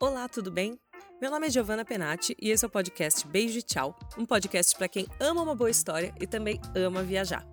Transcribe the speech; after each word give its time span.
Olá, 0.00 0.28
tudo 0.28 0.48
bem? 0.48 0.78
Meu 1.20 1.28
nome 1.28 1.48
é 1.48 1.50
Giovanna 1.50 1.84
Penati 1.84 2.32
e 2.40 2.50
esse 2.50 2.64
é 2.64 2.68
o 2.68 2.70
podcast 2.70 3.26
Beijo 3.26 3.58
e 3.58 3.62
Tchau, 3.62 3.98
um 4.16 4.24
podcast 4.24 4.76
para 4.76 4.86
quem 4.86 5.08
ama 5.18 5.42
uma 5.42 5.56
boa 5.56 5.68
história 5.68 6.14
e 6.20 6.26
também 6.26 6.60
ama 6.72 7.02
viajar. 7.02 7.44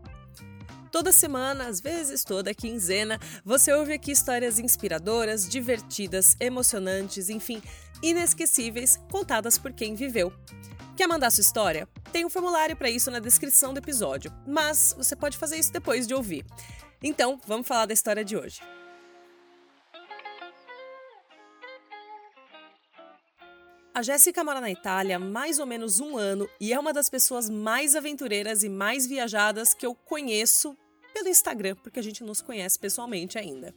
Toda 0.92 1.12
semana, 1.12 1.66
às 1.66 1.82
vezes 1.82 2.24
toda 2.24 2.54
quinzena, 2.54 3.20
você 3.44 3.74
ouve 3.74 3.94
aqui 3.94 4.12
histórias 4.12 4.60
inspiradoras, 4.60 5.50
divertidas, 5.50 6.38
emocionantes, 6.40 7.30
enfim, 7.30 7.64
inesquecíveis, 8.04 9.00
contadas 9.12 9.58
por 9.58 9.74
quem 9.74 9.96
viveu. 9.96 10.32
Quer 10.96 11.08
mandar 11.08 11.32
sua 11.32 11.42
história? 11.42 11.90
Tem 12.12 12.24
um 12.24 12.30
formulário 12.30 12.76
para 12.76 12.92
isso 12.92 13.10
na 13.10 13.18
descrição 13.18 13.74
do 13.74 13.80
episódio, 13.80 14.32
mas 14.46 14.94
você 14.96 15.16
pode 15.16 15.36
fazer 15.36 15.58
isso 15.58 15.74
depois 15.74 16.06
de 16.06 16.14
ouvir. 16.14 16.46
Então, 17.02 17.42
vamos 17.48 17.68
falar 17.68 17.88
da 17.88 17.94
história 17.94 18.24
de 18.24 18.38
hoje. 18.38 18.62
A 23.96 24.02
Jéssica 24.02 24.44
mora 24.44 24.60
na 24.60 24.70
Itália 24.70 25.16
há 25.16 25.20
mais 25.20 25.58
ou 25.58 25.66
menos 25.66 26.02
um 26.02 26.18
ano 26.18 26.50
e 26.60 26.74
é 26.74 26.78
uma 26.78 26.92
das 26.92 27.10
pessoas 27.10 27.50
mais 27.50 27.96
aventureiras 27.96 28.62
e 28.62 28.68
mais 28.68 29.08
viajadas 29.08 29.74
que 29.74 29.86
eu 29.86 29.96
conheço 29.96 30.76
pelo 31.14 31.30
Instagram, 31.30 31.78
porque 31.78 32.02
a 32.02 32.04
gente 32.04 32.22
não 32.22 32.34
se 32.34 32.44
conhece 32.44 32.78
pessoalmente 32.78 33.38
ainda. 33.38 33.74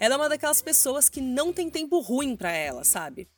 Ela 0.00 0.14
é 0.14 0.16
uma 0.16 0.30
daquelas 0.30 0.62
pessoas 0.62 1.10
que 1.10 1.20
não 1.20 1.52
tem 1.52 1.68
tempo 1.68 2.00
ruim 2.00 2.36
para 2.36 2.50
ela, 2.50 2.84
sabe? 2.84 3.28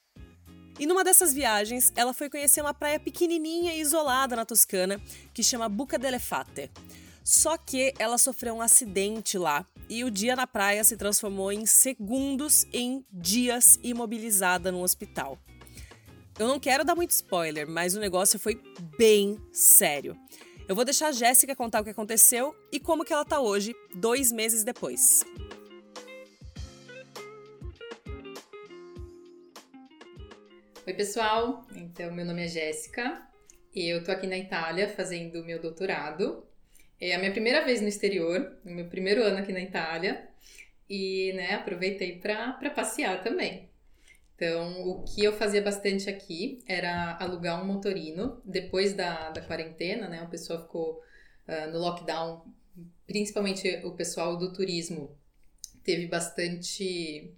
E 0.79 0.87
numa 0.87 1.03
dessas 1.03 1.35
viagens, 1.35 1.93
ela 1.97 2.15
foi 2.15 2.31
conhecer 2.31 2.61
uma 2.61 2.73
praia 2.73 3.01
pequenininha 3.01 3.75
e 3.75 3.81
isolada 3.81 4.37
na 4.37 4.45
Toscana, 4.45 5.03
que 5.35 5.43
chama 5.43 5.69
Buca 5.69 5.99
delle 5.99 6.21
Fate. 6.21 6.71
Só 7.25 7.59
que 7.59 7.95
ela 7.99 8.17
sofreu 8.17 8.55
um 8.55 8.63
acidente 8.63 9.37
lá 9.37 9.67
e 9.89 10.05
o 10.05 10.11
dia 10.11 10.37
na 10.37 10.47
praia 10.47 10.85
se 10.85 10.97
transformou 10.97 11.51
em 11.51 11.67
segundos 11.67 12.65
em 12.73 13.05
dias 13.11 13.77
imobilizada 13.83 14.71
no 14.71 14.85
hospital. 14.85 15.37
Eu 16.39 16.49
não 16.49 16.59
quero 16.59 16.83
dar 16.83 16.95
muito 16.95 17.11
spoiler, 17.11 17.69
mas 17.69 17.95
o 17.95 18.01
negócio 18.01 18.39
foi 18.39 18.59
bem 18.97 19.39
sério. 19.53 20.17
Eu 20.67 20.75
vou 20.75 20.85
deixar 20.85 21.09
a 21.09 21.13
Jéssica 21.13 21.55
contar 21.55 21.81
o 21.81 21.85
que 21.85 21.91
aconteceu 21.91 22.57
e 22.73 22.81
como 22.81 23.05
que 23.05 23.13
ela 23.13 23.25
tá 23.25 23.39
hoje, 23.39 23.77
dois 23.95 24.33
meses 24.33 24.65
depois. 24.65 25.25
Oi, 30.87 30.95
pessoal. 30.95 31.67
Então, 31.77 32.11
meu 32.13 32.25
nome 32.25 32.45
é 32.45 32.49
Jéssica 32.49 33.23
e 33.75 33.87
eu 33.89 34.03
tô 34.03 34.11
aqui 34.11 34.27
na 34.27 34.39
Itália 34.39 34.89
fazendo 34.89 35.45
meu 35.45 35.61
doutorado. 35.61 36.47
É 36.99 37.15
a 37.15 37.19
minha 37.19 37.33
primeira 37.33 37.63
vez 37.63 37.83
no 37.83 37.89
exterior, 37.89 38.57
meu 38.65 38.87
primeiro 38.87 39.23
ano 39.23 39.39
aqui 39.39 39.53
na 39.53 39.61
Itália. 39.61 40.29
E, 40.89 41.33
né, 41.35 41.55
aproveitei 41.55 42.19
para 42.19 42.71
passear 42.71 43.23
também. 43.23 43.72
Então, 44.43 44.89
o 44.89 45.05
que 45.05 45.23
eu 45.23 45.33
fazia 45.33 45.63
bastante 45.63 46.11
aqui 46.11 46.59
era 46.67 47.17
alugar 47.21 47.63
um 47.63 47.65
motorino. 47.65 48.43
Depois 48.45 48.93
da, 48.93 49.31
da 49.31 49.41
quarentena, 49.41 50.09
né? 50.09 50.21
O 50.25 50.29
pessoal 50.29 50.61
ficou 50.63 51.01
uh, 51.47 51.71
no 51.71 51.79
lockdown, 51.79 52.45
principalmente 53.07 53.81
o 53.85 53.93
pessoal 53.93 54.37
do 54.37 54.53
turismo, 54.53 55.17
teve 55.85 56.09
bastante 56.09 57.33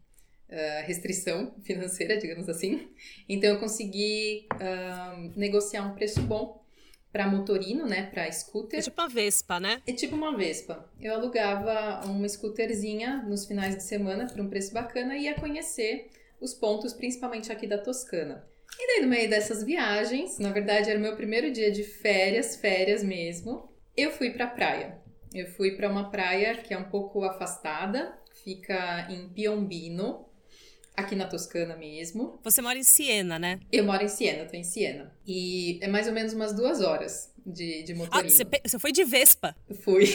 uh, 0.49 0.87
restrição 0.87 1.55
financeira, 1.63 2.17
digamos 2.17 2.49
assim. 2.49 2.89
Então, 3.29 3.51
eu 3.51 3.61
consegui 3.61 4.49
uh, 4.55 5.39
negociar 5.39 5.87
um 5.87 5.95
preço 5.95 6.23
bom 6.23 6.65
para 7.13 7.29
motorino, 7.29 7.87
né, 7.87 8.07
para 8.07 8.33
scooter. 8.33 8.79
É 8.81 8.83
tipo 8.83 8.99
uma 8.99 9.11
Vespa, 9.11 9.61
né? 9.61 9.83
É 9.87 9.93
tipo 9.93 10.17
uma 10.17 10.35
Vespa. 10.35 10.91
Eu 10.99 11.13
alugava 11.13 12.07
uma 12.07 12.27
scooterzinha 12.27 13.23
nos 13.29 13.45
finais 13.45 13.77
de 13.77 13.83
semana 13.83 14.27
por 14.27 14.41
um 14.41 14.49
preço 14.49 14.73
bacana 14.73 15.15
e 15.19 15.25
ia 15.25 15.35
conhecer 15.35 16.11
os 16.41 16.55
pontos, 16.55 16.93
principalmente 16.93 17.51
aqui 17.51 17.67
da 17.67 17.79
Toscana. 17.79 18.45
E 18.79 18.87
daí, 18.87 19.03
no 19.03 19.09
meio 19.09 19.31
dessas 19.31 19.63
viagens, 19.63 20.39
na 20.39 20.51
verdade 20.51 20.91
era 20.91 20.99
o 20.99 21.03
meu 21.03 21.15
primeiro 21.17 21.51
dia 21.53 21.71
de 21.71 21.85
férias, 21.85 22.57
férias 22.57 23.03
mesmo, 23.03 23.69
eu 23.97 24.11
fui 24.11 24.31
pra 24.31 24.47
praia. 24.47 24.99
Eu 25.33 25.47
fui 25.47 25.73
para 25.73 25.91
uma 25.91 26.11
praia 26.11 26.57
que 26.57 26.73
é 26.73 26.79
um 26.79 26.85
pouco 26.85 27.25
afastada, 27.25 28.17
fica 28.45 29.07
em 29.11 29.29
Piombino, 29.29 30.27
aqui 30.97 31.15
na 31.15 31.27
Toscana 31.27 31.77
mesmo. 31.77 32.39
Você 32.43 32.63
mora 32.63 32.79
em 32.79 32.85
Siena, 32.85 33.39
né? 33.39 33.61
Eu 33.71 33.85
moro 33.85 34.03
em 34.03 34.09
Siena, 34.09 34.45
tô 34.45 34.57
em 34.57 34.63
Siena. 34.63 35.13
E 35.27 35.79
é 35.83 35.89
mais 35.89 36.07
ou 36.07 36.13
menos 36.13 36.33
umas 36.33 36.53
duas 36.53 36.81
horas 36.81 37.33
de, 37.45 37.83
de 37.83 37.95
motorino. 37.95 38.29
Ah, 38.29 38.31
você, 38.31 38.45
você 38.65 38.79
foi 38.79 38.93
de 38.93 39.05
Vespa? 39.05 39.57
Fui. 39.83 40.07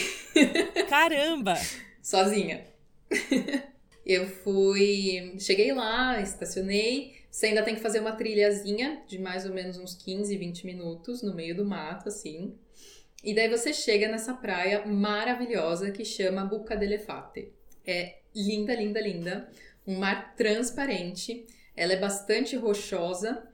Caramba! 0.88 1.54
Sozinha. 2.02 2.66
Eu 4.04 4.26
fui. 4.26 5.34
Cheguei 5.38 5.72
lá, 5.72 6.20
estacionei. 6.20 7.14
Você 7.30 7.46
ainda 7.46 7.62
tem 7.62 7.74
que 7.74 7.80
fazer 7.80 8.00
uma 8.00 8.12
trilhazinha 8.12 9.02
de 9.06 9.18
mais 9.18 9.46
ou 9.46 9.52
menos 9.52 9.78
uns 9.78 9.94
15, 9.94 10.36
20 10.36 10.66
minutos 10.66 11.22
no 11.22 11.34
meio 11.34 11.56
do 11.56 11.64
mato, 11.64 12.08
assim. 12.08 12.54
E 13.22 13.34
daí 13.34 13.48
você 13.48 13.72
chega 13.72 14.08
nessa 14.08 14.34
praia 14.34 14.86
maravilhosa 14.86 15.90
que 15.90 16.04
chama 16.04 16.44
Buca 16.44 16.74
dell'Efate. 16.74 17.52
É 17.86 18.16
linda, 18.34 18.74
linda, 18.74 19.00
linda. 19.00 19.48
Um 19.86 19.98
mar 19.98 20.34
transparente. 20.34 21.46
Ela 21.76 21.92
é 21.92 21.98
bastante 21.98 22.56
rochosa 22.56 23.46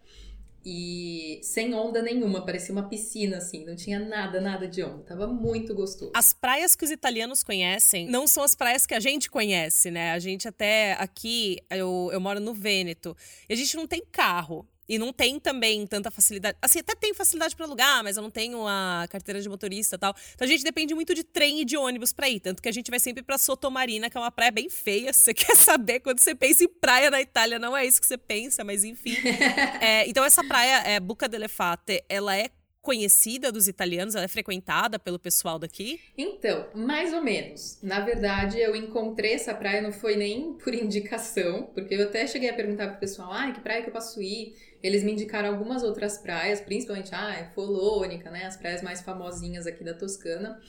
e 0.69 1.39
sem 1.45 1.73
onda 1.75 2.03
nenhuma, 2.03 2.45
parecia 2.45 2.73
uma 2.73 2.89
piscina 2.89 3.37
assim, 3.37 3.65
não 3.65 3.77
tinha 3.77 4.01
nada, 4.01 4.41
nada 4.41 4.67
de 4.67 4.83
onda, 4.83 5.05
tava 5.05 5.29
muito 5.29 5.73
gostoso. 5.73 6.11
As 6.13 6.35
praias 6.35 6.75
que 6.75 6.85
os 6.85 6.91
italianos 6.91 7.45
conhecem 7.45 8.09
não 8.09 8.27
são 8.27 8.43
as 8.43 8.57
praias 8.57 8.85
que 8.85 8.93
a 8.93 8.99
gente 8.99 9.31
conhece, 9.31 9.93
né? 9.93 10.11
A 10.11 10.19
gente 10.19 10.49
até 10.49 10.95
aqui, 10.95 11.59
eu, 11.71 12.11
eu 12.13 12.21
moro 12.21 12.41
no 12.41 12.53
Vêneto, 12.53 13.17
e 13.49 13.53
a 13.53 13.57
gente 13.57 13.77
não 13.77 13.87
tem 13.87 14.03
carro. 14.11 14.69
E 14.89 14.99
não 14.99 15.13
tem 15.13 15.39
também 15.41 15.87
tanta 15.87 16.11
facilidade. 16.11 16.57
Assim, 16.63 16.79
até 16.79 16.95
tem 16.95 17.13
facilidade 17.13 17.57
para 17.57 17.67
alugar, 17.67 18.05
mas 18.05 18.17
eu 18.17 18.23
não 18.23 18.31
tenho 18.31 18.67
a 18.67 19.07
carteira 19.11 19.41
de 19.41 19.49
motorista 19.49 19.97
e 19.97 19.99
tal. 19.99 20.15
Então 20.35 20.47
a 20.47 20.51
gente 20.51 20.63
depende 20.63 20.95
muito 20.95 21.15
de 21.15 21.25
trem 21.25 21.61
e 21.61 21.65
de 21.65 21.77
ônibus 21.77 22.13
para 22.13 22.29
ir. 22.29 22.41
Tanto 22.41 22.63
que 22.63 22.69
a 22.69 22.73
gente 22.73 22.91
vai 22.91 23.01
sempre 23.01 23.23
pra 23.23 23.39
Sotomarina, 23.39 24.09
que 24.09 24.17
é 24.17 24.21
uma 24.21 24.31
praia 24.31 24.51
bem 24.51 24.69
feia. 24.71 25.13
Se 25.13 25.23
você 25.27 25.35
quer 25.35 25.57
saber, 25.57 26.01
quando 26.01 26.21
você 26.21 26.35
pensa 26.35 26.65
em 26.65 26.69
praia 26.69 27.11
na 27.11 27.21
Itália, 27.21 27.59
não 27.59 27.77
é 27.77 27.85
isso 27.85 28.01
que 28.01 28.07
você 28.07 28.19
pensa, 28.19 28.63
mas 28.65 28.85
enfim. 28.85 29.17
é, 29.81 30.09
então 30.09 30.25
essa 30.25 30.45
praia, 30.45 30.83
é, 30.87 31.01
Buca 31.01 31.29
dell'Efate, 31.29 32.05
ela 32.09 32.37
é 32.37 32.51
conhecida 32.87 33.51
dos 33.51 33.67
italianos? 33.67 34.15
Ela 34.15 34.27
é 34.27 34.29
frequentada 34.29 34.97
pelo 34.97 35.19
pessoal 35.19 35.59
daqui? 35.59 36.01
Então, 36.17 36.69
mais 36.73 37.13
ou 37.13 37.21
menos. 37.21 37.81
Na 37.83 37.99
verdade, 37.99 38.61
eu 38.61 38.77
encontrei 38.77 39.33
essa 39.33 39.53
praia, 39.53 39.83
não 39.83 39.91
foi 39.91 40.15
nem 40.15 40.53
por 40.63 40.73
indicação, 40.73 41.65
porque 41.75 41.97
eu 41.97 42.05
até 42.05 42.29
cheguei 42.29 42.49
a 42.49 42.55
perguntar 42.55 42.87
pro 42.91 43.01
pessoal, 43.01 43.33
ah, 43.33 43.51
que 43.51 43.61
praia 43.61 43.83
que 43.83 43.89
eu 43.89 43.93
posso 43.93 44.23
ir? 44.23 44.55
Eles 44.81 45.03
me 45.03 45.11
indicaram 45.11 45.49
algumas 45.49 45.83
outras 45.83 46.17
praias, 46.19 46.61
principalmente, 46.61 47.13
ah, 47.13 47.51
Folônica, 47.57 48.31
né, 48.31 48.45
as 48.45 48.57
praias 48.57 48.83
mais 48.83 49.01
famosinhas 49.01 49.67
aqui 49.67 49.83
da 49.83 49.93
Toscana. 49.93 50.61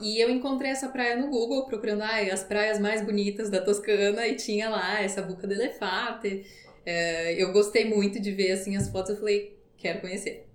E 0.00 0.22
eu 0.22 0.30
encontrei 0.30 0.70
essa 0.70 0.88
praia 0.88 1.16
no 1.16 1.28
Google, 1.28 1.66
procurando 1.66 2.02
ah, 2.02 2.20
as 2.32 2.44
praias 2.44 2.78
mais 2.78 3.04
bonitas 3.04 3.50
da 3.50 3.60
Toscana, 3.60 4.24
e 4.28 4.36
tinha 4.36 4.68
lá 4.68 5.02
essa 5.02 5.20
Buca 5.20 5.48
de 5.48 5.54
Elefante. 5.54 6.46
É, 6.84 7.42
eu 7.42 7.50
gostei 7.52 7.84
muito 7.86 8.20
de 8.20 8.30
ver 8.30 8.52
assim 8.52 8.76
as 8.76 8.88
fotos, 8.88 9.10
eu 9.10 9.16
falei, 9.16 9.58
quero 9.76 10.00
conhecer. 10.00 10.46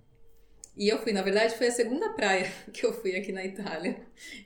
E 0.76 0.88
eu 0.88 0.98
fui, 0.98 1.12
na 1.12 1.20
verdade, 1.20 1.54
foi 1.54 1.66
a 1.66 1.70
segunda 1.70 2.10
praia 2.10 2.50
que 2.72 2.84
eu 2.84 2.92
fui 2.92 3.14
aqui 3.14 3.30
na 3.30 3.44
Itália. 3.44 4.00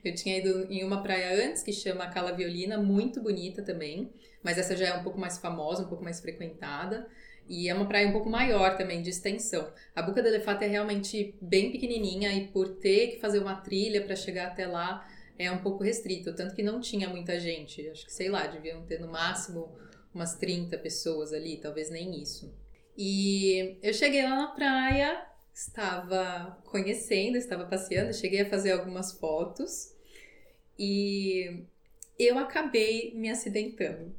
Eu 0.04 0.14
tinha 0.14 0.38
ido 0.38 0.66
em 0.70 0.84
uma 0.84 1.02
praia 1.02 1.46
antes 1.46 1.62
que 1.62 1.72
chama 1.72 2.08
Cala 2.08 2.32
Violina, 2.32 2.78
muito 2.78 3.20
bonita 3.22 3.62
também, 3.62 4.12
mas 4.42 4.58
essa 4.58 4.76
já 4.76 4.86
é 4.86 4.94
um 4.94 5.02
pouco 5.02 5.18
mais 5.18 5.38
famosa, 5.38 5.82
um 5.82 5.88
pouco 5.88 6.02
mais 6.02 6.20
frequentada. 6.20 7.08
E 7.48 7.68
é 7.68 7.74
uma 7.74 7.86
praia 7.86 8.08
um 8.08 8.12
pouco 8.12 8.28
maior 8.28 8.76
também, 8.76 9.02
de 9.02 9.10
extensão. 9.10 9.72
A 9.94 10.02
Buca 10.02 10.20
do 10.20 10.26
Elefante 10.28 10.64
é 10.64 10.66
realmente 10.66 11.36
bem 11.40 11.70
pequenininha 11.70 12.32
e 12.32 12.48
por 12.48 12.68
ter 12.76 13.12
que 13.12 13.20
fazer 13.20 13.38
uma 13.38 13.54
trilha 13.60 14.02
para 14.04 14.16
chegar 14.16 14.48
até 14.48 14.66
lá 14.66 15.08
é 15.38 15.50
um 15.50 15.58
pouco 15.58 15.84
restrito. 15.84 16.34
Tanto 16.34 16.56
que 16.56 16.62
não 16.62 16.80
tinha 16.80 17.08
muita 17.08 17.38
gente. 17.38 17.88
Acho 17.88 18.04
que, 18.04 18.12
sei 18.12 18.28
lá, 18.28 18.48
deviam 18.48 18.84
ter 18.84 18.98
no 18.98 19.06
máximo 19.08 19.78
umas 20.12 20.34
30 20.34 20.76
pessoas 20.78 21.32
ali, 21.32 21.58
talvez 21.58 21.88
nem 21.88 22.20
isso. 22.20 22.52
E 22.98 23.78
eu 23.82 23.92
cheguei 23.92 24.22
lá 24.22 24.34
na 24.34 24.48
praia, 24.48 25.24
estava 25.56 26.60
conhecendo, 26.66 27.38
estava 27.38 27.64
passeando, 27.64 28.12
cheguei 28.12 28.42
a 28.42 28.48
fazer 28.48 28.72
algumas 28.72 29.12
fotos 29.12 29.94
e 30.78 31.64
eu 32.18 32.38
acabei 32.38 33.14
me 33.14 33.30
acidentando. 33.30 34.14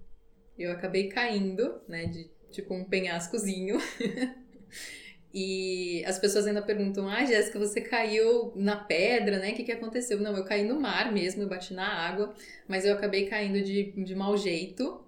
Eu 0.57 0.72
acabei 0.72 1.10
caindo, 1.10 1.80
né, 1.88 2.07
de 2.07 2.28
tipo 2.50 2.74
um 2.74 2.84
penhascozinho. 2.84 3.78
e 5.31 6.04
as 6.07 6.18
pessoas 6.18 6.48
ainda 6.48 6.63
perguntam: 6.63 7.07
"Ah, 7.07 7.24
Jéssica, 7.24 7.60
você 7.60 7.81
caiu 7.81 8.51
na 8.56 8.75
pedra, 8.75 9.38
né? 9.38 9.51
O 9.51 9.56
que 9.56 9.63
que 9.63 9.72
aconteceu?" 9.72 10.19
Não, 10.19 10.36
eu 10.36 10.44
caí 10.44 10.63
no 10.63 10.80
mar 10.81 11.13
mesmo, 11.13 11.44
eu 11.44 11.48
bati 11.48 11.72
na 11.72 11.88
água, 11.88 12.34
mas 12.68 12.84
eu 12.84 12.94
acabei 12.95 13.28
caindo 13.28 13.62
de, 13.62 13.92
de 13.92 14.16
mau 14.16 14.36
jeito. 14.36 15.06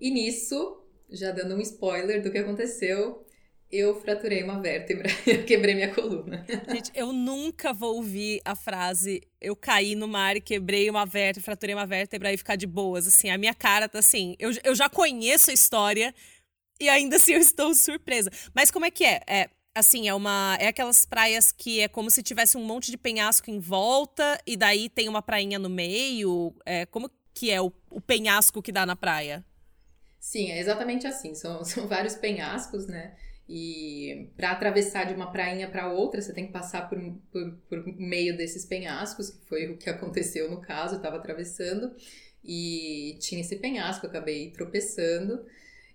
E 0.00 0.10
nisso, 0.10 0.82
já 1.08 1.30
dando 1.30 1.54
um 1.54 1.60
spoiler 1.60 2.20
do 2.20 2.32
que 2.32 2.38
aconteceu, 2.38 3.24
eu 3.70 4.00
fraturei 4.00 4.42
uma 4.42 4.60
vértebra, 4.60 5.08
eu 5.26 5.44
quebrei 5.44 5.74
minha 5.74 5.94
coluna. 5.94 6.44
Gente, 6.68 6.90
eu 6.94 7.12
nunca 7.12 7.72
vou 7.72 7.96
ouvir 7.96 8.40
a 8.44 8.54
frase 8.54 9.22
eu 9.40 9.54
caí 9.54 9.94
no 9.94 10.08
mar 10.08 10.36
e 10.36 10.40
quebrei 10.40 10.90
uma 10.90 11.06
vértebra, 11.06 11.44
fraturei 11.44 11.74
uma 11.74 11.86
vértebra 11.86 12.32
e 12.32 12.36
ficar 12.36 12.56
de 12.56 12.66
boas, 12.66 13.06
assim, 13.06 13.30
a 13.30 13.38
minha 13.38 13.54
cara 13.54 13.88
tá 13.88 13.98
assim, 13.98 14.34
eu, 14.38 14.50
eu 14.64 14.74
já 14.74 14.88
conheço 14.88 15.50
a 15.50 15.54
história 15.54 16.14
e 16.80 16.88
ainda 16.88 17.16
assim 17.16 17.32
eu 17.32 17.40
estou 17.40 17.74
surpresa. 17.74 18.30
Mas 18.54 18.70
como 18.70 18.84
é 18.84 18.90
que 18.90 19.04
é? 19.04 19.20
É, 19.26 19.50
assim, 19.74 20.08
é 20.08 20.14
uma. 20.14 20.56
É 20.60 20.68
aquelas 20.68 21.04
praias 21.04 21.50
que 21.50 21.80
é 21.80 21.88
como 21.88 22.10
se 22.10 22.22
tivesse 22.22 22.56
um 22.56 22.64
monte 22.64 22.90
de 22.90 22.96
penhasco 22.96 23.50
em 23.50 23.58
volta, 23.58 24.40
e 24.46 24.56
daí 24.56 24.88
tem 24.88 25.08
uma 25.08 25.22
prainha 25.22 25.58
no 25.58 25.68
meio. 25.68 26.54
É, 26.64 26.86
como 26.86 27.10
que 27.34 27.50
é 27.50 27.60
o, 27.60 27.72
o 27.90 28.00
penhasco 28.00 28.62
que 28.62 28.72
dá 28.72 28.84
na 28.84 28.96
praia? 28.96 29.44
Sim, 30.20 30.50
é 30.50 30.58
exatamente 30.58 31.06
assim. 31.06 31.34
São, 31.34 31.62
são 31.64 31.86
vários 31.86 32.14
penhascos, 32.14 32.86
né? 32.86 33.16
E 33.48 34.30
para 34.36 34.50
atravessar 34.50 35.04
de 35.06 35.14
uma 35.14 35.32
prainha 35.32 35.70
para 35.70 35.90
outra, 35.90 36.20
você 36.20 36.34
tem 36.34 36.46
que 36.46 36.52
passar 36.52 36.88
por, 36.88 37.00
por, 37.32 37.52
por, 37.68 37.86
meio 37.98 38.36
desses 38.36 38.66
penhascos, 38.66 39.30
que 39.30 39.46
foi 39.46 39.68
o 39.70 39.78
que 39.78 39.88
aconteceu 39.88 40.50
no 40.50 40.60
caso. 40.60 40.94
Eu 40.94 40.98
estava 40.98 41.16
atravessando 41.16 41.94
e 42.44 43.16
tinha 43.20 43.40
esse 43.40 43.56
penhasco, 43.56 44.04
eu 44.04 44.10
acabei 44.10 44.50
tropeçando. 44.50 45.46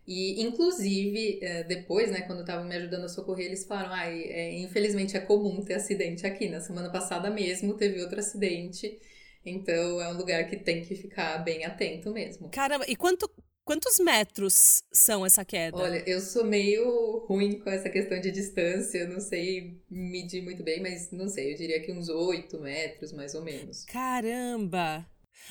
E, 0.06 0.42
inclusive, 0.42 1.40
é, 1.42 1.64
depois, 1.64 2.12
né, 2.12 2.22
quando 2.22 2.42
estavam 2.42 2.66
me 2.66 2.76
ajudando 2.76 3.06
a 3.06 3.10
socorrer, 3.10 3.46
eles 3.46 3.66
falaram: 3.66 3.94
ah, 3.94 4.08
é, 4.08 4.60
infelizmente 4.60 5.16
é 5.16 5.20
comum 5.20 5.64
ter 5.64 5.76
acidente 5.76 6.26
aqui. 6.26 6.50
Na 6.50 6.60
semana 6.60 6.90
passada 6.90 7.30
mesmo 7.30 7.76
teve 7.76 8.02
outro 8.02 8.20
acidente. 8.20 9.00
Então 9.46 10.02
é 10.02 10.08
um 10.10 10.18
lugar 10.18 10.48
que 10.50 10.56
tem 10.56 10.82
que 10.84 10.96
ficar 10.96 11.38
bem 11.40 11.66
atento 11.66 12.12
mesmo. 12.12 12.50
Caramba, 12.50 12.86
e 12.88 12.96
quanto, 12.96 13.30
quantos 13.63 14.00
metros 14.00 14.83
são 14.92 15.25
essa 15.25 15.44
queda? 15.44 15.77
Olha, 15.77 16.04
eu 16.07 16.19
sou 16.19 16.44
meio 16.44 17.25
ruim 17.27 17.60
com 17.60 17.69
essa 17.69 17.89
questão 17.89 18.19
de 18.19 18.31
distância, 18.31 19.00
eu 19.00 19.10
não 19.10 19.19
sei 19.19 19.81
medir 19.89 20.44
muito 20.44 20.63
bem, 20.63 20.81
mas 20.81 21.12
não 21.12 21.27
sei, 21.27 21.54
eu 21.54 21.57
diria 21.57 21.81
que 21.81 21.92
uns 21.92 22.10
8 22.10 22.60
metros 22.60 23.12
mais 23.12 23.33
ou 23.33 23.44
menos. 23.44 23.86
Caramba! 23.86 25.06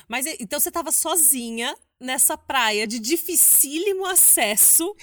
Mas 0.08 0.26
então 0.40 0.58
você 0.58 0.68
estava 0.68 0.90
sozinha 0.90 1.74
nessa 2.00 2.36
praia 2.36 2.86
de 2.86 2.98
dificílimo 2.98 4.06
acesso 4.06 4.94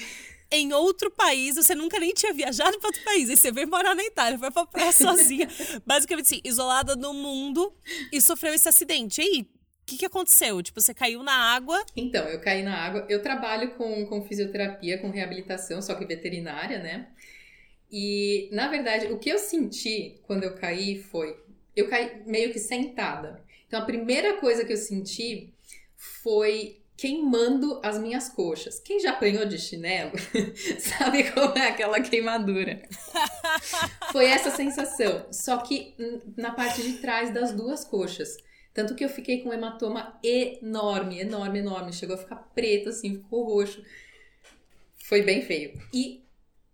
em 0.51 0.73
outro 0.73 1.11
país, 1.11 1.55
você 1.55 1.75
nunca 1.75 1.99
nem 1.99 2.11
tinha 2.11 2.33
viajado 2.33 2.79
para 2.79 2.87
outro 2.87 3.03
país, 3.03 3.29
aí 3.29 3.37
você 3.37 3.51
veio 3.51 3.67
morar 3.67 3.93
na 3.93 4.03
Itália, 4.03 4.39
foi 4.39 4.49
pra 4.49 4.65
praia 4.65 4.91
sozinha, 4.91 5.47
basicamente 5.85 6.25
assim, 6.25 6.41
isolada 6.43 6.95
no 6.95 7.13
mundo 7.13 7.71
e 8.11 8.19
sofreu 8.19 8.53
esse 8.53 8.67
acidente. 8.67 9.21
E 9.21 9.23
aí, 9.23 9.47
que, 9.89 9.97
que 9.97 10.05
aconteceu? 10.05 10.61
Tipo, 10.61 10.79
você 10.79 10.93
caiu 10.93 11.23
na 11.23 11.33
água? 11.33 11.83
Então, 11.95 12.25
eu 12.25 12.39
caí 12.39 12.61
na 12.61 12.77
água. 12.77 13.05
Eu 13.09 13.21
trabalho 13.21 13.71
com, 13.71 14.05
com 14.05 14.23
fisioterapia, 14.23 14.99
com 14.99 15.09
reabilitação, 15.09 15.81
só 15.81 15.95
que 15.95 16.05
veterinária, 16.05 16.77
né? 16.79 17.07
E, 17.91 18.49
na 18.51 18.67
verdade, 18.67 19.07
o 19.07 19.17
que 19.17 19.29
eu 19.29 19.39
senti 19.39 20.19
quando 20.23 20.43
eu 20.43 20.53
caí 20.55 21.01
foi. 21.01 21.35
Eu 21.75 21.89
caí 21.89 22.21
meio 22.25 22.51
que 22.51 22.59
sentada. 22.59 23.43
Então, 23.67 23.81
a 23.81 23.85
primeira 23.85 24.37
coisa 24.37 24.63
que 24.63 24.73
eu 24.73 24.77
senti 24.77 25.53
foi 25.95 26.79
queimando 26.95 27.79
as 27.81 27.97
minhas 27.97 28.27
coxas. 28.29 28.79
Quem 28.79 28.99
já 28.99 29.11
apanhou 29.11 29.45
de 29.45 29.57
chinelo 29.57 30.11
sabe 30.79 31.31
como 31.31 31.57
é 31.57 31.69
aquela 31.69 32.01
queimadura. 32.01 32.81
Foi 34.11 34.25
essa 34.25 34.51
sensação, 34.51 35.25
só 35.31 35.59
que 35.59 35.95
na 36.35 36.51
parte 36.51 36.81
de 36.81 36.97
trás 36.97 37.33
das 37.33 37.53
duas 37.53 37.85
coxas. 37.85 38.35
Tanto 38.73 38.95
que 38.95 39.03
eu 39.03 39.09
fiquei 39.09 39.41
com 39.41 39.49
um 39.49 39.53
hematoma 39.53 40.19
enorme, 40.23 41.19
enorme, 41.19 41.59
enorme. 41.59 41.93
Chegou 41.93 42.15
a 42.15 42.19
ficar 42.19 42.37
preto, 42.53 42.89
assim, 42.89 43.15
ficou 43.15 43.43
roxo. 43.43 43.83
Foi 45.05 45.21
bem 45.21 45.41
feio. 45.41 45.79
E 45.93 46.23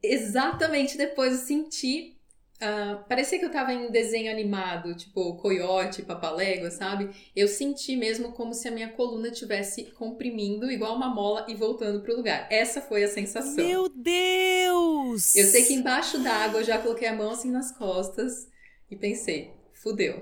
exatamente 0.03 0.97
depois 0.97 1.33
eu 1.33 1.39
senti 1.39 2.15
Uh, 2.56 3.03
parecia 3.09 3.38
que 3.38 3.44
eu 3.44 3.51
tava 3.51 3.74
em 3.74 3.92
desenho 3.92 4.31
animado, 4.31 4.95
tipo 4.95 5.36
coiote, 5.36 6.01
papalégua, 6.03 6.71
sabe? 6.71 7.09
Eu 7.36 7.50
senti 7.50 7.97
mesmo 7.97 8.31
como 8.31 8.53
se 8.53 8.65
a 8.65 8.71
minha 8.71 8.89
coluna 8.94 9.27
estivesse 9.27 9.83
comprimindo 9.92 10.71
igual 10.71 10.95
uma 10.95 11.13
mola 11.13 11.45
e 11.50 11.53
voltando 11.53 12.01
pro 12.01 12.15
lugar. 12.15 12.47
Essa 12.50 12.80
foi 12.80 13.03
a 13.03 13.09
sensação. 13.09 13.56
Meu 13.56 13.89
Deus! 13.89 15.36
Eu 15.36 15.45
sei 15.45 15.65
que 15.65 15.74
embaixo 15.74 16.18
d'água 16.19 16.62
eu 16.62 16.63
já 16.63 16.80
coloquei 16.80 17.09
a 17.09 17.13
mão 17.13 17.31
assim 17.31 17.51
nas 17.51 17.74
costas 17.74 18.47
e 18.89 18.95
pensei, 18.95 19.51
fudeu, 19.74 20.21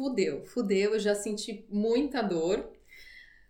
fudeu, 0.00 0.42
fudeu. 0.46 0.94
Eu 0.94 0.98
já 0.98 1.14
senti 1.14 1.66
muita 1.68 2.22
dor. 2.22 2.72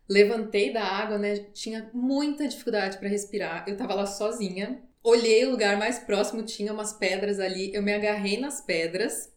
Levantei 0.08 0.72
da 0.72 0.82
água, 0.82 1.16
né? 1.16 1.36
Tinha 1.54 1.88
muita 1.94 2.48
dificuldade 2.48 2.98
para 2.98 3.08
respirar. 3.08 3.64
Eu 3.68 3.76
tava 3.76 3.94
lá 3.94 4.06
sozinha 4.06 4.82
Olhei 5.02 5.46
o 5.46 5.50
lugar 5.50 5.78
mais 5.78 5.98
próximo, 5.98 6.42
tinha 6.42 6.74
umas 6.74 6.92
pedras 6.92 7.40
ali. 7.40 7.72
Eu 7.74 7.82
me 7.82 7.92
agarrei 7.92 8.38
nas 8.38 8.60
pedras 8.60 9.32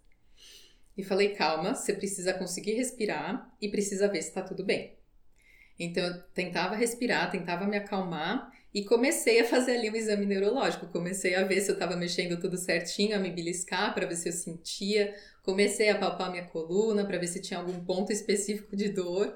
e 0.98 1.04
falei: 1.04 1.30
calma, 1.30 1.74
você 1.74 1.94
precisa 1.94 2.34
conseguir 2.34 2.74
respirar 2.74 3.50
e 3.62 3.70
precisa 3.70 4.10
ver 4.10 4.22
se 4.22 4.28
está 4.30 4.42
tudo 4.42 4.66
bem. 4.66 4.98
Então 5.80 6.04
eu 6.04 6.22
tentava 6.34 6.76
respirar, 6.76 7.32
tentava 7.32 7.66
me 7.66 7.78
acalmar 7.78 8.52
e 8.74 8.84
comecei 8.84 9.40
a 9.40 9.46
fazer 9.46 9.78
ali 9.78 9.90
um 9.90 9.96
exame 9.96 10.26
neurológico. 10.26 10.88
Comecei 10.88 11.34
a 11.36 11.46
ver 11.46 11.62
se 11.62 11.72
eu 11.72 11.76
estava 11.76 11.96
mexendo 11.96 12.40
tudo 12.40 12.58
certinho, 12.58 13.16
a 13.16 13.20
me 13.20 13.32
beliscar 13.32 13.94
para 13.94 14.06
ver 14.06 14.18
se 14.18 14.28
eu 14.28 14.34
sentia. 14.34 15.16
Comecei 15.44 15.90
a 15.90 15.98
palpar 15.98 16.32
minha 16.32 16.46
coluna 16.46 17.06
para 17.06 17.18
ver 17.18 17.28
se 17.28 17.42
tinha 17.42 17.60
algum 17.60 17.84
ponto 17.84 18.12
específico 18.12 18.76
de 18.76 18.90
dor. 18.90 19.36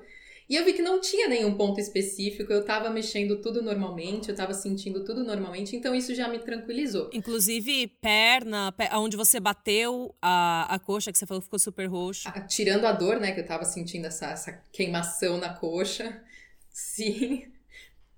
E 0.49 0.55
eu 0.55 0.63
vi 0.63 0.71
que 0.71 0.81
não 0.81 1.01
tinha 1.01 1.27
nenhum 1.27 1.57
ponto 1.57 1.77
específico, 1.77 2.53
eu 2.53 2.63
tava 2.63 2.89
mexendo 2.89 3.41
tudo 3.41 3.61
normalmente, 3.61 4.29
eu 4.29 4.35
tava 4.35 4.53
sentindo 4.53 5.03
tudo 5.03 5.21
normalmente, 5.21 5.75
então 5.75 5.93
isso 5.93 6.15
já 6.15 6.29
me 6.29 6.39
tranquilizou. 6.39 7.09
Inclusive, 7.11 7.87
perna, 8.01 8.73
onde 8.93 9.17
você 9.17 9.41
bateu 9.41 10.15
a, 10.21 10.73
a 10.73 10.79
coxa, 10.79 11.11
que 11.11 11.17
você 11.17 11.25
falou 11.25 11.41
que 11.41 11.47
ficou 11.47 11.59
super 11.59 11.87
roxo. 11.87 12.29
Ah, 12.29 12.39
tirando 12.39 12.85
a 12.85 12.93
dor, 12.93 13.19
né, 13.19 13.33
que 13.33 13.41
eu 13.41 13.45
tava 13.45 13.65
sentindo 13.65 14.07
essa, 14.07 14.27
essa 14.27 14.53
queimação 14.71 15.37
na 15.37 15.49
coxa, 15.49 16.23
sim, 16.71 17.51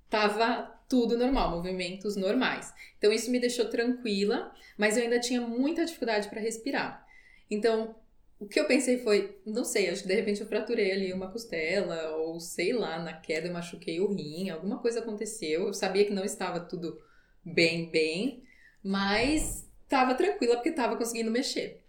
tava 0.07 0.71
tudo 0.87 1.17
normal, 1.17 1.49
movimentos 1.49 2.15
normais. 2.15 2.71
Então 2.99 3.11
isso 3.11 3.31
me 3.31 3.39
deixou 3.39 3.65
tranquila, 3.65 4.51
mas 4.77 4.97
eu 4.97 5.03
ainda 5.03 5.19
tinha 5.19 5.41
muita 5.41 5.83
dificuldade 5.83 6.29
para 6.29 6.39
respirar. 6.39 7.08
Então, 7.49 7.95
o 8.39 8.47
que 8.47 8.59
eu 8.59 8.65
pensei 8.65 8.99
foi, 8.99 9.37
não 9.45 9.65
sei, 9.65 9.89
acho 9.89 10.03
que 10.03 10.07
de 10.07 10.15
repente 10.15 10.41
eu 10.41 10.47
fraturei 10.47 10.91
ali 10.91 11.13
uma 11.13 11.31
costela, 11.31 12.15
ou 12.17 12.39
sei 12.39 12.71
lá, 12.71 12.99
na 12.99 13.13
queda 13.13 13.47
eu 13.47 13.53
machuquei 13.53 13.99
o 13.99 14.13
rim, 14.13 14.49
alguma 14.49 14.79
coisa 14.79 14.99
aconteceu. 14.99 15.67
Eu 15.67 15.73
sabia 15.73 16.05
que 16.05 16.13
não 16.13 16.23
estava 16.23 16.59
tudo 16.59 16.97
bem, 17.43 17.89
bem, 17.89 18.43
mas 18.83 19.67
estava 19.83 20.13
tranquila 20.13 20.55
porque 20.55 20.69
estava 20.69 20.95
conseguindo 20.95 21.31
mexer. 21.31 21.83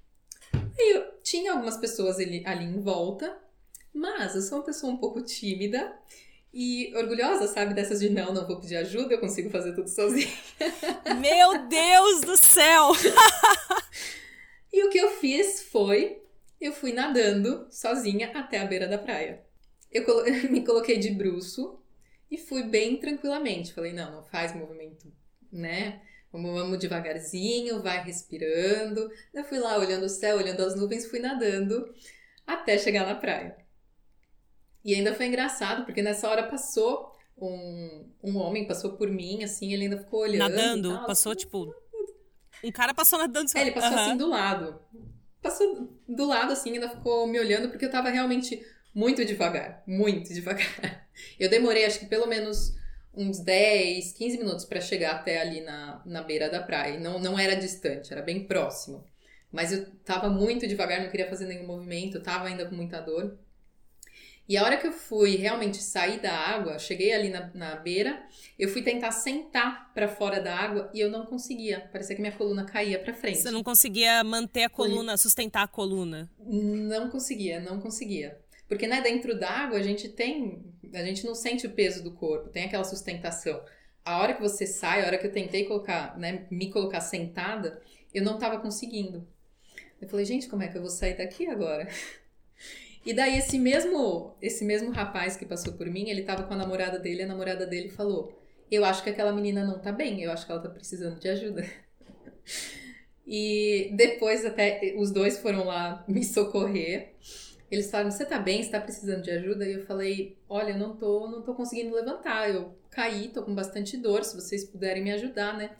Aí 0.52 0.90
eu 0.92 1.20
tinha 1.22 1.52
algumas 1.52 1.76
pessoas 1.76 2.18
ali, 2.18 2.42
ali 2.46 2.64
em 2.64 2.80
volta, 2.80 3.38
mas 3.92 4.34
eu 4.34 4.42
sou 4.42 4.58
uma 4.58 4.64
pessoa 4.64 4.92
um 4.92 4.96
pouco 4.96 5.22
tímida 5.22 5.94
e 6.52 6.92
orgulhosa, 6.96 7.46
sabe, 7.46 7.75
dessas 7.75 8.00
de 8.00 8.08
não, 8.11 8.32
não 8.35 8.46
vou 8.46 8.58
pedir 8.61 8.76
ajuda, 8.76 9.14
eu 9.14 9.20
consigo 9.20 9.50
fazer 9.50 9.73
tudo 9.75 9.88
sozinha. 9.88 10.26
Meu 11.20 11.68
Deus 11.68 12.23
do 12.23 12.37
céu! 12.37 12.90
e 14.73 14.85
o 14.85 14.90
que 14.90 14.99
eu 14.99 15.11
fiz 15.18 15.58
foi 15.70 16.20
eu 16.60 16.72
fui 16.72 16.92
nadando 16.92 17.66
sozinha 17.70 18.30
até 18.34 18.58
a 18.58 18.66
beira 18.66 18.86
da 18.86 18.98
praia. 18.98 19.42
Eu 19.90 20.04
colo 20.04 20.24
me 20.50 20.64
coloquei 20.64 20.98
de 20.98 21.10
bruço 21.10 21.80
e 22.30 22.36
fui 22.36 22.62
bem 22.62 22.98
tranquilamente. 22.98 23.72
Falei, 23.72 23.92
não, 23.92 24.12
não 24.12 24.22
faz 24.22 24.54
movimento, 24.54 25.10
né? 25.50 26.02
Vamos, 26.30 26.52
vamos 26.52 26.78
devagarzinho, 26.78 27.82
vai 27.82 28.04
respirando. 28.04 29.10
Eu 29.32 29.42
fui 29.42 29.58
lá 29.58 29.78
olhando 29.78 30.04
o 30.04 30.08
céu, 30.08 30.36
olhando 30.36 30.62
as 30.62 30.76
nuvens, 30.76 31.06
fui 31.06 31.18
nadando 31.18 31.92
até 32.46 32.76
chegar 32.76 33.06
na 33.06 33.14
praia. 33.14 33.56
E 34.84 34.94
ainda 34.94 35.14
foi 35.14 35.26
engraçado, 35.26 35.84
porque 35.84 36.02
nessa 36.02 36.28
hora 36.28 36.46
passou 36.46 37.16
um, 37.36 38.12
um 38.22 38.36
homem, 38.36 38.66
passou 38.66 38.92
por 38.92 39.10
mim, 39.10 39.42
assim, 39.42 39.72
ele 39.72 39.84
ainda 39.84 39.98
ficou 39.98 40.20
olhando. 40.20 40.50
Nadando? 40.50 41.06
Passou, 41.06 41.34
tipo. 41.34 41.74
Um 42.62 42.70
cara 42.70 42.94
passou 42.94 43.18
nadando. 43.18 43.50
É, 43.54 43.60
ele 43.62 43.72
passou 43.72 43.90
uhum. 43.90 43.98
assim 43.98 44.16
do 44.16 44.28
lado 44.28 44.78
passou 45.42 45.88
do 46.09 46.26
lado 46.26 46.52
assim, 46.52 46.73
ainda 46.73 46.88
ficou 46.88 47.26
me 47.26 47.38
olhando, 47.38 47.68
porque 47.68 47.85
eu 47.85 47.90
tava 47.90 48.11
realmente 48.11 48.64
muito 48.94 49.25
devagar, 49.25 49.82
muito 49.87 50.32
devagar. 50.32 51.06
Eu 51.38 51.49
demorei 51.50 51.85
acho 51.85 51.99
que 51.99 52.06
pelo 52.06 52.26
menos 52.26 52.75
uns 53.14 53.40
10, 53.40 54.12
15 54.12 54.38
minutos 54.38 54.64
para 54.64 54.80
chegar 54.80 55.16
até 55.16 55.40
ali 55.40 55.61
na, 55.61 56.02
na 56.06 56.23
beira 56.23 56.49
da 56.49 56.62
praia. 56.62 56.99
Não, 56.99 57.18
não 57.18 57.38
era 57.38 57.54
distante, 57.54 58.12
era 58.12 58.23
bem 58.23 58.44
próximo. 58.44 59.04
Mas 59.52 59.73
eu 59.73 59.90
tava 60.04 60.28
muito 60.28 60.66
devagar, 60.66 61.02
não 61.02 61.11
queria 61.11 61.28
fazer 61.28 61.47
nenhum 61.47 61.66
movimento, 61.66 62.23
tava 62.23 62.47
ainda 62.47 62.66
com 62.66 62.75
muita 62.75 63.00
dor. 63.00 63.37
E 64.50 64.57
a 64.57 64.64
hora 64.64 64.76
que 64.76 64.85
eu 64.85 64.92
fui 64.92 65.37
realmente 65.37 65.80
sair 65.80 66.21
da 66.21 66.33
água, 66.33 66.76
cheguei 66.76 67.12
ali 67.12 67.28
na, 67.28 67.52
na 67.54 67.76
beira, 67.76 68.21
eu 68.59 68.69
fui 68.69 68.83
tentar 68.83 69.12
sentar 69.12 69.95
para 69.95 70.09
fora 70.09 70.40
da 70.40 70.52
água 70.52 70.90
e 70.92 70.99
eu 70.99 71.09
não 71.09 71.25
conseguia. 71.25 71.88
Parecia 71.92 72.16
que 72.16 72.21
minha 72.21 72.37
coluna 72.37 72.64
caía 72.64 72.99
para 72.99 73.14
frente. 73.14 73.38
Você 73.38 73.52
não 73.52 73.62
conseguia 73.62 74.25
manter 74.25 74.64
a 74.64 74.69
coluna, 74.69 75.16
sustentar 75.16 75.62
a 75.62 75.69
coluna? 75.69 76.28
Não 76.40 77.09
conseguia, 77.11 77.61
não 77.61 77.78
conseguia. 77.78 78.40
Porque 78.66 78.88
né, 78.88 79.00
dentro 79.00 79.38
da 79.38 79.49
água 79.49 79.78
a 79.78 79.83
gente 79.85 80.09
tem, 80.09 80.64
a 80.92 81.04
gente 81.04 81.25
não 81.25 81.37
sente 81.37 81.69
o 81.69 81.71
peso 81.71 82.02
do 82.02 82.11
corpo, 82.11 82.49
tem 82.49 82.64
aquela 82.64 82.83
sustentação. 82.83 83.62
A 84.04 84.19
hora 84.19 84.35
que 84.35 84.42
você 84.42 84.66
sai, 84.66 85.04
a 85.04 85.07
hora 85.07 85.19
que 85.19 85.28
eu 85.28 85.33
tentei 85.33 85.64
colocar, 85.64 86.19
né, 86.19 86.49
me 86.50 86.73
colocar 86.73 87.00
sentada, 87.00 87.80
eu 88.12 88.25
não 88.25 88.35
estava 88.35 88.59
conseguindo. 88.59 89.25
Eu 90.02 90.09
falei, 90.09 90.25
gente, 90.26 90.49
como 90.49 90.64
é 90.64 90.66
que 90.66 90.76
eu 90.76 90.80
vou 90.80 90.90
sair 90.90 91.16
daqui 91.16 91.47
agora? 91.47 91.87
E 93.04 93.14
daí 93.14 93.38
esse 93.38 93.59
mesmo, 93.59 94.37
esse 94.42 94.64
mesmo 94.64 94.90
rapaz 94.90 95.37
que 95.37 95.47
passou 95.47 95.73
por 95.73 95.87
mim, 95.87 96.09
ele 96.11 96.23
tava 96.23 96.42
com 96.42 96.54
a 96.54 96.57
namorada 96.57 96.99
dele, 96.99 97.23
a 97.23 97.26
namorada 97.26 97.66
dele 97.66 97.88
falou: 97.88 98.38
eu 98.71 98.85
acho 98.85 99.02
que 99.02 99.11
aquela 99.11 99.33
menina 99.33 99.64
não 99.64 99.78
tá 99.78 99.90
bem, 99.90 100.23
eu 100.23 100.30
acho 100.30 100.47
que 100.47 100.52
ela 100.52 100.61
tá 100.61 100.69
precisando 100.69 101.19
de 101.19 101.28
ajuda. 101.28 101.64
E 103.33 103.92
depois 103.95 104.45
até 104.45 104.95
os 104.97 105.12
dois 105.12 105.38
foram 105.38 105.64
lá 105.64 106.04
me 106.09 106.25
socorrer. 106.25 107.14
Eles 107.71 107.88
falaram: 107.88 108.11
"Você 108.11 108.25
tá 108.25 108.40
bem? 108.40 108.61
Você 108.61 108.71
tá 108.71 108.80
precisando 108.80 109.23
de 109.23 109.30
ajuda?" 109.30 109.64
E 109.69 109.75
eu 109.75 109.87
falei: 109.87 110.37
"Olha, 110.49 110.73
eu 110.73 110.78
não 110.78 110.97
tô, 110.97 111.28
não 111.28 111.40
tô 111.40 111.54
conseguindo 111.54 111.95
levantar. 111.95 112.50
Eu 112.50 112.76
caí, 112.90 113.28
tô 113.28 113.45
com 113.45 113.54
bastante 113.54 113.97
dor, 113.97 114.25
se 114.25 114.35
vocês 114.35 114.64
puderem 114.64 115.04
me 115.04 115.12
ajudar, 115.12 115.57
né?" 115.57 115.71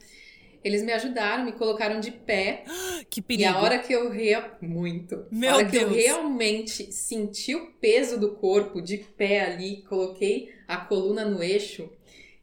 Eles 0.63 0.83
me 0.83 0.93
ajudaram, 0.93 1.45
me 1.45 1.53
colocaram 1.53 2.01
de 2.01 2.11
pé. 2.11 2.65
Que 3.11 3.21
perigo. 3.21 3.43
E 3.43 3.53
a 3.53 3.61
hora 3.61 3.79
que 3.81 3.93
eu 3.93 4.09
rea... 4.09 4.57
muito. 4.63 5.27
Meu 5.33 5.51
a 5.51 5.57
hora 5.57 5.65
Deus. 5.65 5.83
que 5.83 5.91
eu 5.91 5.93
realmente 5.93 6.93
senti 6.93 7.57
o 7.57 7.73
peso 7.73 8.21
do 8.21 8.37
corpo 8.37 8.81
de 8.81 8.99
pé 8.99 9.41
ali, 9.41 9.83
coloquei 9.83 10.53
a 10.69 10.77
coluna 10.77 11.25
no 11.25 11.43
eixo, 11.43 11.91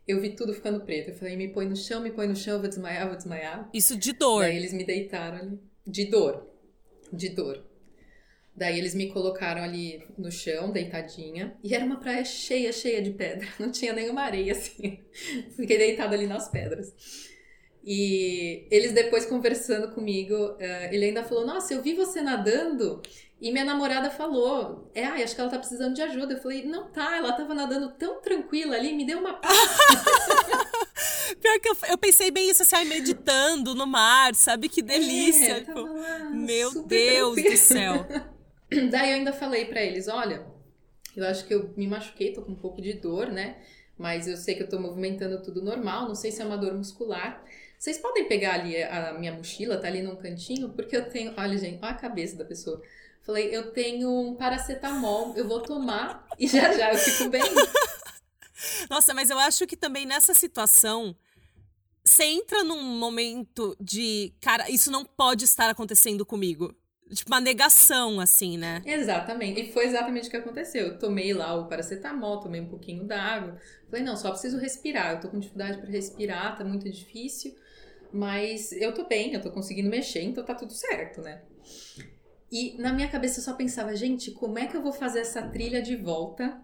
eu 0.06 0.20
vi 0.20 0.32
tudo 0.32 0.54
ficando 0.54 0.82
preto. 0.82 1.12
Eu 1.12 1.16
falei, 1.16 1.38
me 1.38 1.48
põe 1.48 1.66
no 1.66 1.76
chão, 1.76 2.02
me 2.02 2.12
põe 2.12 2.28
no 2.28 2.36
chão, 2.36 2.56
eu 2.56 2.60
vou 2.60 2.68
desmaiar, 2.68 3.04
eu 3.04 3.08
vou 3.08 3.18
desmaiar. 3.18 3.70
Isso 3.74 3.96
de 3.96 4.14
dor. 4.14 4.44
Daí 4.44 4.58
eles 4.58 4.74
me 4.74 4.84
deitaram 4.84 5.38
ali. 5.38 5.60
De 5.86 6.06
dor. 6.06 6.48
De 7.12 7.30
dor. 7.30 7.66
Daí 8.56 8.80
eles 8.80 8.96
me 8.96 9.12
colocaram 9.12 9.62
ali 9.62 10.04
no 10.18 10.32
chão, 10.32 10.72
deitadinha. 10.72 11.56
E 11.64 11.76
era 11.76 11.86
uma 11.86 12.00
praia 12.00 12.26
cheia, 12.26 12.74
cheia 12.74 13.02
de 13.02 13.12
pedra. 13.12 13.48
Não 13.60 13.72
tinha 13.72 13.94
nenhuma 13.94 14.22
areia, 14.22 14.54
assim. 14.54 15.00
Fiquei 15.56 15.78
deitada 15.78 16.16
ali 16.16 16.26
nas 16.26 16.50
pedras. 16.50 16.92
E 17.90 18.68
eles 18.70 18.92
depois 18.92 19.26
conversando 19.26 19.94
comigo, 19.94 20.58
eh, 20.60 20.90
ele 20.94 21.06
ainda 21.06 21.24
falou: 21.24 21.48
Nossa, 21.48 21.74
eu 21.74 21.82
vi 21.82 21.94
você 21.94 22.22
nadando. 22.22 23.02
E 23.40 23.50
minha 23.50 23.64
namorada 23.64 24.10
falou: 24.10 24.92
É, 24.94 25.06
ai, 25.06 25.24
acho 25.24 25.34
que 25.34 25.40
ela 25.40 25.50
tá 25.50 25.58
precisando 25.58 25.96
de 25.96 26.02
ajuda. 26.02 26.34
Eu 26.34 26.42
falei: 26.42 26.66
Não 26.66 26.92
tá, 26.92 27.16
ela 27.16 27.32
tava 27.32 27.54
nadando 27.54 27.94
tão 27.94 28.20
tranquila 28.20 28.76
ali, 28.76 28.94
me 28.94 29.06
deu 29.06 29.20
uma 29.20 29.36
paz. 29.36 29.58
Pior 31.40 31.60
que 31.62 31.70
eu, 31.70 31.78
eu 31.88 31.98
pensei 31.98 32.30
bem 32.30 32.50
isso, 32.50 32.64
assim, 32.64 32.84
meditando 32.84 33.74
no 33.74 33.88
mar, 33.88 34.36
sabe? 34.36 34.68
Que 34.68 34.82
delícia. 34.82 35.54
É, 35.54 35.60
tipo, 35.62 35.74
tava 35.74 35.94
lá, 35.94 36.20
meu 36.30 36.84
Deus 36.84 37.36
tranquila. 37.36 37.56
do 37.56 37.58
céu. 37.58 38.08
Daí 38.92 39.12
eu 39.12 39.16
ainda 39.16 39.32
falei 39.32 39.64
pra 39.64 39.82
eles, 39.82 40.10
olha, 40.10 40.46
eu 41.16 41.26
acho 41.26 41.48
que 41.48 41.56
eu 41.56 41.74
me 41.78 41.88
machuquei, 41.88 42.34
tô 42.34 42.42
com 42.42 42.52
um 42.52 42.56
pouco 42.56 42.82
de 42.82 42.94
dor, 42.96 43.28
né? 43.28 43.62
Mas 43.98 44.28
eu 44.28 44.36
sei 44.36 44.56
que 44.56 44.64
eu 44.64 44.70
tô 44.70 44.78
movimentando 44.78 45.42
tudo 45.42 45.64
normal, 45.64 46.06
não 46.06 46.16
sei 46.16 46.32
se 46.32 46.42
é 46.42 46.46
uma 46.46 46.58
dor 46.58 46.74
muscular. 46.74 47.44
Vocês 47.78 47.98
podem 48.00 48.28
pegar 48.28 48.56
ali 48.56 48.82
a 48.84 49.14
minha 49.14 49.32
mochila, 49.32 49.78
tá 49.78 49.88
ali 49.88 50.02
num 50.02 50.16
cantinho, 50.16 50.70
porque 50.70 50.96
eu 50.98 51.10
tenho, 51.10 51.34
olha 51.38 51.58
gente, 51.58 51.80
olha 51.82 51.92
a 51.92 51.96
cabeça 51.96 52.36
da 52.36 52.44
pessoa. 52.44 52.82
Falei, 53.22 53.56
eu 53.56 53.72
tenho 53.72 54.10
um 54.10 54.36
paracetamol, 54.36 55.36
eu 55.36 55.48
vou 55.48 55.62
tomar 55.62 56.26
e 56.40 56.48
já 56.48 56.72
já 56.74 56.92
eu 56.92 56.98
fico 56.98 57.30
bem. 57.30 57.44
Nossa, 58.90 59.14
mas 59.14 59.30
eu 59.30 59.38
acho 59.38 59.68
que 59.68 59.78
também 59.78 60.06
nessa 60.06 60.34
situação 60.34 61.16
você 62.04 62.24
entra 62.24 62.64
num 62.64 62.82
momento 62.82 63.76
de, 63.80 64.34
cara, 64.40 64.70
isso 64.72 64.90
não 64.90 65.04
pode 65.04 65.44
estar 65.44 65.70
acontecendo 65.70 66.26
comigo. 66.26 66.74
Tipo, 67.14 67.32
uma 67.32 67.40
negação, 67.40 68.20
assim, 68.20 68.58
né? 68.58 68.82
Exatamente. 68.86 69.62
E 69.62 69.72
foi 69.72 69.86
exatamente 69.86 70.28
o 70.28 70.32
que 70.32 70.38
aconteceu. 70.38 70.88
Eu 70.88 71.00
tomei 71.00 71.34
lá 71.34 71.54
o 71.56 71.68
paracetamol, 71.68 72.40
tomei 72.40 72.60
um 72.60 72.68
pouquinho 72.68 73.06
d'água. 73.06 73.58
Falei, 73.90 74.04
não, 74.04 74.18
só 74.18 74.32
preciso 74.32 74.58
respirar. 74.58 75.14
Eu 75.14 75.20
tô 75.22 75.30
com 75.30 75.40
dificuldade 75.40 75.78
para 75.78 75.90
respirar, 75.90 76.58
tá 76.58 76.64
muito 76.64 76.90
difícil. 76.90 77.56
Mas 78.12 78.72
eu 78.72 78.94
tô 78.94 79.06
bem, 79.08 79.34
eu 79.34 79.42
tô 79.42 79.52
conseguindo 79.52 79.90
mexer, 79.90 80.22
então 80.22 80.44
tá 80.44 80.56
tudo 80.56 80.74
certo, 80.74 81.22
né? 81.22 81.42
E 82.52 82.78
na 82.78 82.94
minha 82.94 83.10
cabeça 83.10 83.40
eu 83.40 83.44
só 83.44 83.54
pensava, 83.54 83.96
gente, 83.96 84.32
como 84.32 84.58
é 84.58 84.68
que 84.68 84.78
eu 84.78 84.82
vou 84.82 84.94
fazer 84.94 85.20
essa 85.20 85.42
trilha 85.42 85.82
de 85.82 85.96
volta 85.96 86.62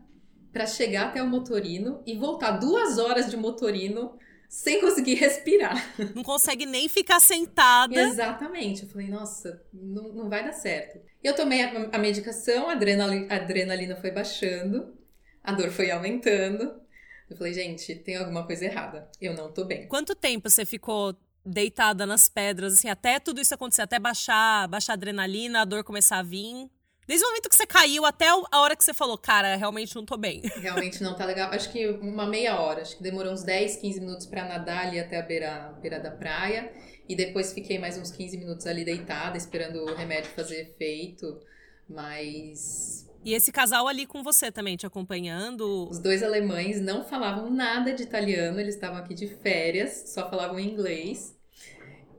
para 0.52 0.66
chegar 0.66 1.10
até 1.10 1.22
o 1.22 1.28
motorino 1.28 2.02
e 2.06 2.16
voltar 2.16 2.52
duas 2.52 2.98
horas 2.98 3.30
de 3.30 3.36
motorino 3.36 4.18
sem 4.48 4.80
conseguir 4.80 5.16
respirar? 5.20 5.94
Não 6.16 6.24
consegue 6.24 6.66
nem 6.66 6.88
ficar 6.88 7.20
sentada. 7.20 8.00
Exatamente. 8.00 8.84
Eu 8.84 8.90
falei, 8.90 9.10
nossa, 9.10 9.62
não, 9.74 10.14
não 10.14 10.30
vai 10.30 10.44
dar 10.44 10.54
certo. 10.54 11.00
Eu 11.22 11.36
tomei 11.36 11.62
a, 11.64 11.90
a 11.92 11.98
medicação, 11.98 12.70
a 12.70 12.74
adrenalina, 12.74 13.34
a 13.34 13.38
adrenalina 13.38 13.96
foi 13.98 14.12
baixando, 14.12 14.96
a 15.44 15.52
dor 15.52 15.70
foi 15.70 15.92
aumentando. 15.92 16.82
Eu 17.30 17.36
falei, 17.36 17.54
gente, 17.54 17.96
tem 17.96 18.16
alguma 18.16 18.46
coisa 18.46 18.66
errada. 18.66 19.10
Eu 19.20 19.34
não 19.34 19.52
tô 19.52 19.66
bem. 19.66 19.88
Quanto 19.88 20.16
tempo 20.16 20.50
você 20.50 20.66
ficou 20.66 21.16
deitada 21.46 22.06
nas 22.06 22.30
pedras, 22.30 22.74
assim, 22.74 22.90
até 22.90 23.20
tudo 23.20 23.42
isso 23.42 23.54
acontecer, 23.54 23.82
até 23.82 24.00
baixar, 24.00 24.68
baixar 24.68 24.94
a 24.94 24.96
adrenalina, 24.96 25.62
a 25.62 25.66
dor 25.66 25.84
começar 25.84 26.20
a 26.20 26.24
vir? 26.24 26.70
Desde 27.06 27.26
o 27.26 27.28
momento 27.28 27.50
que 27.50 27.56
você 27.56 27.66
caiu 27.66 28.06
até 28.06 28.28
a 28.30 28.62
hora 28.62 28.76
que 28.76 28.84
você 28.84 28.94
falou, 28.94 29.18
cara, 29.18 29.56
realmente 29.56 29.94
não 29.96 30.06
tô 30.06 30.16
bem. 30.16 30.42
Realmente 30.56 31.04
não 31.04 31.14
tá 31.14 31.26
legal. 31.26 31.52
Acho 31.52 31.70
que 31.70 31.86
uma 31.90 32.26
meia 32.26 32.58
hora. 32.58 32.82
Acho 32.82 32.96
que 32.96 33.04
demorou 33.04 33.34
uns 33.34 33.44
10, 33.44 33.76
15 33.78 34.00
minutos 34.00 34.26
para 34.26 34.46
nadar 34.46 34.88
ali 34.88 35.00
até 35.00 35.20
a 35.20 35.22
beira, 35.22 35.74
beira 35.82 36.00
da 36.00 36.12
praia. 36.12 36.72
E 37.08 37.14
depois 37.14 37.52
fiquei 37.52 37.78
mais 37.78 37.98
uns 37.98 38.10
15 38.10 38.38
minutos 38.38 38.66
ali 38.66 38.86
deitada, 38.86 39.38
esperando 39.38 39.84
o 39.84 39.94
remédio 39.94 40.32
fazer 40.32 40.62
efeito. 40.62 41.42
Mas 41.90 43.06
E 43.26 43.34
esse 43.34 43.52
casal 43.52 43.88
ali 43.88 44.06
com 44.06 44.22
você 44.22 44.52
também, 44.52 44.76
te 44.76 44.86
acompanhando. 44.86 45.88
os 45.90 46.00
dois 46.00 46.22
alemães 46.24 46.82
não 46.82 47.04
falavam 47.04 47.50
nada 47.50 47.94
de 47.94 48.04
italiano, 48.04 48.60
eles 48.60 48.76
estavam 48.76 48.98
aqui 48.98 49.14
de 49.14 49.28
férias, 49.28 50.04
só 50.14 50.30
falavam 50.30 50.60
inglês. 50.60 51.36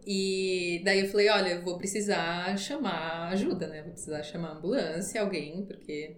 E 0.06 0.82
daí 0.84 1.00
eu 1.00 1.08
falei, 1.08 1.28
olha, 1.30 1.48
eu 1.50 1.62
vou 1.62 1.78
precisar 1.78 2.56
chamar 2.58 3.28
ajuda, 3.32 3.66
né? 3.66 3.82
Vou 3.82 3.92
precisar 3.92 4.22
chamar 4.22 4.52
ambulância, 4.52 5.20
alguém, 5.20 5.64
porque. 5.66 6.16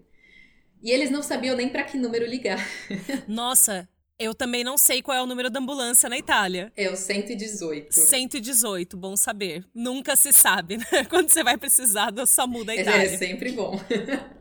E 0.82 0.90
eles 0.90 1.10
não 1.10 1.22
sabiam 1.22 1.56
nem 1.56 1.68
pra 1.68 1.84
que 1.84 1.96
número 1.96 2.26
ligar. 2.26 2.58
Nossa, 3.28 3.88
eu 4.18 4.34
também 4.34 4.64
não 4.64 4.76
sei 4.76 5.02
qual 5.02 5.16
é 5.16 5.22
o 5.22 5.26
número 5.26 5.48
da 5.50 5.60
ambulância 5.60 6.08
na 6.08 6.18
Itália. 6.18 6.72
É 6.76 6.90
o 6.90 6.96
118. 6.96 7.92
118, 7.94 8.96
bom 8.96 9.16
saber. 9.16 9.64
Nunca 9.74 10.16
se 10.16 10.32
sabe, 10.32 10.78
né? 10.78 10.84
Quando 11.08 11.28
você 11.30 11.42
vai 11.44 11.56
precisar 11.56 12.10
do 12.10 12.26
SAMU 12.26 12.64
da 12.64 12.74
É, 12.74 12.80
Itália. 12.82 13.02
é 13.06 13.16
sempre 13.16 13.52
bom. 13.52 13.80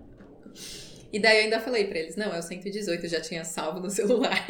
e 1.15 1.19
daí 1.19 1.37
eu 1.37 1.43
ainda 1.45 1.61
falei 1.61 1.87
pra 1.87 1.97
eles, 1.97 2.17
não, 2.17 2.33
é 2.33 2.39
o 2.39 2.41
118, 2.41 3.05
eu 3.05 3.09
já 3.09 3.21
tinha 3.21 3.45
salvo 3.45 3.79
no 3.79 3.87
celular. 3.89 4.45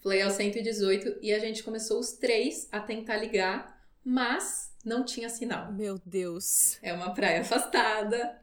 falei, 0.00 0.20
é 0.20 0.26
o 0.26 0.30
118, 0.30 1.18
e 1.20 1.32
a 1.32 1.38
gente 1.40 1.64
começou 1.64 1.98
os 1.98 2.12
três 2.12 2.68
a 2.70 2.78
tentar 2.78 3.16
ligar, 3.16 3.76
mas 4.04 4.72
não 4.84 5.04
tinha 5.04 5.28
sinal. 5.28 5.72
Meu 5.72 6.00
Deus. 6.06 6.78
É 6.80 6.92
uma 6.92 7.12
praia 7.12 7.40
afastada, 7.40 8.38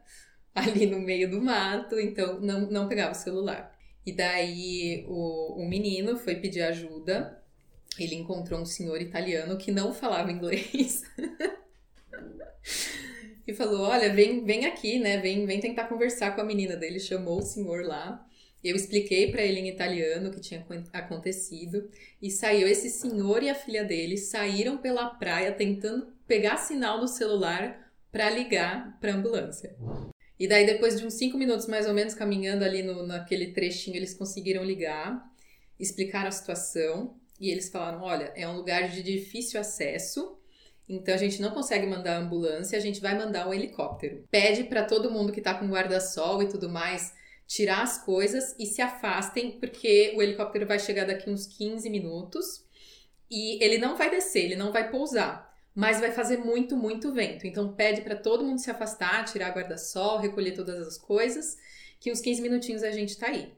ali 0.54 0.84
no 0.84 1.00
meio 1.00 1.30
do 1.30 1.40
mato, 1.40 1.98
então 1.98 2.38
não, 2.38 2.70
não 2.70 2.86
pegava 2.86 3.12
o 3.12 3.14
celular. 3.14 3.74
E 4.04 4.12
daí 4.12 5.06
o, 5.08 5.62
o 5.62 5.66
menino 5.66 6.18
foi 6.18 6.34
pedir 6.36 6.60
ajuda. 6.60 7.42
Ele 7.98 8.14
encontrou 8.14 8.60
um 8.60 8.66
senhor 8.66 9.00
italiano 9.00 9.56
que 9.56 9.72
não 9.72 9.94
falava 9.94 10.30
inglês. 10.30 11.02
e 13.50 13.54
falou: 13.54 13.80
Olha, 13.80 14.12
vem, 14.12 14.44
vem 14.44 14.66
aqui, 14.66 14.98
né? 14.98 15.18
Vem, 15.18 15.46
vem 15.46 15.60
tentar 15.60 15.84
conversar 15.88 16.34
com 16.34 16.40
a 16.40 16.44
menina 16.44 16.76
dele. 16.76 17.00
Chamou 17.00 17.38
o 17.38 17.42
senhor 17.42 17.84
lá. 17.84 18.24
Eu 18.62 18.76
expliquei 18.76 19.30
para 19.30 19.42
ele 19.42 19.60
em 19.60 19.68
italiano 19.68 20.28
o 20.28 20.32
que 20.32 20.40
tinha 20.40 20.60
acon- 20.60 20.84
acontecido. 20.92 21.88
E 22.20 22.30
saiu 22.30 22.68
esse 22.68 22.90
senhor 22.90 23.42
e 23.42 23.48
a 23.48 23.54
filha 23.54 23.84
dele 23.84 24.16
saíram 24.16 24.78
pela 24.78 25.10
praia 25.10 25.52
tentando 25.52 26.08
pegar 26.26 26.56
sinal 26.58 27.00
no 27.00 27.08
celular 27.08 27.90
para 28.12 28.28
ligar 28.30 28.98
para 29.00 29.14
ambulância. 29.14 29.74
E 30.38 30.46
daí, 30.46 30.66
depois 30.66 30.98
de 30.98 31.06
uns 31.06 31.14
cinco 31.14 31.36
minutos 31.38 31.66
mais 31.66 31.86
ou 31.86 31.94
menos 31.94 32.14
caminhando 32.14 32.64
ali 32.64 32.82
no, 32.82 33.06
naquele 33.06 33.52
trechinho, 33.52 33.96
eles 33.96 34.14
conseguiram 34.14 34.62
ligar, 34.64 35.24
explicaram 35.78 36.28
a 36.28 36.32
situação 36.32 37.16
e 37.40 37.50
eles 37.50 37.68
falaram: 37.68 38.02
olha, 38.02 38.32
é 38.36 38.46
um 38.46 38.56
lugar 38.56 38.88
de 38.88 39.02
difícil 39.02 39.60
acesso, 39.60 40.37
então 40.88 41.14
a 41.14 41.18
gente 41.18 41.42
não 41.42 41.50
consegue 41.50 41.86
mandar 41.86 42.16
a 42.16 42.20
ambulância, 42.20 42.78
a 42.78 42.80
gente 42.80 43.00
vai 43.00 43.16
mandar 43.16 43.48
um 43.48 43.54
helicóptero. 43.54 44.24
Pede 44.30 44.64
para 44.64 44.84
todo 44.84 45.10
mundo 45.10 45.32
que 45.32 45.40
tá 45.40 45.54
com 45.54 45.68
guarda-sol 45.68 46.42
e 46.42 46.48
tudo 46.48 46.68
mais 46.68 47.12
tirar 47.46 47.82
as 47.82 48.04
coisas 48.04 48.54
e 48.58 48.66
se 48.66 48.82
afastem, 48.82 49.58
porque 49.58 50.14
o 50.16 50.22
helicóptero 50.22 50.66
vai 50.66 50.78
chegar 50.78 51.06
daqui 51.06 51.30
uns 51.30 51.46
15 51.46 51.88
minutos 51.88 52.64
e 53.30 53.62
ele 53.62 53.78
não 53.78 53.96
vai 53.96 54.10
descer, 54.10 54.44
ele 54.44 54.56
não 54.56 54.72
vai 54.72 54.90
pousar 54.90 55.48
mas 55.78 56.00
vai 56.00 56.10
fazer 56.10 56.38
muito, 56.38 56.76
muito 56.76 57.12
vento. 57.12 57.46
Então 57.46 57.72
pede 57.72 58.00
para 58.00 58.16
todo 58.16 58.44
mundo 58.44 58.58
se 58.58 58.68
afastar, 58.68 59.24
tirar 59.26 59.54
guarda-sol, 59.54 60.18
recolher 60.18 60.50
todas 60.50 60.84
as 60.84 60.98
coisas, 60.98 61.56
que 62.00 62.10
uns 62.10 62.20
15 62.20 62.42
minutinhos 62.42 62.82
a 62.82 62.90
gente 62.90 63.16
tá 63.16 63.28
aí. 63.28 63.52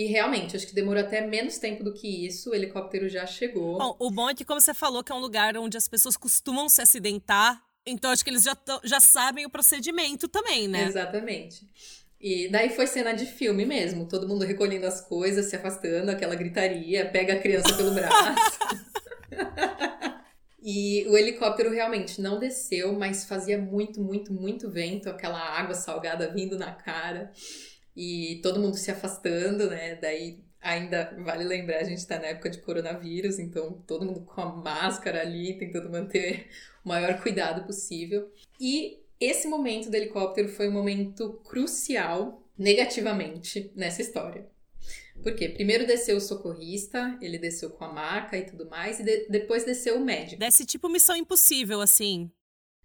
E 0.00 0.06
realmente, 0.06 0.56
acho 0.56 0.66
que 0.66 0.74
demorou 0.74 1.02
até 1.02 1.20
menos 1.20 1.58
tempo 1.58 1.84
do 1.84 1.92
que 1.92 2.24
isso, 2.26 2.48
o 2.48 2.54
helicóptero 2.54 3.06
já 3.06 3.26
chegou. 3.26 3.76
Bom, 3.76 3.96
o 3.98 4.10
bom 4.10 4.30
é 4.30 4.34
que, 4.34 4.46
como 4.46 4.58
você 4.58 4.72
falou, 4.72 5.04
que 5.04 5.12
é 5.12 5.14
um 5.14 5.18
lugar 5.18 5.54
onde 5.58 5.76
as 5.76 5.86
pessoas 5.86 6.16
costumam 6.16 6.70
se 6.70 6.80
acidentar, 6.80 7.62
então 7.84 8.10
acho 8.10 8.24
que 8.24 8.30
eles 8.30 8.42
já, 8.42 8.56
já 8.82 8.98
sabem 8.98 9.44
o 9.44 9.50
procedimento 9.50 10.26
também, 10.26 10.66
né? 10.66 10.84
Exatamente. 10.84 11.68
E 12.18 12.48
daí 12.48 12.70
foi 12.70 12.86
cena 12.86 13.12
de 13.12 13.26
filme 13.26 13.66
mesmo, 13.66 14.08
todo 14.08 14.26
mundo 14.26 14.42
recolhendo 14.42 14.86
as 14.86 15.02
coisas, 15.02 15.50
se 15.50 15.56
afastando, 15.56 16.10
aquela 16.10 16.34
gritaria, 16.34 17.04
pega 17.04 17.34
a 17.34 17.38
criança 17.38 17.76
pelo 17.76 17.92
braço. 17.92 18.58
E 20.62 21.06
o 21.08 21.16
helicóptero 21.16 21.70
realmente 21.70 22.20
não 22.20 22.38
desceu, 22.38 22.92
mas 22.92 23.24
fazia 23.24 23.56
muito, 23.56 23.98
muito, 24.02 24.30
muito 24.30 24.70
vento, 24.70 25.08
aquela 25.08 25.40
água 25.40 25.74
salgada 25.74 26.30
vindo 26.30 26.58
na 26.58 26.70
cara. 26.70 27.32
E 28.00 28.40
todo 28.42 28.60
mundo 28.60 28.76
se 28.76 28.90
afastando, 28.90 29.68
né? 29.68 29.96
Daí 29.96 30.42
Ainda 30.62 31.16
vale 31.24 31.42
lembrar, 31.42 31.78
a 31.78 31.84
gente 31.84 32.06
tá 32.06 32.18
na 32.18 32.26
época 32.26 32.50
de 32.50 32.58
coronavírus, 32.58 33.38
então 33.38 33.82
todo 33.86 34.04
mundo 34.04 34.20
com 34.20 34.42
a 34.42 34.56
máscara 34.56 35.22
ali, 35.22 35.56
tentando 35.56 35.88
manter 35.88 36.48
o 36.84 36.88
maior 36.88 37.18
cuidado 37.22 37.64
possível. 37.64 38.30
E 38.60 39.00
esse 39.18 39.48
momento 39.48 39.90
do 39.90 39.94
helicóptero 39.94 40.48
foi 40.48 40.68
um 40.68 40.72
momento 40.72 41.40
crucial 41.44 42.46
negativamente 42.58 43.72
nessa 43.74 44.02
história. 44.02 44.46
Porque 45.22 45.48
primeiro 45.48 45.86
desceu 45.86 46.18
o 46.18 46.20
socorrista, 46.20 47.18
ele 47.22 47.38
desceu 47.38 47.70
com 47.70 47.84
a 47.84 47.92
maca 47.92 48.36
e 48.36 48.44
tudo 48.44 48.68
mais, 48.68 49.00
e 49.00 49.02
de 49.02 49.28
depois 49.30 49.64
desceu 49.64 49.96
o 49.96 50.04
médico. 50.04 50.40
Desce 50.40 50.66
tipo 50.66 50.90
missão 50.90 51.16
impossível, 51.16 51.80
assim. 51.80 52.30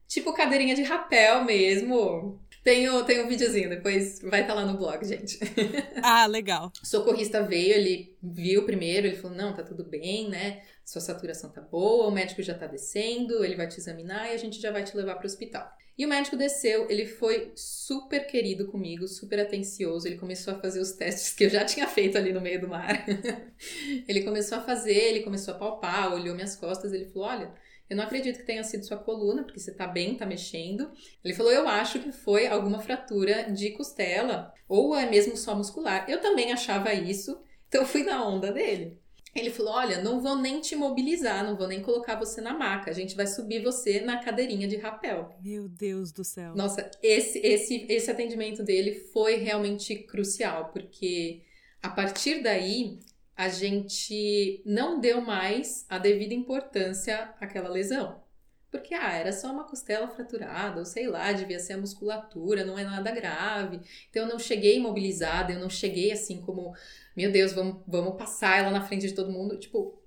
Tipo 0.07 0.33
cadeirinha 0.33 0.75
de 0.75 0.83
rapel 0.83 1.43
mesmo. 1.43 2.39
Tem 2.65 2.89
o, 2.89 3.05
tem 3.05 3.23
um 3.23 3.27
videozinho, 3.27 3.69
depois 3.69 4.19
vai 4.23 4.41
estar 4.41 4.55
tá 4.55 4.59
lá 4.59 4.65
no 4.65 4.75
blog, 4.75 5.05
gente. 5.05 5.37
Ah, 6.01 6.25
legal. 6.25 6.71
O 6.81 6.85
socorrista 6.85 7.43
veio, 7.43 7.73
ele 7.73 8.17
viu 8.21 8.65
primeiro, 8.65 9.05
ele 9.05 9.15
falou: 9.15 9.37
não, 9.37 9.53
tá 9.53 9.61
tudo 9.61 9.83
bem, 9.83 10.27
né? 10.27 10.63
Sua 10.83 10.99
saturação 10.99 11.51
tá 11.51 11.61
boa, 11.61 12.07
o 12.07 12.11
médico 12.11 12.41
já 12.41 12.55
tá 12.55 12.65
descendo, 12.65 13.43
ele 13.43 13.55
vai 13.55 13.67
te 13.67 13.79
examinar 13.79 14.31
e 14.31 14.33
a 14.33 14.37
gente 14.37 14.59
já 14.59 14.71
vai 14.71 14.83
te 14.83 14.97
levar 14.97 15.13
para 15.13 15.23
o 15.23 15.27
hospital. 15.27 15.71
E 15.95 16.05
o 16.05 16.09
médico 16.09 16.35
desceu, 16.35 16.89
ele 16.89 17.05
foi 17.05 17.51
super 17.55 18.25
querido 18.25 18.67
comigo, 18.67 19.07
super 19.07 19.39
atencioso. 19.39 20.07
Ele 20.07 20.17
começou 20.17 20.55
a 20.55 20.59
fazer 20.59 20.79
os 20.79 20.93
testes 20.93 21.33
que 21.33 21.45
eu 21.45 21.49
já 21.49 21.63
tinha 21.63 21.87
feito 21.87 22.17
ali 22.17 22.33
no 22.33 22.41
meio 22.41 22.59
do 22.59 22.67
mar. 22.67 23.05
ele 24.07 24.23
começou 24.23 24.57
a 24.57 24.61
fazer, 24.61 24.95
ele 24.95 25.21
começou 25.21 25.53
a 25.53 25.57
palpar, 25.57 26.13
olhou 26.13 26.33
minhas 26.33 26.55
costas, 26.55 26.91
ele 26.91 27.05
falou: 27.05 27.27
Olha, 27.27 27.53
eu 27.89 27.95
não 27.95 28.03
acredito 28.03 28.39
que 28.39 28.45
tenha 28.45 28.63
sido 28.63 28.85
sua 28.85 28.97
coluna, 28.97 29.43
porque 29.43 29.59
você 29.59 29.71
tá 29.71 29.85
bem, 29.85 30.15
tá 30.15 30.25
mexendo. 30.25 30.91
Ele 31.23 31.33
falou: 31.33 31.51
Eu 31.51 31.67
acho 31.67 31.99
que 31.99 32.11
foi 32.11 32.47
alguma 32.47 32.79
fratura 32.79 33.51
de 33.51 33.71
costela, 33.71 34.53
ou 34.67 34.95
é 34.95 35.09
mesmo 35.09 35.37
só 35.37 35.55
muscular. 35.55 36.09
Eu 36.09 36.19
também 36.19 36.51
achava 36.51 36.93
isso, 36.93 37.39
então 37.67 37.81
eu 37.81 37.87
fui 37.87 38.03
na 38.03 38.27
onda 38.27 38.51
dele. 38.51 38.99
Ele 39.35 39.51
falou: 39.51 39.73
Olha, 39.73 40.01
não 40.01 40.19
vou 40.19 40.35
nem 40.35 40.61
te 40.61 40.75
mobilizar, 40.75 41.43
não 41.43 41.55
vou 41.55 41.67
nem 41.67 41.81
colocar 41.81 42.15
você 42.15 42.41
na 42.41 42.57
maca. 42.57 42.89
A 42.89 42.93
gente 42.93 43.15
vai 43.15 43.27
subir 43.27 43.61
você 43.61 43.99
na 43.99 44.17
cadeirinha 44.17 44.67
de 44.67 44.77
rapel. 44.77 45.37
Meu 45.43 45.69
Deus 45.69 46.11
do 46.11 46.23
céu. 46.23 46.55
Nossa, 46.55 46.89
esse, 47.03 47.37
esse, 47.39 47.85
esse 47.87 48.09
atendimento 48.09 48.63
dele 48.63 48.95
foi 49.13 49.35
realmente 49.35 49.93
crucial, 49.95 50.71
porque 50.71 51.43
a 51.83 51.89
partir 51.89 52.41
daí 52.41 52.97
a 53.35 53.49
gente 53.49 54.61
não 54.65 54.99
deu 54.99 55.21
mais 55.21 55.85
a 55.89 55.97
devida 55.97 56.33
importância 56.33 57.33
àquela 57.39 57.69
lesão. 57.69 58.23
Porque, 58.71 58.93
ah, 58.93 59.13
era 59.13 59.31
só 59.31 59.51
uma 59.51 59.63
costela 59.63 60.07
fraturada, 60.07 60.79
ou 60.79 60.85
sei 60.85 61.07
lá, 61.07 61.31
devia 61.31 61.59
ser 61.59 61.73
a 61.73 61.77
musculatura, 61.77 62.65
não 62.65 62.77
é 62.77 62.83
nada 62.83 63.11
grave. 63.11 63.79
Então 64.09 64.23
eu 64.23 64.29
não 64.29 64.39
cheguei 64.39 64.77
imobilizada, 64.77 65.53
eu 65.53 65.59
não 65.59 65.69
cheguei 65.69 66.11
assim 66.11 66.41
como 66.41 66.75
meu 67.15 67.31
Deus, 67.31 67.53
vamos, 67.53 67.81
vamos 67.87 68.17
passar 68.17 68.59
ela 68.59 68.71
na 68.71 68.85
frente 68.85 69.07
de 69.07 69.13
todo 69.13 69.31
mundo. 69.31 69.57
Tipo, 69.57 69.97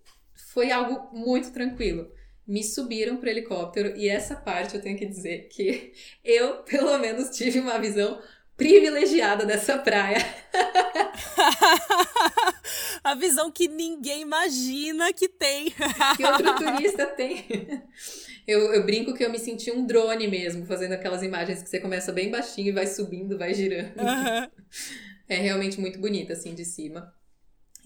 foi 0.53 0.71
algo 0.71 1.17
muito 1.17 1.53
tranquilo. 1.53 2.11
Me 2.47 2.63
subiram 2.63 3.17
pro 3.17 3.29
helicóptero 3.29 3.97
e 3.97 4.09
essa 4.09 4.37
parte 4.37 4.75
eu 4.75 4.83
tenho 4.83 4.99
que 4.99 5.07
dizer 5.07 5.49
que 5.49 5.93
eu, 6.25 6.63
pelo 6.65 6.99
menos, 6.99 7.31
tive 7.31 7.61
uma 7.61 7.79
visão 7.79 8.21
privilegiada 8.59 9.47
dessa 9.47 9.79
praia. 9.79 10.19
a 13.05 13.15
visão 13.15 13.51
que 13.51 13.69
ninguém 13.69 14.23
imagina 14.23 15.13
que 15.13 15.29
tem. 15.29 15.71
que 16.17 16.25
outro 16.25 16.57
turista 16.57 17.07
tem. 17.07 17.47
Eu, 18.47 18.75
eu, 18.75 18.85
brinco 18.85 19.15
que 19.15 19.25
eu 19.25 19.31
me 19.31 19.39
senti 19.39 19.71
um 19.71 19.87
drone 19.87 20.27
mesmo, 20.27 20.67
fazendo 20.67 20.93
aquelas 20.93 21.23
imagens 21.23 21.63
que 21.63 21.71
você 21.71 21.79
começa 21.79 22.13
bem 22.13 22.31
baixinho 22.31 22.69
e 22.69 22.73
vai 22.73 22.87
subindo, 22.87 23.39
vai 23.39 23.55
girando. 23.55 23.97
Uhum. 23.97 24.51
É 25.29 25.37
realmente 25.37 25.81
muito 25.81 26.01
bonita, 26.01 26.33
assim, 26.33 26.55
de 26.55 26.65
cima. 26.65 27.15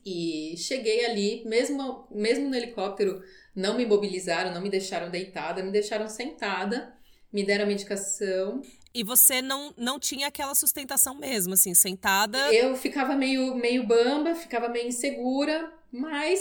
E 0.05 0.55
cheguei 0.57 1.05
ali, 1.05 1.45
mesmo, 1.45 2.09
mesmo 2.11 2.49
no 2.49 2.57
helicóptero, 2.57 3.23
não 3.55 3.77
me 3.77 3.85
mobilizaram, 3.85 4.55
não 4.55 4.63
me 4.63 4.71
deixaram 4.71 5.11
deitada, 5.11 5.63
me 5.63 5.71
deixaram 5.71 6.09
sentada, 6.09 6.95
me 7.33 7.45
deram 7.45 7.65
a 7.65 7.69
medicação. 7.69 8.63
E 8.95 9.03
você 9.03 9.41
não, 9.41 9.73
não 9.77 9.99
tinha 9.99 10.27
aquela 10.27 10.55
sustentação 10.55 11.15
mesmo, 11.15 11.55
assim, 11.55 11.75
sentada? 11.75 12.53
Eu 12.53 12.77
ficava 12.77 13.15
meio, 13.15 13.55
meio 13.55 13.87
bamba, 13.87 14.35
ficava 14.35 14.69
meio 14.69 14.89
insegura, 14.89 15.73
mas 15.91 16.41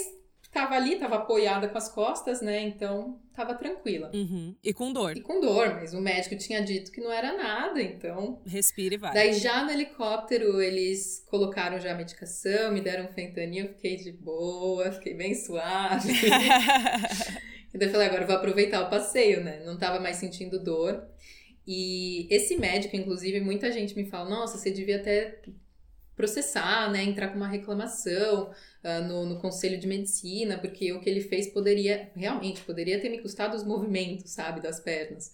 tava 0.52 0.76
ali, 0.76 0.98
tava 0.98 1.16
apoiada 1.16 1.68
com 1.70 1.78
as 1.78 1.88
costas, 1.88 2.42
né? 2.42 2.60
Então 2.62 3.20
tava 3.34 3.56
tranquila. 3.56 4.12
Uhum. 4.14 4.54
E 4.62 4.74
com 4.74 4.92
dor. 4.92 5.16
E 5.16 5.22
com 5.22 5.40
dor, 5.40 5.76
mas 5.76 5.94
o 5.94 6.02
médico 6.02 6.36
tinha 6.36 6.62
dito 6.62 6.92
que 6.92 7.00
não 7.00 7.12
era 7.12 7.36
nada, 7.38 7.82
então. 7.82 8.42
Respire 8.46 8.96
e 8.96 8.98
vai. 8.98 9.14
Daí 9.14 9.34
já 9.34 9.64
no 9.64 9.72
helicóptero 9.72 10.62
eles 10.62 11.26
colocaram 11.30 11.80
já 11.80 11.94
a 11.94 11.96
medicação, 11.96 12.74
me 12.74 12.82
deram 12.82 13.06
um 13.06 13.14
fentanyl, 13.14 13.70
fiquei 13.70 13.96
de 13.96 14.12
boa, 14.12 14.92
fiquei 14.92 15.14
bem 15.14 15.34
suave. 15.34 16.12
e 17.74 17.78
daí 17.78 17.88
eu 17.88 17.92
falei, 17.92 18.08
agora 18.08 18.24
eu 18.24 18.28
vou 18.28 18.36
aproveitar 18.36 18.82
o 18.82 18.90
passeio, 18.90 19.42
né? 19.42 19.64
Não 19.66 19.78
tava 19.78 20.00
mais 20.02 20.18
sentindo 20.18 20.62
dor. 20.62 21.02
E 21.74 22.28
esse 22.30 22.58
médico, 22.58 22.98
inclusive, 22.98 23.40
muita 23.40 23.72
gente 23.72 23.96
me 23.96 24.04
fala: 24.04 24.30
nossa, 24.30 24.58
você 24.58 24.72
devia 24.72 24.98
até 24.98 25.42
processar, 26.18 26.92
né? 26.92 27.02
Entrar 27.02 27.30
com 27.30 27.38
uma 27.38 27.48
reclamação 27.48 28.52
uh, 28.84 29.08
no, 29.08 29.26
no 29.26 29.40
conselho 29.40 29.80
de 29.80 29.88
medicina, 29.88 30.58
porque 30.58 30.92
o 30.92 31.00
que 31.00 31.10
ele 31.10 31.22
fez 31.22 31.48
poderia, 31.48 32.12
realmente, 32.14 32.60
poderia 32.64 33.00
ter 33.00 33.08
me 33.08 33.22
custado 33.22 33.56
os 33.56 33.64
movimentos, 33.64 34.32
sabe, 34.32 34.60
das 34.60 34.82
pernas. 34.82 35.34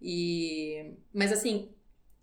E, 0.00 0.92
mas 1.12 1.32
assim, 1.32 1.70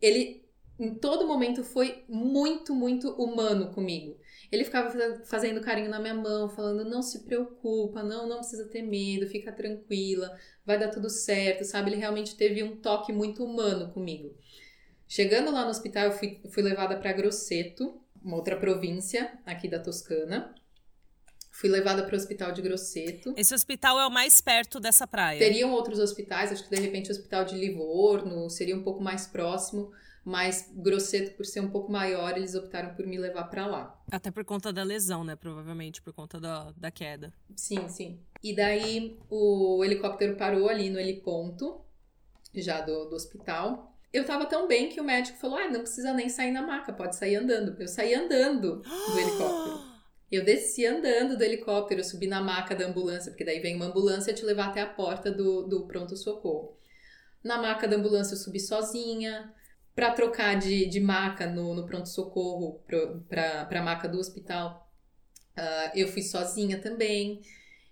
ele 0.02 0.46
em 0.80 0.96
todo 0.96 1.28
momento 1.28 1.62
foi 1.62 2.06
muito, 2.08 2.74
muito 2.74 3.10
humano 3.22 3.74
comigo. 3.74 4.18
Ele 4.52 4.66
ficava 4.66 4.92
fazendo 5.24 5.62
carinho 5.62 5.90
na 5.90 6.00
minha 6.00 6.14
mão, 6.14 6.50
falando: 6.50 6.84
não 6.84 7.02
se 7.02 7.24
preocupa, 7.24 8.04
não, 8.04 8.28
não 8.28 8.40
precisa 8.40 8.68
ter 8.68 8.82
medo, 8.82 9.28
fica 9.28 9.52
tranquila, 9.52 10.38
vai 10.66 10.78
dar 10.78 10.90
tudo 10.90 11.10
certo, 11.10 11.64
sabe? 11.64 11.92
Ele 11.92 11.98
realmente 11.98 12.36
teve 12.36 12.62
um 12.62 12.76
toque 12.76 13.14
muito 13.14 13.46
humano 13.46 13.92
comigo. 13.94 14.36
Chegando 15.08 15.52
lá 15.52 15.64
no 15.64 15.70
hospital, 15.70 16.06
eu 16.06 16.12
fui, 16.12 16.42
fui 16.50 16.64
levada 16.64 16.98
para 16.98 17.14
Grosseto, 17.14 18.02
uma 18.24 18.36
outra 18.36 18.58
província 18.58 19.40
aqui 19.46 19.68
da 19.68 19.80
Toscana. 19.80 20.54
Fui 21.52 21.70
levada 21.70 22.04
para 22.04 22.14
o 22.14 22.18
hospital 22.18 22.52
de 22.54 22.62
Grosseto. 22.62 23.34
Esse 23.38 23.54
hospital 23.54 24.00
é 24.00 24.08
o 24.08 24.10
mais 24.10 24.40
perto 24.40 24.80
dessa 24.80 25.06
praia. 25.06 25.38
Teriam 25.38 25.72
outros 25.72 26.00
hospitais, 26.00 26.52
acho 26.52 26.64
que 26.64 26.74
de 26.74 26.82
repente 26.82 27.10
o 27.10 27.12
hospital 27.12 27.44
de 27.44 27.56
Livorno 27.56 28.50
seria 28.50 28.76
um 28.76 28.84
pouco 28.84 29.04
mais 29.04 29.28
próximo, 29.28 29.92
mas 30.24 30.72
Grosseto, 30.76 31.36
por 31.36 31.46
ser 31.46 31.62
um 31.62 31.70
pouco 31.70 31.92
maior, 31.92 32.38
eles 32.38 32.54
optaram 32.54 32.94
por 32.94 33.06
me 33.08 33.18
levar 33.18 33.46
para 33.46 33.66
lá. 33.66 34.02
Até 34.12 34.30
por 34.30 34.46
conta 34.46 34.72
da 34.72 34.84
lesão, 34.84 35.24
né? 35.24 35.36
Provavelmente 35.36 36.02
por 36.02 36.14
conta 36.14 36.40
da, 36.40 36.72
da 36.78 36.92
queda. 36.92 37.34
Sim, 37.56 37.88
sim. 37.90 38.20
E 38.44 38.56
daí 38.56 39.18
o 39.30 39.84
helicóptero 39.84 40.36
parou 40.36 40.70
ali 40.70 40.90
no 40.90 41.00
heliponto, 41.00 41.82
já 42.54 42.82
do, 42.82 43.06
do 43.06 43.16
hospital. 43.16 43.98
Eu 44.14 44.26
tava 44.26 44.46
tão 44.46 44.68
bem 44.68 44.90
que 44.90 45.02
o 45.02 45.04
médico 45.04 45.40
falou: 45.40 45.58
ah, 45.58 45.70
não 45.70 45.82
precisa 45.82 46.14
nem 46.14 46.30
sair 46.30 46.52
na 46.52 46.62
maca, 46.62 46.94
pode 46.94 47.16
sair 47.16 47.36
andando. 47.36 47.76
Eu 47.82 47.88
saí 47.88 48.14
andando 48.14 48.82
do 48.82 49.20
helicóptero. 49.20 49.92
Eu 50.32 50.46
desci 50.46 50.86
andando 50.86 51.38
do 51.38 51.44
helicóptero, 51.44 52.02
subi 52.06 52.26
na 52.26 52.40
maca 52.40 52.74
da 52.74 52.86
ambulância, 52.86 53.30
porque 53.30 53.44
daí 53.44 53.60
vem 53.60 53.76
uma 53.76 53.88
ambulância 53.88 54.34
te 54.34 54.46
levar 54.46 54.70
até 54.70 54.80
a 54.80 54.88
porta 54.88 55.30
do, 55.30 55.64
do 55.64 55.86
pronto-socorro. 55.86 56.78
Na 57.44 57.62
maca 57.62 57.86
da 57.86 57.98
ambulância 57.98 58.34
eu 58.34 58.38
subi 58.38 58.58
sozinha. 58.58 59.54
Para 59.96 60.12
trocar 60.12 60.58
de, 60.58 60.86
de 60.86 61.00
maca 61.00 61.48
no, 61.48 61.74
no 61.74 61.86
pronto-socorro 61.86 62.82
para 63.28 63.68
a 63.70 63.84
maca 63.84 64.08
do 64.08 64.18
hospital, 64.18 64.90
uh, 65.58 65.92
eu 65.94 66.08
fui 66.08 66.22
sozinha 66.22 66.80
também. 66.80 67.42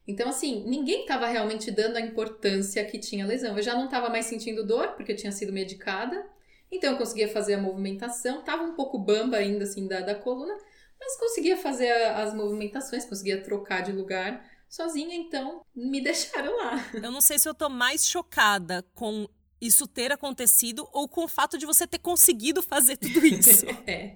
Então, 0.07 0.29
assim, 0.29 0.63
ninguém 0.65 1.01
estava 1.01 1.27
realmente 1.27 1.69
dando 1.69 1.97
a 1.97 2.01
importância 2.01 2.83
que 2.83 2.97
tinha 2.97 3.23
a 3.23 3.27
lesão. 3.27 3.55
Eu 3.55 3.61
já 3.61 3.75
não 3.75 3.85
estava 3.85 4.09
mais 4.09 4.25
sentindo 4.25 4.65
dor, 4.65 4.93
porque 4.95 5.11
eu 5.11 5.15
tinha 5.15 5.31
sido 5.31 5.53
medicada. 5.53 6.25
Então, 6.71 6.93
eu 6.93 6.97
conseguia 6.97 7.27
fazer 7.27 7.55
a 7.55 7.61
movimentação. 7.61 8.43
Tava 8.43 8.63
um 8.63 8.73
pouco 8.73 8.97
bamba 8.97 9.37
ainda, 9.37 9.65
assim, 9.65 9.87
da, 9.87 9.99
da 9.99 10.15
coluna. 10.15 10.57
Mas 10.99 11.15
conseguia 11.19 11.57
fazer 11.57 11.91
a, 11.91 12.23
as 12.23 12.33
movimentações, 12.33 13.05
conseguia 13.05 13.43
trocar 13.43 13.81
de 13.81 13.91
lugar 13.91 14.43
sozinha. 14.67 15.15
Então, 15.15 15.61
me 15.75 16.01
deixaram 16.03 16.57
lá. 16.57 16.89
Eu 16.93 17.11
não 17.11 17.21
sei 17.21 17.37
se 17.37 17.47
eu 17.47 17.53
tô 17.53 17.69
mais 17.69 18.07
chocada 18.07 18.83
com 18.95 19.27
isso 19.61 19.87
ter 19.87 20.11
acontecido 20.11 20.87
ou 20.93 21.07
com 21.07 21.23
o 21.23 21.27
fato 21.27 21.57
de 21.57 21.65
você 21.65 21.85
ter 21.85 21.99
conseguido 21.99 22.61
fazer 22.61 22.97
tudo 22.97 23.25
isso. 23.25 23.65
é. 23.85 24.15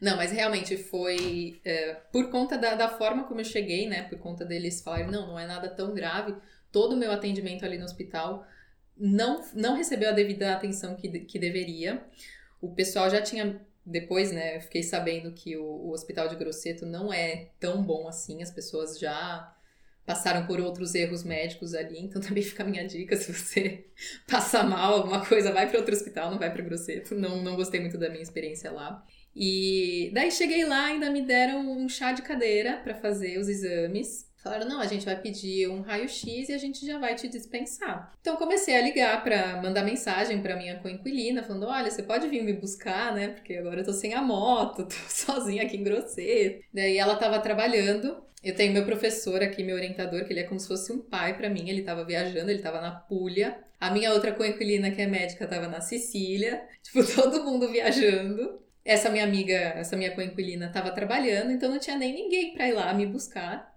Não, 0.00 0.16
mas 0.16 0.32
realmente 0.32 0.76
foi 0.76 1.60
é, 1.64 1.94
por 2.10 2.30
conta 2.30 2.56
da, 2.56 2.74
da, 2.74 2.88
forma 2.88 3.24
como 3.24 3.40
eu 3.40 3.44
cheguei, 3.44 3.86
né? 3.86 4.04
Por 4.04 4.18
conta 4.18 4.44
deles 4.44 4.80
falarem, 4.80 5.08
não, 5.08 5.26
não 5.26 5.38
é 5.38 5.46
nada 5.46 5.68
tão 5.68 5.92
grave. 5.92 6.34
Todo 6.72 6.94
o 6.94 6.96
meu 6.96 7.12
atendimento 7.12 7.64
ali 7.64 7.76
no 7.76 7.84
hospital 7.84 8.46
não, 8.96 9.44
não 9.54 9.76
recebeu 9.76 10.08
a 10.08 10.12
devida 10.12 10.54
atenção 10.54 10.96
que, 10.96 11.08
que 11.20 11.38
deveria. 11.38 12.02
O 12.60 12.74
pessoal 12.74 13.10
já 13.10 13.20
tinha. 13.20 13.60
Depois, 13.84 14.30
né, 14.30 14.56
eu 14.56 14.60
fiquei 14.60 14.82
sabendo 14.82 15.32
que 15.32 15.56
o, 15.56 15.64
o 15.64 15.92
hospital 15.92 16.28
de 16.28 16.36
Grosseto 16.36 16.86
não 16.86 17.12
é 17.12 17.48
tão 17.58 17.82
bom 17.82 18.06
assim, 18.06 18.42
as 18.42 18.50
pessoas 18.50 18.98
já 18.98 19.54
passaram 20.10 20.44
por 20.44 20.60
outros 20.60 20.92
erros 20.96 21.22
médicos 21.22 21.72
ali, 21.72 22.00
então 22.00 22.20
também 22.20 22.42
fica 22.42 22.64
a 22.64 22.66
minha 22.66 22.84
dica, 22.84 23.16
se 23.16 23.32
você 23.32 23.86
passar 24.26 24.68
mal, 24.68 24.94
alguma 24.94 25.24
coisa, 25.24 25.52
vai 25.52 25.68
para 25.68 25.78
outro 25.78 25.94
hospital, 25.94 26.32
não 26.32 26.38
vai 26.38 26.52
para 26.52 26.62
Grosseto. 26.62 27.14
Não, 27.14 27.40
não 27.40 27.54
gostei 27.54 27.78
muito 27.78 27.96
da 27.96 28.10
minha 28.10 28.22
experiência 28.22 28.72
lá. 28.72 29.04
E 29.34 30.10
daí 30.12 30.32
cheguei 30.32 30.64
lá, 30.64 30.86
ainda 30.86 31.08
me 31.10 31.22
deram 31.22 31.60
um 31.60 31.88
chá 31.88 32.10
de 32.10 32.22
cadeira 32.22 32.78
para 32.78 32.94
fazer 32.94 33.38
os 33.38 33.48
exames. 33.48 34.28
Falaram, 34.42 34.66
não, 34.66 34.80
a 34.80 34.86
gente 34.86 35.04
vai 35.04 35.20
pedir 35.20 35.68
um 35.68 35.82
raio-x 35.82 36.48
e 36.48 36.52
a 36.52 36.58
gente 36.58 36.86
já 36.86 36.98
vai 36.98 37.14
te 37.14 37.28
dispensar. 37.28 38.12
Então 38.20 38.36
comecei 38.36 38.74
a 38.74 38.80
ligar 38.80 39.22
para 39.22 39.60
mandar 39.60 39.84
mensagem 39.84 40.40
para 40.40 40.56
minha 40.56 40.78
coinquilina, 40.78 41.42
falando, 41.42 41.66
olha, 41.66 41.90
você 41.90 42.02
pode 42.02 42.26
vir 42.26 42.42
me 42.42 42.54
buscar, 42.54 43.14
né? 43.14 43.28
Porque 43.28 43.54
agora 43.54 43.80
eu 43.80 43.84
tô 43.84 43.92
sem 43.92 44.14
a 44.14 44.22
moto, 44.22 44.84
tô 44.88 44.94
sozinha 45.08 45.62
aqui 45.62 45.76
em 45.76 45.84
Grosseto. 45.84 46.64
Daí 46.72 46.96
ela 46.96 47.16
tava 47.16 47.38
trabalhando. 47.38 48.16
Eu 48.42 48.54
tenho 48.54 48.72
meu 48.72 48.86
professor 48.86 49.42
aqui, 49.42 49.62
meu 49.62 49.76
orientador, 49.76 50.24
que 50.24 50.32
ele 50.32 50.40
é 50.40 50.44
como 50.44 50.58
se 50.58 50.66
fosse 50.66 50.90
um 50.90 50.98
pai 50.98 51.36
para 51.36 51.50
mim. 51.50 51.68
Ele 51.68 51.82
tava 51.82 52.02
viajando, 52.06 52.50
ele 52.50 52.62
tava 52.62 52.80
na 52.80 52.90
Puglia. 52.92 53.58
A 53.78 53.90
minha 53.90 54.12
outra 54.14 54.32
coinquilina, 54.32 54.90
que 54.90 55.02
é 55.02 55.06
médica, 55.06 55.46
tava 55.46 55.68
na 55.68 55.82
Sicília. 55.82 56.62
Tipo, 56.82 57.04
todo 57.04 57.44
mundo 57.44 57.70
viajando. 57.70 58.58
Essa 58.82 59.10
minha 59.10 59.24
amiga, 59.24 59.54
essa 59.54 59.94
minha 59.94 60.14
coinquilina, 60.14 60.70
tava 60.72 60.90
trabalhando, 60.90 61.52
então 61.52 61.70
não 61.70 61.78
tinha 61.78 61.98
nem 61.98 62.14
ninguém 62.14 62.54
para 62.54 62.66
ir 62.66 62.72
lá 62.72 62.94
me 62.94 63.04
buscar. 63.04 63.69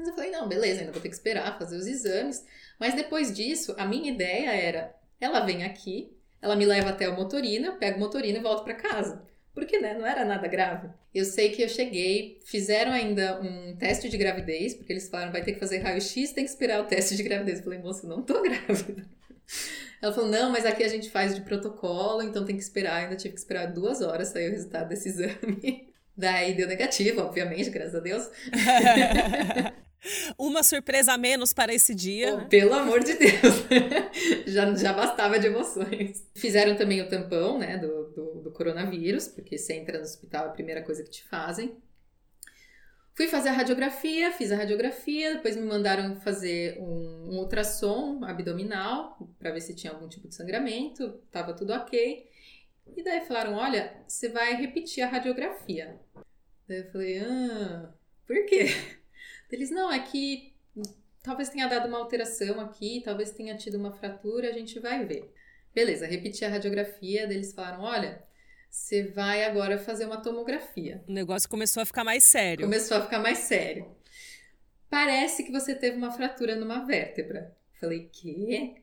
Mas 0.00 0.08
eu 0.08 0.14
falei, 0.14 0.30
não, 0.30 0.48
beleza, 0.48 0.80
ainda 0.80 0.92
vou 0.92 1.00
ter 1.02 1.10
que 1.10 1.14
esperar 1.14 1.58
fazer 1.58 1.76
os 1.76 1.86
exames. 1.86 2.42
Mas 2.78 2.94
depois 2.94 3.34
disso, 3.36 3.74
a 3.76 3.84
minha 3.84 4.10
ideia 4.10 4.50
era: 4.50 4.96
ela 5.20 5.40
vem 5.40 5.62
aqui, 5.62 6.10
ela 6.40 6.56
me 6.56 6.64
leva 6.64 6.88
até 6.88 7.06
o 7.06 7.14
motorina, 7.14 7.72
pego 7.72 7.98
o 7.98 8.00
motorina 8.00 8.38
e 8.38 8.42
volto 8.42 8.64
para 8.64 8.72
casa. 8.72 9.22
Porque, 9.52 9.78
né, 9.78 9.92
não 9.92 10.06
era 10.06 10.24
nada 10.24 10.48
grave. 10.48 10.88
Eu 11.14 11.26
sei 11.26 11.50
que 11.50 11.60
eu 11.60 11.68
cheguei, 11.68 12.40
fizeram 12.46 12.92
ainda 12.92 13.42
um 13.42 13.76
teste 13.76 14.08
de 14.08 14.16
gravidez, 14.16 14.74
porque 14.74 14.90
eles 14.90 15.06
falaram, 15.10 15.32
vai 15.32 15.42
ter 15.42 15.52
que 15.52 15.60
fazer 15.60 15.80
raio-x, 15.80 16.32
tem 16.32 16.44
que 16.44 16.50
esperar 16.50 16.80
o 16.80 16.86
teste 16.86 17.14
de 17.14 17.22
gravidez. 17.22 17.58
Eu 17.58 17.64
falei, 17.64 17.78
moça, 17.80 18.06
não 18.06 18.22
tô 18.22 18.40
grávida. 18.40 19.06
Ela 20.00 20.14
falou, 20.14 20.30
não, 20.30 20.50
mas 20.50 20.64
aqui 20.64 20.82
a 20.82 20.88
gente 20.88 21.10
faz 21.10 21.34
de 21.34 21.42
protocolo, 21.42 22.22
então 22.22 22.46
tem 22.46 22.56
que 22.56 22.62
esperar. 22.62 23.02
Ainda 23.02 23.16
tive 23.16 23.34
que 23.34 23.40
esperar 23.40 23.66
duas 23.66 24.00
horas 24.00 24.28
sair 24.28 24.48
o 24.48 24.52
resultado 24.52 24.88
desse 24.88 25.10
exame. 25.10 25.92
Daí 26.16 26.54
deu 26.54 26.66
negativo, 26.66 27.20
obviamente, 27.20 27.68
graças 27.68 27.96
a 27.96 28.00
Deus. 28.00 28.30
Uma 30.38 30.62
surpresa 30.62 31.12
a 31.12 31.18
menos 31.18 31.52
para 31.52 31.74
esse 31.74 31.94
dia. 31.94 32.34
Oh, 32.34 32.36
né? 32.38 32.46
Pelo 32.48 32.74
amor 32.74 33.04
de 33.04 33.14
Deus! 33.14 33.66
já, 34.46 34.74
já 34.74 34.92
bastava 34.92 35.38
de 35.38 35.46
emoções. 35.46 36.26
Fizeram 36.34 36.76
também 36.76 37.00
o 37.00 37.08
tampão, 37.08 37.58
né, 37.58 37.76
do, 37.78 38.04
do, 38.10 38.40
do 38.42 38.50
coronavírus, 38.50 39.28
porque 39.28 39.58
você 39.58 39.74
entra 39.74 39.98
no 39.98 40.04
hospital, 40.04 40.46
é 40.46 40.48
a 40.48 40.52
primeira 40.52 40.82
coisa 40.82 41.02
que 41.02 41.10
te 41.10 41.24
fazem. 41.24 41.76
Fui 43.14 43.28
fazer 43.28 43.50
a 43.50 43.52
radiografia, 43.52 44.32
fiz 44.32 44.50
a 44.50 44.56
radiografia, 44.56 45.34
depois 45.34 45.54
me 45.54 45.66
mandaram 45.66 46.16
fazer 46.20 46.78
um, 46.80 47.28
um 47.28 47.38
ultrassom 47.38 48.24
abdominal 48.24 49.18
para 49.38 49.50
ver 49.50 49.60
se 49.60 49.74
tinha 49.74 49.92
algum 49.92 50.08
tipo 50.08 50.26
de 50.26 50.34
sangramento, 50.34 51.20
tava 51.30 51.52
tudo 51.52 51.74
ok. 51.74 52.30
E 52.96 53.02
daí 53.02 53.20
falaram: 53.20 53.56
olha, 53.56 53.92
você 54.06 54.30
vai 54.30 54.54
repetir 54.54 55.04
a 55.04 55.08
radiografia. 55.08 56.00
Daí 56.66 56.78
eu 56.78 56.90
falei: 56.90 57.18
ah, 57.18 57.92
por 58.26 58.46
quê? 58.46 58.68
Eles, 59.50 59.70
não, 59.70 59.90
é 59.90 59.98
que 59.98 60.52
talvez 61.22 61.48
tenha 61.48 61.66
dado 61.66 61.88
uma 61.88 61.98
alteração 61.98 62.60
aqui, 62.60 63.02
talvez 63.04 63.30
tenha 63.30 63.56
tido 63.56 63.76
uma 63.76 63.92
fratura, 63.92 64.48
a 64.48 64.52
gente 64.52 64.78
vai 64.78 65.04
ver. 65.04 65.32
Beleza, 65.74 66.06
repeti 66.06 66.44
a 66.44 66.48
radiografia, 66.48 67.22
eles 67.22 67.52
falaram, 67.52 67.82
olha, 67.82 68.22
você 68.70 69.04
vai 69.04 69.44
agora 69.44 69.78
fazer 69.78 70.06
uma 70.06 70.20
tomografia. 70.20 71.02
O 71.08 71.12
negócio 71.12 71.48
começou 71.48 71.82
a 71.82 71.86
ficar 71.86 72.04
mais 72.04 72.24
sério. 72.24 72.64
Começou 72.64 72.96
a 72.96 73.00
ficar 73.02 73.18
mais 73.18 73.38
sério. 73.38 73.90
Parece 74.88 75.44
que 75.44 75.52
você 75.52 75.74
teve 75.74 75.96
uma 75.96 76.10
fratura 76.10 76.56
numa 76.56 76.84
vértebra. 76.84 77.56
Falei, 77.80 78.08
quê? 78.12 78.76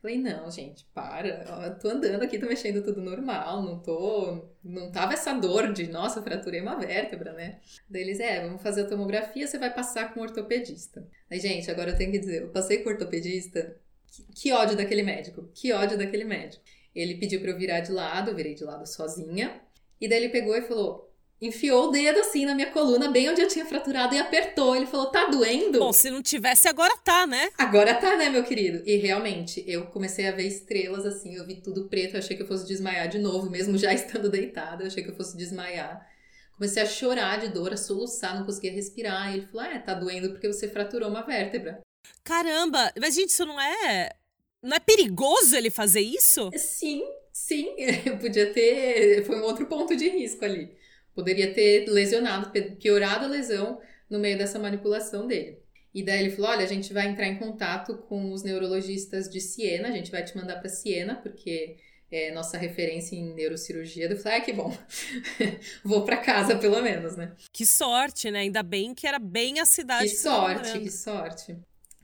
Falei, 0.00 0.16
não, 0.16 0.50
gente, 0.50 0.86
para. 0.94 1.44
Eu 1.66 1.78
tô 1.78 1.88
andando 1.88 2.22
aqui, 2.22 2.38
tô 2.38 2.46
mexendo 2.46 2.82
tudo 2.82 3.02
normal, 3.02 3.62
não 3.62 3.78
tô. 3.80 4.48
Não 4.64 4.90
tava 4.90 5.12
essa 5.12 5.34
dor 5.34 5.72
de, 5.74 5.88
nossa, 5.88 6.22
fraturei 6.22 6.62
uma 6.62 6.78
vértebra, 6.78 7.34
né? 7.34 7.60
Daí 7.88 8.02
eles, 8.02 8.18
é, 8.18 8.42
vamos 8.42 8.62
fazer 8.62 8.82
a 8.82 8.88
tomografia, 8.88 9.46
você 9.46 9.58
vai 9.58 9.72
passar 9.72 10.14
com 10.14 10.20
o 10.20 10.22
ortopedista. 10.22 11.06
Aí, 11.30 11.38
gente, 11.38 11.70
agora 11.70 11.90
eu 11.90 11.96
tenho 11.96 12.12
que 12.12 12.18
dizer, 12.18 12.42
eu 12.42 12.48
passei 12.48 12.78
com 12.78 12.88
o 12.88 12.92
ortopedista, 12.92 13.76
que, 14.10 14.22
que 14.34 14.52
ódio 14.52 14.74
daquele 14.74 15.02
médico, 15.02 15.50
que 15.54 15.70
ódio 15.72 15.98
daquele 15.98 16.24
médico. 16.24 16.62
Ele 16.94 17.16
pediu 17.16 17.40
pra 17.40 17.50
eu 17.50 17.58
virar 17.58 17.80
de 17.80 17.92
lado, 17.92 18.34
virei 18.34 18.54
de 18.54 18.64
lado 18.64 18.86
sozinha. 18.86 19.60
E 20.00 20.08
daí 20.08 20.18
ele 20.18 20.30
pegou 20.30 20.56
e 20.56 20.62
falou: 20.62 21.09
enfiou 21.40 21.88
o 21.88 21.90
dedo 21.90 22.20
assim 22.20 22.44
na 22.44 22.54
minha 22.54 22.70
coluna, 22.70 23.10
bem 23.10 23.30
onde 23.30 23.40
eu 23.40 23.48
tinha 23.48 23.64
fraturado, 23.64 24.14
e 24.14 24.18
apertou. 24.18 24.76
Ele 24.76 24.86
falou: 24.86 25.06
tá 25.06 25.26
doendo? 25.26 25.78
Bom, 25.78 25.92
se 25.92 26.10
não 26.10 26.22
tivesse, 26.22 26.68
agora 26.68 26.96
tá, 26.98 27.26
né? 27.26 27.50
Agora 27.56 27.94
tá, 27.94 28.16
né, 28.16 28.28
meu 28.28 28.44
querido? 28.44 28.82
E 28.84 28.96
realmente, 28.96 29.64
eu 29.66 29.86
comecei 29.86 30.26
a 30.28 30.32
ver 30.32 30.46
estrelas 30.46 31.06
assim, 31.06 31.34
eu 31.36 31.46
vi 31.46 31.56
tudo 31.56 31.88
preto, 31.88 32.14
eu 32.14 32.18
achei 32.18 32.36
que 32.36 32.42
eu 32.42 32.48
fosse 32.48 32.66
desmaiar 32.66 33.08
de 33.08 33.18
novo, 33.18 33.48
mesmo 33.50 33.78
já 33.78 33.92
estando 33.94 34.28
deitada, 34.28 34.82
eu 34.82 34.86
achei 34.88 35.02
que 35.02 35.10
eu 35.10 35.16
fosse 35.16 35.36
desmaiar. 35.36 36.06
Comecei 36.56 36.82
a 36.82 36.86
chorar 36.86 37.40
de 37.40 37.48
dor, 37.48 37.72
a 37.72 37.76
soluçar, 37.76 38.38
não 38.38 38.44
conseguia 38.44 38.72
respirar. 38.72 39.30
E 39.30 39.38
ele 39.38 39.46
falou: 39.46 39.66
é, 39.66 39.78
tá 39.78 39.94
doendo 39.94 40.30
porque 40.30 40.46
você 40.46 40.68
fraturou 40.68 41.08
uma 41.08 41.22
vértebra. 41.22 41.80
Caramba, 42.22 42.92
mas 43.00 43.14
gente, 43.14 43.30
isso 43.30 43.46
não 43.46 43.58
é. 43.58 44.10
Não 44.62 44.76
é 44.76 44.80
perigoso 44.80 45.56
ele 45.56 45.70
fazer 45.70 46.02
isso? 46.02 46.50
Sim, 46.54 47.02
sim. 47.32 47.74
Eu 48.04 48.18
podia 48.18 48.52
ter. 48.52 49.24
Foi 49.24 49.40
um 49.40 49.44
outro 49.44 49.64
ponto 49.64 49.96
de 49.96 50.06
risco 50.06 50.44
ali. 50.44 50.78
Poderia 51.14 51.52
ter 51.52 51.86
lesionado, 51.88 52.50
piorado 52.78 53.24
a 53.24 53.28
lesão 53.28 53.80
no 54.08 54.18
meio 54.18 54.38
dessa 54.38 54.58
manipulação 54.58 55.26
dele. 55.26 55.58
E 55.94 56.02
daí 56.02 56.20
ele 56.20 56.30
falou: 56.30 56.50
olha, 56.50 56.64
a 56.64 56.68
gente 56.68 56.92
vai 56.92 57.08
entrar 57.08 57.26
em 57.26 57.36
contato 57.36 57.96
com 58.08 58.32
os 58.32 58.42
neurologistas 58.42 59.28
de 59.28 59.40
Siena, 59.40 59.88
a 59.88 59.92
gente 59.92 60.10
vai 60.10 60.24
te 60.24 60.36
mandar 60.36 60.56
para 60.60 60.68
Siena, 60.68 61.16
porque 61.16 61.76
é 62.10 62.32
nossa 62.32 62.56
referência 62.58 63.16
em 63.16 63.34
neurocirurgia. 63.34 64.06
Eu 64.06 64.16
falei: 64.16 64.38
ah, 64.38 64.40
que 64.40 64.52
bom, 64.52 64.76
vou 65.84 66.04
para 66.04 66.16
casa 66.16 66.56
pelo 66.56 66.80
menos, 66.80 67.16
né? 67.16 67.32
Que 67.52 67.66
sorte, 67.66 68.30
né? 68.30 68.40
Ainda 68.40 68.62
bem 68.62 68.94
que 68.94 69.06
era 69.06 69.18
bem 69.18 69.60
a 69.60 69.64
cidade. 69.64 70.04
Que, 70.04 70.10
que 70.10 70.16
sorte, 70.20 70.78
que 70.78 70.90
sorte. 70.90 71.56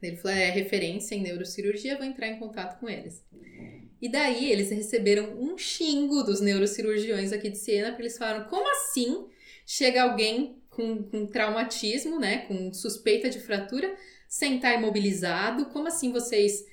Ele 0.02 0.16
falou: 0.16 0.36
é 0.36 0.50
referência 0.50 1.14
em 1.14 1.22
neurocirurgia, 1.22 1.96
vou 1.96 2.06
entrar 2.06 2.28
em 2.28 2.38
contato 2.38 2.78
com 2.80 2.88
eles. 2.88 3.24
E 4.00 4.08
daí 4.10 4.50
eles 4.50 4.70
receberam 4.70 5.38
um 5.38 5.56
xingo 5.56 6.22
dos 6.22 6.40
neurocirurgiões 6.40 7.32
aqui 7.32 7.48
de 7.48 7.58
Siena, 7.58 7.88
porque 7.88 8.02
eles 8.02 8.18
falaram: 8.18 8.48
como 8.48 8.68
assim 8.70 9.26
chega 9.66 10.02
alguém 10.02 10.62
com, 10.70 11.02
com 11.02 11.26
traumatismo, 11.26 12.20
né, 12.20 12.38
com 12.46 12.72
suspeita 12.72 13.30
de 13.30 13.40
fratura, 13.40 13.94
sem 14.28 14.56
estar 14.56 14.74
imobilizado? 14.74 15.66
Como 15.66 15.88
assim 15.88 16.12
vocês 16.12 16.64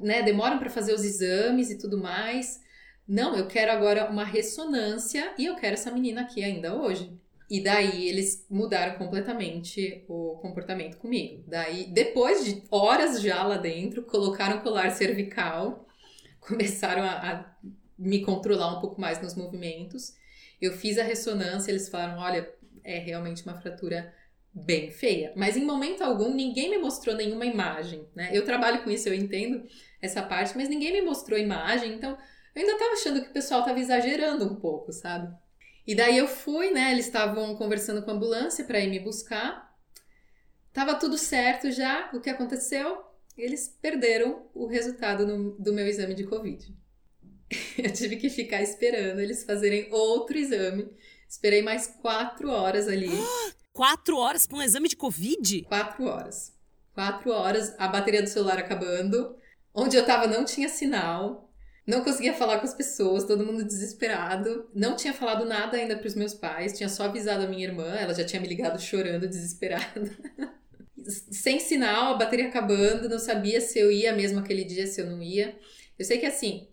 né, 0.00 0.22
demoram 0.22 0.58
para 0.58 0.70
fazer 0.70 0.92
os 0.92 1.04
exames 1.04 1.70
e 1.70 1.78
tudo 1.78 1.98
mais? 1.98 2.60
Não, 3.08 3.36
eu 3.36 3.46
quero 3.46 3.70
agora 3.70 4.10
uma 4.10 4.24
ressonância 4.24 5.32
e 5.38 5.46
eu 5.46 5.54
quero 5.54 5.74
essa 5.74 5.90
menina 5.90 6.22
aqui 6.22 6.42
ainda 6.42 6.74
hoje. 6.74 7.10
E 7.48 7.62
daí 7.62 8.08
eles 8.08 8.44
mudaram 8.50 8.98
completamente 8.98 10.04
o 10.08 10.36
comportamento 10.42 10.96
comigo. 10.96 11.44
Daí, 11.46 11.86
depois 11.92 12.44
de 12.44 12.64
horas 12.68 13.22
já 13.22 13.44
lá 13.44 13.56
dentro, 13.56 14.02
colocaram 14.02 14.60
colar 14.60 14.90
cervical 14.90 15.85
começaram 16.46 17.02
a, 17.02 17.12
a 17.12 17.56
me 17.98 18.22
controlar 18.22 18.76
um 18.76 18.80
pouco 18.80 19.00
mais 19.00 19.20
nos 19.20 19.34
movimentos. 19.34 20.14
Eu 20.60 20.72
fiz 20.72 20.98
a 20.98 21.02
ressonância, 21.02 21.70
eles 21.70 21.88
falaram: 21.88 22.18
olha, 22.20 22.48
é 22.84 22.98
realmente 22.98 23.42
uma 23.42 23.60
fratura 23.60 24.14
bem 24.52 24.90
feia. 24.90 25.32
Mas 25.36 25.56
em 25.56 25.64
momento 25.64 26.02
algum 26.02 26.32
ninguém 26.32 26.70
me 26.70 26.78
mostrou 26.78 27.14
nenhuma 27.14 27.44
imagem, 27.44 28.06
né? 28.14 28.30
Eu 28.32 28.44
trabalho 28.44 28.82
com 28.82 28.90
isso, 28.90 29.08
eu 29.08 29.14
entendo 29.14 29.66
essa 30.00 30.22
parte, 30.22 30.56
mas 30.56 30.68
ninguém 30.68 30.92
me 30.92 31.02
mostrou 31.02 31.38
imagem, 31.38 31.94
então 31.94 32.16
eu 32.54 32.62
ainda 32.62 32.78
tava 32.78 32.92
achando 32.92 33.20
que 33.22 33.28
o 33.28 33.32
pessoal 33.32 33.62
tava 33.62 33.78
exagerando 33.78 34.46
um 34.46 34.56
pouco, 34.56 34.92
sabe? 34.92 35.34
E 35.86 35.94
daí 35.94 36.16
eu 36.16 36.26
fui, 36.26 36.70
né? 36.70 36.90
Eles 36.90 37.06
estavam 37.06 37.54
conversando 37.54 38.02
com 38.02 38.10
a 38.10 38.14
ambulância 38.14 38.64
para 38.64 38.80
ir 38.80 38.88
me 38.88 38.98
buscar. 38.98 39.72
Tava 40.72 40.94
tudo 40.94 41.18
certo 41.18 41.70
já. 41.70 42.10
O 42.12 42.20
que 42.20 42.30
aconteceu? 42.30 43.05
Eles 43.36 43.68
perderam 43.80 44.46
o 44.54 44.66
resultado 44.66 45.26
no, 45.26 45.52
do 45.58 45.72
meu 45.72 45.86
exame 45.86 46.14
de 46.14 46.24
Covid. 46.24 46.74
Eu 47.78 47.92
tive 47.92 48.16
que 48.16 48.30
ficar 48.30 48.62
esperando 48.62 49.20
eles 49.20 49.44
fazerem 49.44 49.88
outro 49.92 50.38
exame. 50.38 50.88
Esperei 51.28 51.62
mais 51.62 51.86
quatro 51.86 52.50
horas 52.50 52.88
ali. 52.88 53.10
Quatro 53.72 54.16
horas 54.16 54.46
para 54.46 54.56
um 54.56 54.62
exame 54.62 54.88
de 54.88 54.96
Covid? 54.96 55.64
Quatro 55.64 56.04
horas. 56.04 56.54
Quatro 56.94 57.30
horas, 57.30 57.74
a 57.78 57.86
bateria 57.86 58.22
do 58.22 58.28
celular 58.28 58.58
acabando. 58.58 59.36
Onde 59.74 59.98
eu 59.98 60.06
tava 60.06 60.26
não 60.26 60.46
tinha 60.46 60.66
sinal. 60.66 61.52
Não 61.86 62.02
conseguia 62.02 62.32
falar 62.32 62.58
com 62.58 62.64
as 62.64 62.72
pessoas, 62.72 63.24
todo 63.24 63.44
mundo 63.44 63.62
desesperado. 63.62 64.70
Não 64.74 64.96
tinha 64.96 65.12
falado 65.12 65.44
nada 65.44 65.76
ainda 65.76 65.96
para 65.96 66.06
os 66.06 66.14
meus 66.14 66.32
pais, 66.32 66.76
tinha 66.76 66.88
só 66.88 67.04
avisado 67.04 67.44
a 67.44 67.46
minha 67.46 67.66
irmã, 67.66 67.94
ela 67.94 68.14
já 68.14 68.24
tinha 68.24 68.40
me 68.40 68.48
ligado 68.48 68.80
chorando, 68.80 69.28
desesperada. 69.28 70.10
sem 71.30 71.60
sinal, 71.60 72.14
a 72.14 72.18
bateria 72.18 72.48
acabando, 72.48 73.08
não 73.08 73.18
sabia 73.18 73.60
se 73.60 73.78
eu 73.78 73.90
ia 73.90 74.14
mesmo 74.14 74.38
aquele 74.38 74.64
dia, 74.64 74.86
se 74.86 75.00
eu 75.00 75.06
não 75.06 75.22
ia. 75.22 75.58
Eu 75.98 76.04
sei 76.04 76.18
que 76.18 76.26
assim, 76.26 76.68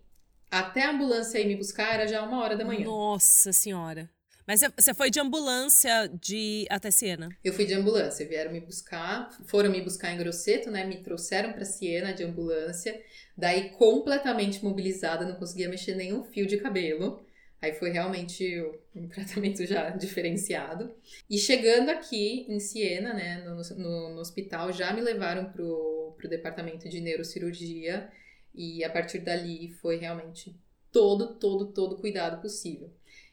até 0.50 0.84
a 0.84 0.92
ambulância 0.92 1.40
ir 1.40 1.48
me 1.48 1.56
buscar 1.56 1.94
era 1.94 2.08
já 2.08 2.24
uma 2.24 2.42
hora 2.42 2.56
da 2.56 2.66
manhã. 2.66 2.86
Nossa 2.86 3.52
senhora. 3.52 4.10
Mas 4.46 4.62
você 4.78 4.94
foi 4.94 5.10
de 5.10 5.20
ambulância 5.22 6.10
de 6.22 6.66
até 6.70 6.92
Siena? 6.92 7.30
Eu 7.44 7.54
fui 7.54 7.66
de 7.66 7.74
ambulância, 7.74 8.28
vieram 8.28 8.52
me 8.52 8.60
buscar, 8.60 9.30
foram 9.46 9.72
me 9.72 9.82
buscar 9.82 10.12
em 10.12 10.18
Grosseto, 10.18 10.70
né? 10.70 10.84
Me 10.84 11.02
trouxeram 11.02 11.54
para 11.54 11.64
Siena 11.64 12.14
de 12.14 12.24
ambulância. 12.24 13.02
Daí 13.38 13.70
completamente 13.70 14.64
mobilizada, 14.64 15.26
não 15.26 15.36
conseguia 15.36 15.70
mexer 15.70 15.96
nenhum 15.96 16.26
fio 16.26 16.46
de 16.46 16.58
cabelo. 16.58 17.26
Aí 17.64 17.72
foi 17.72 17.92
realmente 17.92 18.62
um 18.94 19.08
tratamento 19.08 19.66
já 19.66 19.92
diferenciado. 19.92 20.94
E 21.30 21.38
chegando 21.38 21.92
aqui 21.92 22.46
em 22.50 22.60
Siena, 22.60 23.14
né, 23.14 23.42
no, 23.46 23.56
no, 23.56 24.16
no 24.16 24.20
hospital, 24.20 24.74
já 24.74 24.92
me 24.92 25.00
levaram 25.00 25.46
pro, 25.46 26.14
pro 26.18 26.28
departamento 26.28 26.90
de 26.90 27.00
neurocirurgia. 27.00 28.12
E 28.54 28.84
a 28.84 28.90
partir 28.90 29.20
dali 29.20 29.72
foi 29.82 29.96
realmente 29.96 30.54
todo, 30.92 31.36
todo, 31.36 31.72
todo 31.72 32.02
cuidado 32.02 32.42
possível. 32.42 32.92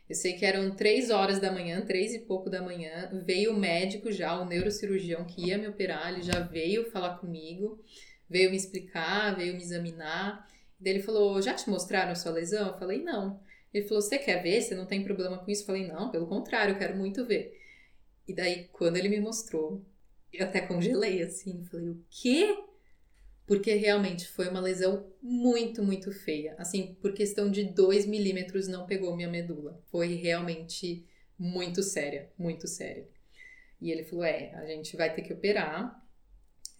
Eu 0.08 0.14
sei 0.14 0.34
que 0.34 0.44
eram 0.44 0.76
três 0.76 1.10
horas 1.10 1.40
da 1.40 1.50
manhã, 1.50 1.84
três 1.84 2.14
e 2.14 2.20
pouco 2.20 2.48
da 2.48 2.62
manhã, 2.62 3.10
veio 3.26 3.52
o 3.52 3.58
médico 3.58 4.12
já, 4.12 4.40
o 4.40 4.44
neurocirurgião 4.44 5.24
que 5.24 5.48
ia 5.48 5.58
me 5.58 5.66
operar, 5.66 6.12
ele 6.12 6.22
já 6.22 6.38
veio 6.38 6.88
falar 6.92 7.18
comigo, 7.18 7.82
veio 8.28 8.50
me 8.50 8.56
explicar, 8.56 9.36
veio 9.36 9.54
me 9.54 9.62
examinar. 9.62 10.48
Daí 10.78 10.94
ele 10.94 11.02
falou: 11.02 11.42
Já 11.42 11.52
te 11.52 11.68
mostraram 11.68 12.12
a 12.12 12.14
sua 12.14 12.30
lesão? 12.30 12.68
Eu 12.68 12.78
falei: 12.78 13.02
Não. 13.02 13.40
Ele 13.72 13.86
falou: 13.86 14.02
Você 14.02 14.18
quer 14.18 14.42
ver? 14.42 14.60
Você 14.60 14.74
não 14.74 14.86
tem 14.86 15.02
problema 15.02 15.38
com 15.38 15.50
isso? 15.50 15.62
Eu 15.62 15.66
falei: 15.66 15.86
Não, 15.86 16.10
pelo 16.10 16.26
contrário, 16.26 16.74
eu 16.74 16.78
quero 16.78 16.96
muito 16.96 17.24
ver. 17.24 17.58
E 18.26 18.34
daí, 18.34 18.68
quando 18.72 18.96
ele 18.96 19.08
me 19.08 19.20
mostrou, 19.20 19.84
eu 20.32 20.44
até 20.44 20.60
congelei 20.60 21.22
assim. 21.22 21.64
Falei: 21.64 21.88
O 21.88 22.04
quê? 22.10 22.56
Porque 23.46 23.74
realmente 23.74 24.28
foi 24.28 24.48
uma 24.48 24.60
lesão 24.60 25.12
muito, 25.20 25.82
muito 25.82 26.12
feia. 26.12 26.54
Assim, 26.58 26.96
por 27.00 27.12
questão 27.12 27.50
de 27.50 27.64
2 27.64 28.06
milímetros 28.06 28.68
não 28.68 28.86
pegou 28.86 29.16
minha 29.16 29.28
medula. 29.28 29.80
Foi 29.90 30.14
realmente 30.14 31.04
muito 31.38 31.82
séria, 31.82 32.30
muito 32.38 32.68
séria. 32.68 33.08
E 33.80 33.90
ele 33.90 34.04
falou: 34.04 34.24
É, 34.24 34.54
a 34.54 34.66
gente 34.66 34.96
vai 34.96 35.14
ter 35.14 35.22
que 35.22 35.32
operar. 35.32 35.98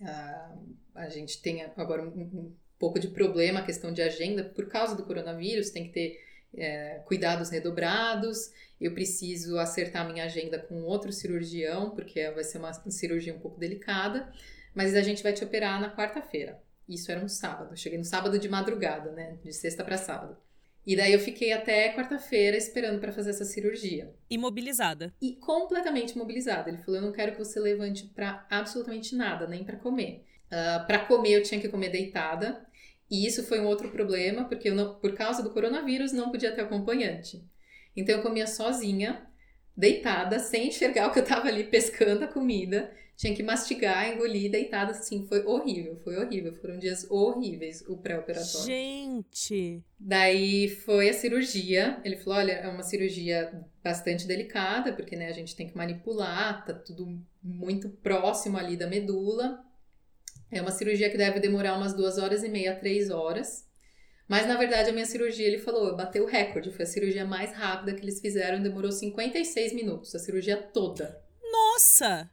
Ah, 0.03 0.59
a 0.95 1.09
gente 1.09 1.41
tem 1.43 1.63
agora 1.77 2.03
um, 2.03 2.21
um 2.21 2.57
pouco 2.79 2.99
de 2.99 3.09
problema 3.09 3.63
questão 3.63 3.93
de 3.93 4.01
agenda 4.01 4.43
por 4.43 4.67
causa 4.69 4.95
do 4.95 5.05
coronavírus, 5.05 5.71
tem 5.71 5.85
que 5.85 5.93
ter 5.93 6.30
é, 6.55 7.01
cuidados 7.07 7.51
redobrados, 7.51 8.51
eu 8.81 8.93
preciso 8.93 9.59
acertar 9.59 10.11
minha 10.11 10.25
agenda 10.25 10.59
com 10.59 10.83
outro 10.83 11.13
cirurgião, 11.13 11.91
porque 11.91 12.31
vai 12.31 12.45
ser 12.45 12.59
uma 12.59 12.73
cirurgia 12.73 13.35
um 13.35 13.39
pouco 13.39 13.59
delicada, 13.59 14.33
mas 14.75 14.95
a 14.95 15.03
gente 15.03 15.23
vai 15.23 15.33
te 15.33 15.45
operar 15.45 15.81
na 15.81 15.95
quarta-feira. 15.95 16.61
Isso 16.89 17.11
era 17.11 17.25
um 17.25 17.29
sábado, 17.29 17.73
eu 17.73 17.77
cheguei 17.77 17.99
no 17.99 18.05
sábado 18.05 18.39
de 18.39 18.49
madrugada, 18.49 19.13
né, 19.13 19.39
de 19.45 19.53
sexta 19.53 19.85
para 19.85 19.97
sábado. 19.97 20.37
E 20.87 20.97
daí 20.97 21.13
eu 21.13 21.21
fiquei 21.21 21.53
até 21.53 21.95
quarta-feira 21.95 22.57
esperando 22.57 22.99
para 23.01 23.13
fazer 23.13 23.31
essa 23.31 23.45
cirurgia. 23.45 24.13
Imobilizada. 24.31 25.13
E 25.21 25.37
completamente 25.37 26.15
imobilizada. 26.15 26.71
Ele 26.71 26.79
falou: 26.79 26.97
"Eu 26.97 27.07
não 27.07 27.13
quero 27.13 27.33
que 27.33 27.39
você 27.39 27.61
levante 27.61 28.07
para 28.07 28.47
absolutamente 28.51 29.15
nada, 29.15 29.47
nem 29.47 29.63
para 29.63 29.77
comer. 29.77 30.25
Uh, 30.51 30.81
ah, 30.81 30.85
para 30.87 31.05
comer 31.05 31.33
eu 31.33 31.43
tinha 31.43 31.61
que 31.61 31.69
comer 31.69 31.91
deitada, 31.91 32.67
e 33.11 33.27
isso 33.27 33.43
foi 33.43 33.61
um 33.61 33.67
outro 33.67 33.91
problema, 33.91 34.45
porque 34.45 34.69
eu 34.69 34.75
não, 34.75 34.95
por 34.95 35.15
causa 35.15 35.43
do 35.43 35.51
coronavírus 35.51 36.13
não 36.13 36.31
podia 36.31 36.53
ter 36.53 36.61
acompanhante. 36.61 37.45
Então 37.97 38.17
eu 38.17 38.23
comia 38.23 38.47
sozinha, 38.47 39.27
deitada, 39.77 40.39
sem 40.39 40.69
enxergar 40.69 41.09
o 41.11 41.13
que 41.13 41.19
eu 41.19 41.25
tava 41.25 41.49
ali 41.49 41.65
pescando 41.65 42.25
a 42.25 42.29
comida. 42.29 42.93
Tinha 43.17 43.35
que 43.35 43.43
mastigar, 43.43 44.11
engolir, 44.11 44.51
deitada, 44.51 44.93
assim, 44.93 45.27
foi 45.27 45.45
horrível, 45.45 46.01
foi 46.03 46.17
horrível. 46.17 46.55
Foram 46.55 46.79
dias 46.79 47.07
horríveis 47.11 47.83
o 47.87 47.99
pré-operatório. 47.99 48.67
Gente! 48.67 49.83
Daí 49.99 50.69
foi 50.69 51.11
a 51.11 51.13
cirurgia. 51.13 52.01
Ele 52.03 52.17
falou: 52.17 52.39
olha, 52.39 52.53
é 52.53 52.67
uma 52.67 52.83
cirurgia 52.83 53.63
bastante 53.85 54.27
delicada, 54.27 54.95
porque 54.95 55.17
né, 55.17 55.29
a 55.29 55.33
gente 55.33 55.55
tem 55.55 55.69
que 55.69 55.77
manipular, 55.77 56.65
tá 56.65 56.73
tudo 56.73 57.21
muito 57.43 57.91
próximo 57.91 58.57
ali 58.57 58.75
da 58.75 58.87
medula. 58.87 59.63
É 60.51 60.61
uma 60.61 60.71
cirurgia 60.71 61.09
que 61.09 61.17
deve 61.17 61.39
demorar 61.39 61.77
umas 61.77 61.95
duas 61.95 62.19
horas 62.19 62.43
e 62.43 62.49
meia, 62.49 62.75
três 62.75 63.11
horas. 63.11 63.69
Mas 64.29 64.47
na 64.47 64.57
verdade 64.57 64.91
a 64.91 64.93
minha 64.93 65.07
cirurgia, 65.07 65.47
ele 65.47 65.59
falou, 65.59 65.97
bateu 65.97 66.25
o 66.25 66.27
recorde. 66.27 66.71
Foi 66.71 66.85
a 66.85 66.89
cirurgia 66.89 67.25
mais 67.25 67.53
rápida 67.53 67.95
que 67.95 68.03
eles 68.03 68.21
fizeram, 68.21 68.63
demorou 68.63 68.93
56 68.93 69.73
minutos, 69.73 70.15
a 70.15 70.19
cirurgia 70.19 70.57
toda. 70.57 71.21
Nossa! 71.51 72.31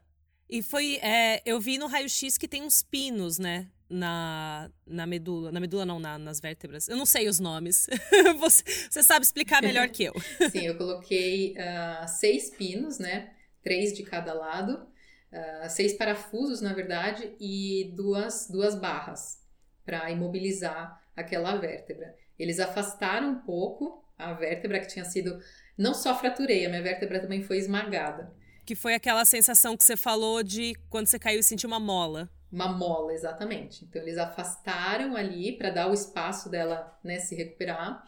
E 0.50 0.62
foi. 0.62 0.98
É, 1.02 1.42
eu 1.46 1.60
vi 1.60 1.78
no 1.78 1.88
raio-x 1.88 2.38
que 2.38 2.48
tem 2.48 2.64
uns 2.64 2.82
pinos, 2.82 3.38
né? 3.38 3.68
Na, 3.90 4.70
na 4.86 5.06
medula. 5.06 5.52
Na 5.52 5.60
medula, 5.60 5.86
não, 5.86 6.00
na, 6.00 6.18
nas 6.18 6.40
vértebras. 6.40 6.88
Eu 6.88 6.98
não 6.98 7.06
sei 7.06 7.28
os 7.28 7.40
nomes. 7.40 7.88
você, 8.40 8.64
você, 8.90 9.04
sabe 9.04 9.26
explicar 9.26 9.62
melhor 9.62 9.90
que 9.90 10.06
eu. 10.06 10.14
Sim, 10.52 10.68
eu 10.68 10.78
coloquei 10.78 11.54
uh, 11.54 12.08
seis 12.08 12.50
pinos, 12.50 12.98
né? 12.98 13.32
Três 13.62 13.94
de 13.94 14.04
cada 14.04 14.34
lado 14.34 14.88
uh, 15.32 15.70
seis 15.70 15.94
parafusos, 15.94 16.62
na 16.62 16.74
verdade, 16.74 17.36
e 17.40 17.92
duas, 17.96 18.48
duas 18.50 18.76
barras 18.76 19.40
para 19.86 20.10
imobilizar 20.12 21.02
aquela 21.16 21.56
vértebra. 21.56 22.16
Eles 22.38 22.60
afastaram 22.60 23.30
um 23.30 23.40
pouco 23.40 24.04
a 24.18 24.34
vértebra 24.34 24.80
que 24.80 24.88
tinha 24.88 25.06
sido. 25.06 25.40
Não 25.78 25.94
só 25.94 26.18
fraturei, 26.18 26.66
a 26.66 26.70
minha 26.70 26.82
vértebra 26.82 27.20
também 27.20 27.42
foi 27.42 27.58
esmagada. 27.58 28.32
Que 28.66 28.76
foi 28.76 28.94
aquela 28.94 29.24
sensação 29.26 29.78
que 29.78 29.84
você 29.84 29.96
falou 29.96 30.44
de 30.44 30.74
quando 30.90 31.08
você 31.08 31.18
caiu 31.18 31.40
e 31.40 31.44
sentiu 31.44 31.68
uma 31.68 31.80
mola. 31.80 32.30
Uma 32.52 32.68
mola, 32.68 33.14
exatamente. 33.14 33.86
Então 33.86 34.02
eles 34.02 34.18
afastaram 34.18 35.16
ali 35.16 35.58
para 35.58 35.70
dar 35.70 35.90
o 35.90 35.94
espaço 35.94 36.50
dela 36.50 36.98
né, 37.04 37.20
se 37.20 37.36
recuperar 37.36 38.04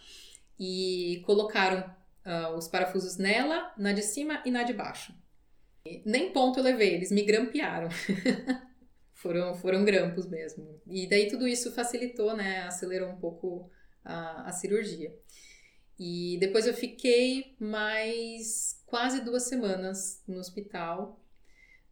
e 0.59 1.21
colocaram 1.25 1.79
uh, 2.25 2.55
os 2.55 2.67
parafusos 2.67 3.17
nela, 3.17 3.71
na 3.77 3.93
de 3.93 4.01
cima 4.01 4.41
e 4.45 4.51
na 4.51 4.63
de 4.63 4.73
baixo. 4.73 5.13
Nem 6.05 6.31
ponto 6.31 6.59
eu 6.59 6.63
levei, 6.63 6.95
eles 6.95 7.11
me 7.11 7.23
grampearam. 7.23 7.89
foram, 9.13 9.53
foram 9.55 9.83
grampos 9.83 10.27
mesmo. 10.27 10.81
E 10.87 11.07
daí 11.07 11.27
tudo 11.27 11.47
isso 11.47 11.71
facilitou, 11.71 12.35
né? 12.35 12.61
Acelerou 12.63 13.09
um 13.09 13.17
pouco 13.17 13.69
a, 14.03 14.49
a 14.49 14.51
cirurgia. 14.51 15.13
E 15.99 16.37
depois 16.39 16.65
eu 16.65 16.73
fiquei 16.73 17.55
mais 17.59 18.81
quase 18.85 19.21
duas 19.21 19.43
semanas 19.43 20.23
no 20.25 20.39
hospital. 20.39 21.21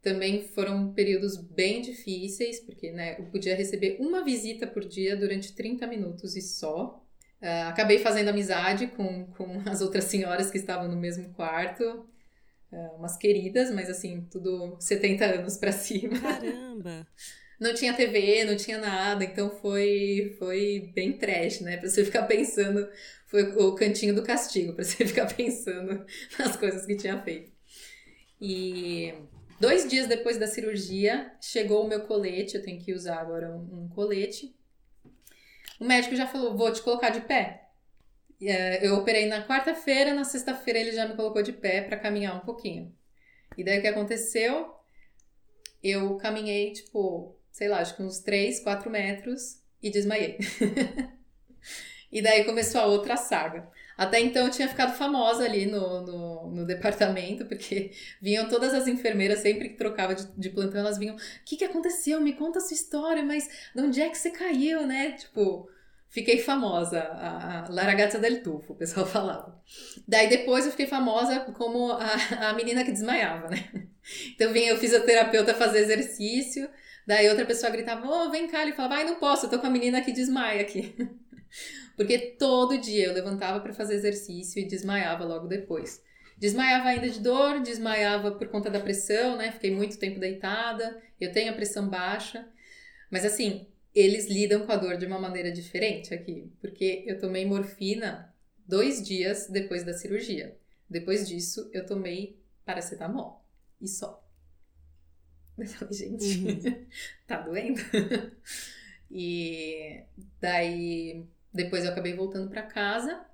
Também 0.02 0.48
foram 0.48 0.94
períodos 0.94 1.36
bem 1.36 1.82
difíceis, 1.82 2.62
porque 2.62 2.92
né, 2.92 3.20
eu 3.20 3.26
podia 3.26 3.56
receber 3.56 3.98
uma 4.00 4.24
visita 4.24 4.66
por 4.66 4.86
dia 4.86 5.18
durante 5.18 5.54
30 5.54 5.86
minutos 5.86 6.38
e 6.38 6.42
só. 6.42 7.04
Uh, 7.42 7.68
acabei 7.68 8.00
fazendo 8.00 8.30
amizade 8.30 8.88
com, 8.88 9.26
com 9.28 9.62
as 9.70 9.82
outras 9.82 10.06
senhoras 10.06 10.50
que 10.50 10.58
estavam 10.58 10.88
no 10.88 10.96
mesmo 10.96 11.34
quarto. 11.34 12.08
É, 12.72 12.78
umas 12.98 13.16
queridas, 13.16 13.72
mas 13.72 13.90
assim, 13.90 14.28
tudo 14.30 14.76
70 14.80 15.26
anos 15.26 15.58
para 15.58 15.72
cima. 15.72 16.20
Caramba! 16.20 17.08
Não 17.60 17.74
tinha 17.74 17.94
TV, 17.94 18.46
não 18.46 18.56
tinha 18.56 18.78
nada, 18.78 19.24
então 19.24 19.50
foi 19.50 20.36
foi 20.38 20.92
bem 20.94 21.14
trash, 21.14 21.62
né? 21.62 21.78
Pra 21.78 21.90
você 21.90 22.06
ficar 22.06 22.24
pensando, 22.24 22.88
foi 23.26 23.44
o 23.56 23.74
cantinho 23.74 24.14
do 24.14 24.22
castigo, 24.22 24.74
pra 24.74 24.84
você 24.84 25.06
ficar 25.08 25.34
pensando 25.34 26.06
nas 26.38 26.56
coisas 26.56 26.86
que 26.86 26.96
tinha 26.96 27.22
feito. 27.22 27.52
E 28.40 29.14
dois 29.60 29.88
dias 29.90 30.08
depois 30.08 30.38
da 30.38 30.46
cirurgia, 30.46 31.32
chegou 31.42 31.84
o 31.84 31.88
meu 31.88 32.02
colete, 32.02 32.56
eu 32.56 32.64
tenho 32.64 32.80
que 32.80 32.94
usar 32.94 33.20
agora 33.20 33.50
um, 33.50 33.86
um 33.86 33.90
colete. 33.90 34.56
O 35.80 35.86
médico 35.86 36.16
já 36.16 36.28
falou: 36.28 36.56
vou 36.56 36.72
te 36.72 36.82
colocar 36.82 37.10
de 37.10 37.22
pé. 37.22 37.67
É, 38.42 38.86
eu 38.86 38.96
operei 38.96 39.26
na 39.26 39.46
quarta-feira, 39.46 40.14
na 40.14 40.24
sexta-feira 40.24 40.80
ele 40.80 40.92
já 40.92 41.08
me 41.08 41.16
colocou 41.16 41.42
de 41.42 41.52
pé 41.52 41.82
para 41.82 41.98
caminhar 41.98 42.36
um 42.36 42.46
pouquinho. 42.46 42.94
E 43.58 43.64
daí 43.64 43.80
o 43.80 43.82
que 43.82 43.88
aconteceu? 43.88 44.76
Eu 45.84 46.18
caminhei, 46.18 46.72
tipo, 46.74 47.36
sei 47.52 47.68
lá, 47.68 47.80
acho 47.80 47.96
que 47.96 48.04
uns 48.04 48.20
3, 48.20 48.60
4 48.60 48.90
metros 48.90 49.60
e 49.82 49.90
desmaiei. 49.90 50.38
e 52.12 52.22
daí 52.22 52.44
começou 52.44 52.82
a 52.82 52.86
outra 52.86 53.18
saga. 53.18 53.68
Até 53.98 54.20
então 54.20 54.46
eu 54.46 54.52
tinha 54.52 54.68
ficado 54.68 54.96
famosa 54.96 55.44
ali 55.44 55.66
no, 55.66 56.02
no, 56.02 56.52
no, 56.52 56.66
departamento, 56.66 57.46
porque 57.46 57.92
vinham 58.22 58.48
todas 58.48 58.72
as 58.76 58.88
enfermeiras, 58.88 59.40
sempre 59.40 59.70
que 59.70 59.76
trocava 59.76 60.14
de, 60.14 60.28
de 60.38 60.50
plantão, 60.52 60.82
elas 60.82 61.00
vinham: 61.00 61.16
O 61.16 61.20
que, 61.44 61.58
que 61.58 61.66
aconteceu? 61.66 62.22
Me 62.22 62.34
conta 62.34 62.60
a 62.60 62.62
sua 62.62 62.76
história, 62.76 63.24
mas 63.24 63.50
de 63.74 63.82
onde 63.82 64.00
é 64.00 64.10
que 64.10 64.18
você 64.18 64.30
caiu, 64.30 64.86
né? 64.86 65.14
Tipo, 65.14 65.68
fiquei 66.18 66.40
famosa, 66.40 67.00
a, 67.00 67.60
a 67.60 67.70
Laragata 67.70 68.18
del 68.18 68.42
Tufo, 68.42 68.74
o 68.74 68.76
pessoal 68.76 69.06
falava. 69.08 69.62
Daí 70.08 70.28
depois 70.28 70.66
eu 70.66 70.72
fiquei 70.72 70.88
famosa 70.88 71.42
como 71.42 71.92
a, 71.92 72.50
a 72.50 72.54
menina 72.54 72.84
que 72.84 72.92
desmaiava, 72.92 73.50
né? 73.50 73.70
Então 74.34 74.54
vinha 74.54 74.74
o 74.74 74.78
fisioterapeuta 74.78 75.54
fazer 75.54 75.80
exercício, 75.80 76.70
daí 77.06 77.28
outra 77.28 77.46
pessoa 77.46 77.70
gritava, 77.70 78.08
oh, 78.08 78.32
vem 78.32 78.48
cá, 78.48 78.62
ele 78.62 78.72
falava, 78.72 78.96
ai, 78.96 79.04
não 79.04 79.16
posso, 79.16 79.46
eu 79.46 79.50
tô 79.50 79.60
com 79.60 79.68
a 79.68 79.70
menina 79.70 80.02
que 80.02 80.14
desmaia 80.14 80.62
aqui. 80.62 80.96
Porque 81.98 82.18
todo 82.18 82.78
dia 82.78 83.08
eu 83.08 83.14
levantava 83.14 83.60
para 83.60 83.74
fazer 83.74 83.96
exercício 83.96 84.62
e 84.62 84.66
desmaiava 84.66 85.26
logo 85.26 85.46
depois. 85.46 86.02
Desmaiava 86.38 86.88
ainda 86.88 87.10
de 87.10 87.20
dor, 87.20 87.60
desmaiava 87.60 88.32
por 88.32 88.48
conta 88.48 88.70
da 88.70 88.80
pressão, 88.80 89.36
né? 89.36 89.52
Fiquei 89.52 89.72
muito 89.72 90.00
tempo 90.00 90.22
deitada, 90.22 91.02
eu 91.20 91.34
tenho 91.34 91.52
a 91.52 91.56
pressão 91.56 91.90
baixa. 91.90 92.48
Mas 93.12 93.26
assim, 93.26 93.68
eles 94.00 94.28
lidam 94.28 94.66
com 94.66 94.72
a 94.72 94.76
dor 94.76 94.98
de 94.98 95.06
uma 95.06 95.20
maneira 95.20 95.52
diferente 95.52 96.14
aqui, 96.14 96.52
porque 96.60 97.04
eu 97.08 97.20
tomei 97.20 97.46
morfina 97.46 98.34
dois 98.68 99.06
dias 99.06 99.48
depois 99.50 99.84
da 99.84 99.94
cirurgia. 99.94 100.58
Depois 100.90 101.28
disso, 101.28 101.70
eu 101.74 101.86
tomei 101.86 102.40
paracetamol 102.66 103.46
e 103.82 103.88
só. 103.88 104.24
Eu 105.58 105.66
falei, 105.66 105.94
gente, 105.96 106.68
uhum. 106.68 106.86
tá 107.26 107.42
doendo? 107.42 107.82
e 109.10 110.04
daí, 110.40 111.26
depois 111.52 111.84
eu 111.84 111.90
acabei 111.90 112.14
voltando 112.14 112.48
para 112.48 112.62
casa. 112.62 113.26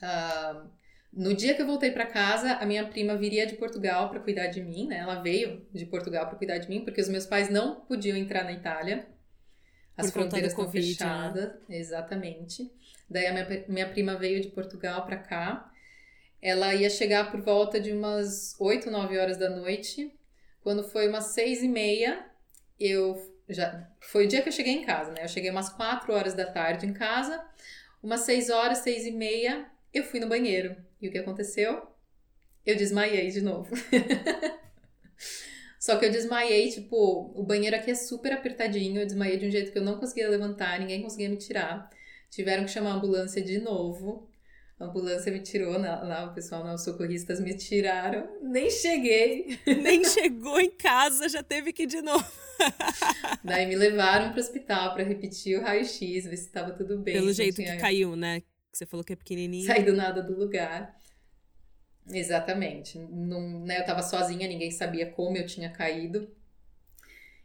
Uh, 0.00 0.70
no 1.12 1.34
dia 1.34 1.54
que 1.54 1.62
eu 1.62 1.66
voltei 1.66 1.90
para 1.90 2.06
casa, 2.06 2.52
a 2.52 2.64
minha 2.64 2.86
prima 2.86 3.16
viria 3.16 3.44
de 3.44 3.56
Portugal 3.56 4.08
para 4.08 4.20
cuidar 4.20 4.46
de 4.48 4.62
mim, 4.62 4.86
né? 4.86 4.98
Ela 4.98 5.20
veio 5.20 5.66
de 5.72 5.84
Portugal 5.86 6.28
para 6.28 6.36
cuidar 6.36 6.58
de 6.58 6.68
mim, 6.68 6.84
porque 6.84 7.00
os 7.00 7.08
meus 7.08 7.26
pais 7.26 7.48
não 7.48 7.80
podiam 7.80 8.16
entrar 8.16 8.44
na 8.44 8.52
Itália. 8.52 9.08
As 9.96 10.10
fronteiras 10.10 10.50
estão 10.50 10.66
né? 10.66 10.72
fechadas, 10.72 11.52
né? 11.68 11.76
exatamente. 11.78 12.70
Daí 13.08 13.26
a 13.26 13.32
minha, 13.32 13.64
minha 13.68 13.88
prima 13.88 14.16
veio 14.16 14.40
de 14.40 14.48
Portugal 14.48 15.04
para 15.06 15.16
cá. 15.16 15.72
Ela 16.42 16.74
ia 16.74 16.90
chegar 16.90 17.30
por 17.30 17.40
volta 17.40 17.80
de 17.80 17.92
umas 17.92 18.54
8, 18.60 18.90
9 18.90 19.18
horas 19.18 19.38
da 19.38 19.48
noite. 19.48 20.12
Quando 20.60 20.84
foi 20.84 21.08
umas 21.08 21.26
6 21.26 21.62
e 21.62 21.68
meia, 21.68 22.26
eu 22.78 23.16
já 23.48 23.88
foi 24.00 24.26
o 24.26 24.28
dia 24.28 24.42
que 24.42 24.48
eu 24.48 24.52
cheguei 24.52 24.74
em 24.74 24.84
casa, 24.84 25.12
né? 25.12 25.24
Eu 25.24 25.28
cheguei 25.28 25.50
umas 25.50 25.70
4 25.70 26.12
horas 26.12 26.34
da 26.34 26.44
tarde 26.44 26.86
em 26.86 26.92
casa. 26.92 27.42
Umas 28.02 28.20
6 28.20 28.50
horas, 28.50 28.78
6 28.78 29.06
e 29.06 29.12
meia, 29.12 29.66
eu 29.94 30.04
fui 30.04 30.20
no 30.20 30.28
banheiro. 30.28 30.76
E 31.00 31.08
o 31.08 31.12
que 31.12 31.18
aconteceu? 31.18 31.86
Eu 32.64 32.76
desmaiei 32.76 33.30
de 33.30 33.40
novo. 33.40 33.74
Só 35.86 35.96
que 35.96 36.04
eu 36.04 36.10
desmaiei, 36.10 36.68
tipo, 36.68 37.32
o 37.32 37.44
banheiro 37.44 37.76
aqui 37.76 37.92
é 37.92 37.94
super 37.94 38.32
apertadinho, 38.32 39.00
eu 39.00 39.06
desmaiei 39.06 39.36
de 39.36 39.46
um 39.46 39.50
jeito 39.52 39.70
que 39.70 39.78
eu 39.78 39.84
não 39.84 40.00
conseguia 40.00 40.28
levantar, 40.28 40.80
ninguém 40.80 41.00
conseguia 41.00 41.28
me 41.28 41.36
tirar. 41.36 41.88
Tiveram 42.28 42.64
que 42.64 42.72
chamar 42.72 42.90
a 42.90 42.94
ambulância 42.94 43.40
de 43.40 43.60
novo. 43.60 44.28
A 44.80 44.86
ambulância 44.86 45.30
me 45.30 45.38
tirou, 45.38 45.78
lá 45.78 46.28
o 46.28 46.34
pessoal, 46.34 46.74
os 46.74 46.82
socorristas 46.82 47.38
me 47.38 47.56
tiraram. 47.56 48.28
Nem 48.42 48.68
cheguei. 48.68 49.60
Nem 49.80 50.02
chegou 50.04 50.58
em 50.58 50.70
casa, 50.70 51.28
já 51.28 51.40
teve 51.40 51.72
que 51.72 51.84
ir 51.84 51.86
de 51.86 52.02
novo. 52.02 52.26
Daí 53.44 53.64
me 53.66 53.76
levaram 53.76 54.30
para 54.30 54.38
o 54.38 54.40
hospital 54.40 54.92
para 54.92 55.04
repetir 55.04 55.56
o 55.56 55.62
raio-x, 55.62 56.00
ver 56.00 56.36
se 56.36 56.46
estava 56.46 56.72
tudo 56.72 56.98
bem. 56.98 57.14
Pelo 57.14 57.32
jeito 57.32 57.62
tinha... 57.62 57.76
que 57.76 57.80
caiu, 57.80 58.16
né? 58.16 58.40
Que 58.40 58.46
você 58.72 58.86
falou 58.86 59.04
que 59.04 59.12
é 59.12 59.16
pequenininho. 59.16 59.64
Saí 59.64 59.84
do 59.84 59.94
nada 59.94 60.20
do 60.20 60.36
lugar. 60.36 60.98
Exatamente. 62.10 62.98
Não, 62.98 63.60
né, 63.60 63.80
eu 63.80 63.84
tava 63.84 64.02
sozinha, 64.02 64.48
ninguém 64.48 64.70
sabia 64.70 65.10
como 65.10 65.36
eu 65.36 65.46
tinha 65.46 65.70
caído. 65.70 66.28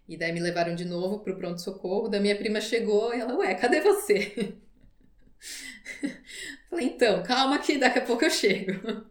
E 0.07 0.17
daí 0.17 0.31
me 0.31 0.39
levaram 0.39 0.75
de 0.75 0.85
novo 0.85 1.19
pro 1.19 1.37
pronto-socorro. 1.37 2.09
Da 2.09 2.19
minha 2.19 2.35
prima 2.35 2.59
chegou 2.61 3.13
e 3.13 3.19
ela, 3.19 3.35
ué, 3.37 3.55
cadê 3.55 3.81
você? 3.81 4.55
Falei, 6.69 6.87
então, 6.87 7.23
calma 7.23 7.59
que 7.59 7.77
daqui 7.77 7.99
a 7.99 8.05
pouco 8.05 8.25
eu 8.25 8.29
chego. 8.29 9.05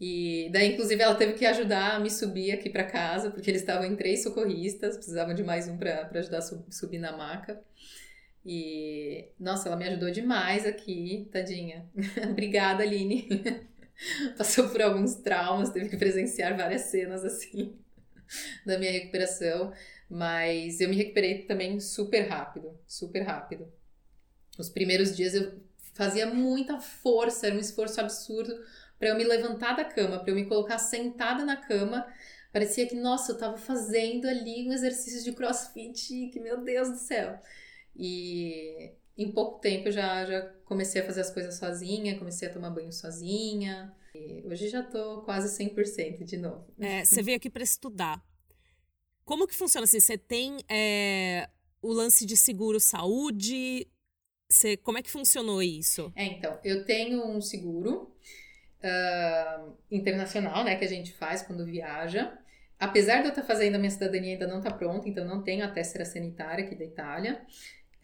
E 0.00 0.50
daí, 0.52 0.72
inclusive, 0.72 1.00
ela 1.02 1.14
teve 1.14 1.34
que 1.34 1.46
ajudar 1.46 1.94
a 1.94 2.00
me 2.00 2.10
subir 2.10 2.52
aqui 2.52 2.68
para 2.68 2.84
casa, 2.84 3.30
porque 3.30 3.50
eles 3.50 3.62
estavam 3.62 3.86
em 3.86 3.96
três 3.96 4.22
socorristas, 4.22 4.96
precisavam 4.96 5.34
de 5.34 5.42
mais 5.42 5.68
um 5.68 5.76
para 5.78 6.10
ajudar 6.14 6.38
a 6.38 6.42
subir 6.70 6.98
na 6.98 7.16
maca. 7.16 7.60
E, 8.44 9.28
nossa, 9.40 9.68
ela 9.68 9.76
me 9.76 9.86
ajudou 9.86 10.10
demais 10.10 10.66
aqui, 10.66 11.28
tadinha. 11.32 11.88
Obrigada, 12.30 12.82
Aline. 12.82 13.28
Passou 14.36 14.68
por 14.68 14.82
alguns 14.82 15.16
traumas, 15.16 15.70
teve 15.70 15.88
que 15.88 15.96
presenciar 15.96 16.56
várias 16.56 16.82
cenas 16.82 17.24
assim 17.24 17.78
da 18.66 18.78
minha 18.78 18.92
recuperação, 18.92 19.72
mas 20.08 20.80
eu 20.80 20.88
me 20.88 20.96
recuperei 20.96 21.42
também 21.42 21.80
super 21.80 22.28
rápido, 22.28 22.78
super 22.86 23.22
rápido. 23.22 23.72
Os 24.58 24.68
primeiros 24.68 25.16
dias 25.16 25.34
eu 25.34 25.60
fazia 25.94 26.26
muita 26.26 26.80
força, 26.80 27.46
era 27.46 27.56
um 27.56 27.60
esforço 27.60 28.00
absurdo 28.00 28.54
para 28.98 29.08
eu 29.08 29.16
me 29.16 29.24
levantar 29.24 29.74
da 29.74 29.84
cama, 29.84 30.18
para 30.18 30.30
eu 30.30 30.34
me 30.34 30.46
colocar 30.46 30.78
sentada 30.78 31.44
na 31.44 31.56
cama. 31.56 32.06
Parecia 32.52 32.86
que, 32.86 32.94
nossa, 32.94 33.32
eu 33.32 33.34
estava 33.34 33.56
fazendo 33.56 34.28
ali 34.28 34.68
um 34.68 34.72
exercício 34.72 35.24
de 35.24 35.32
crossfit, 35.32 36.28
que 36.32 36.40
meu 36.40 36.62
Deus 36.62 36.88
do 36.88 36.96
céu. 36.96 37.40
E 37.96 38.92
em 39.16 39.32
pouco 39.32 39.60
tempo 39.60 39.88
eu 39.88 39.92
já, 39.92 40.24
já 40.24 40.42
comecei 40.64 41.02
a 41.02 41.06
fazer 41.06 41.20
as 41.20 41.30
coisas 41.30 41.56
sozinha, 41.56 42.18
comecei 42.18 42.48
a 42.48 42.52
tomar 42.52 42.70
banho 42.70 42.92
sozinha. 42.92 43.94
E 44.14 44.44
hoje 44.46 44.68
já 44.68 44.82
tô 44.82 45.22
quase 45.22 45.56
100% 45.64 46.24
de 46.24 46.36
novo. 46.36 46.66
É, 46.78 47.04
você 47.04 47.22
veio 47.22 47.36
aqui 47.36 47.50
para 47.50 47.62
estudar. 47.62 48.24
Como 49.24 49.46
que 49.46 49.54
funciona 49.54 49.84
assim? 49.84 50.00
Você 50.00 50.18
tem 50.18 50.58
é, 50.68 51.48
o 51.80 51.92
lance 51.92 52.26
de 52.26 52.36
seguro 52.36 52.78
saúde? 52.78 53.88
Você, 54.48 54.76
como 54.76 54.98
é 54.98 55.02
que 55.02 55.10
funcionou 55.10 55.62
isso? 55.62 56.12
É, 56.14 56.24
então, 56.24 56.58
eu 56.62 56.84
tenho 56.84 57.26
um 57.26 57.40
seguro 57.40 58.14
uh, 58.84 59.76
internacional, 59.90 60.62
né, 60.62 60.76
que 60.76 60.84
a 60.84 60.88
gente 60.88 61.12
faz 61.14 61.42
quando 61.42 61.64
viaja. 61.64 62.38
Apesar 62.78 63.20
de 63.20 63.26
eu 63.26 63.30
estar 63.30 63.42
tá 63.42 63.46
fazendo 63.46 63.76
a 63.76 63.78
minha 63.78 63.90
cidadania 63.90 64.32
ainda 64.32 64.46
não 64.46 64.58
está 64.58 64.70
pronta, 64.70 65.08
então 65.08 65.24
não 65.24 65.42
tenho 65.42 65.64
a 65.64 65.68
tessera 65.68 66.04
sanitária 66.04 66.64
aqui 66.64 66.74
da 66.74 66.84
Itália. 66.84 67.44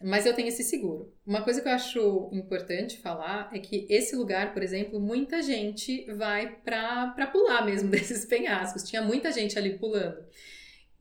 Mas 0.03 0.25
eu 0.25 0.33
tenho 0.33 0.47
esse 0.47 0.63
seguro. 0.63 1.13
Uma 1.25 1.43
coisa 1.43 1.61
que 1.61 1.67
eu 1.67 1.71
acho 1.71 2.29
importante 2.31 2.97
falar 2.97 3.49
é 3.53 3.59
que 3.59 3.85
esse 3.89 4.15
lugar, 4.15 4.53
por 4.53 4.63
exemplo, 4.63 4.99
muita 4.99 5.41
gente 5.41 6.05
vai 6.13 6.55
para 6.63 7.27
pular 7.31 7.65
mesmo 7.65 7.89
desses 7.91 8.25
penhascos. 8.25 8.83
Tinha 8.83 9.01
muita 9.01 9.31
gente 9.31 9.57
ali 9.57 9.77
pulando. 9.77 10.23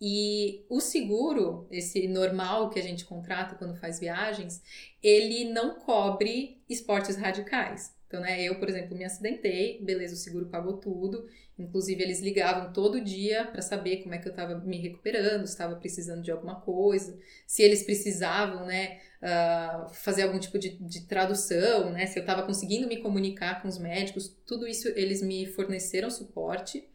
E 0.01 0.65
o 0.69 0.81
seguro, 0.81 1.67
esse 1.71 2.09
normal 2.09 2.71
que 2.71 2.79
a 2.79 2.83
gente 2.83 3.05
contrata 3.05 3.55
quando 3.55 3.77
faz 3.77 4.01
viagens, 4.01 4.63
ele 5.03 5.45
não 5.53 5.75
cobre 5.75 6.63
esportes 6.69 7.17
radicais. 7.17 7.95
Então, 8.07 8.21
né, 8.21 8.43
eu, 8.43 8.59
por 8.59 8.69
exemplo, 8.69 8.97
me 8.97 9.05
acidentei, 9.05 9.81
beleza, 9.85 10.15
o 10.15 10.17
seguro 10.17 10.47
pagou 10.47 10.79
tudo. 10.79 11.29
Inclusive, 11.61 12.03
eles 12.03 12.21
ligavam 12.21 12.73
todo 12.73 13.01
dia 13.01 13.45
para 13.45 13.61
saber 13.61 13.99
como 13.99 14.15
é 14.15 14.19
que 14.19 14.27
eu 14.27 14.31
estava 14.31 14.59
me 14.59 14.79
recuperando, 14.79 15.47
se 15.47 15.53
estava 15.53 15.77
precisando 15.77 16.23
de 16.23 16.31
alguma 16.31 16.61
coisa, 16.61 17.19
se 17.47 17.63
eles 17.63 17.83
precisavam, 17.83 18.67
né, 18.67 18.99
uh, 19.23 19.93
fazer 19.93 20.23
algum 20.23 20.39
tipo 20.39 20.59
de, 20.59 20.71
de 20.79 21.07
tradução, 21.07 21.91
né, 21.93 22.07
se 22.07 22.19
eu 22.19 22.23
estava 22.23 22.43
conseguindo 22.43 22.89
me 22.89 22.97
comunicar 22.99 23.61
com 23.61 23.69
os 23.69 23.79
médicos, 23.79 24.35
tudo 24.47 24.67
isso 24.67 24.89
eles 24.89 25.23
me 25.23 25.47
forneceram 25.47 26.11
suporte. 26.11 26.89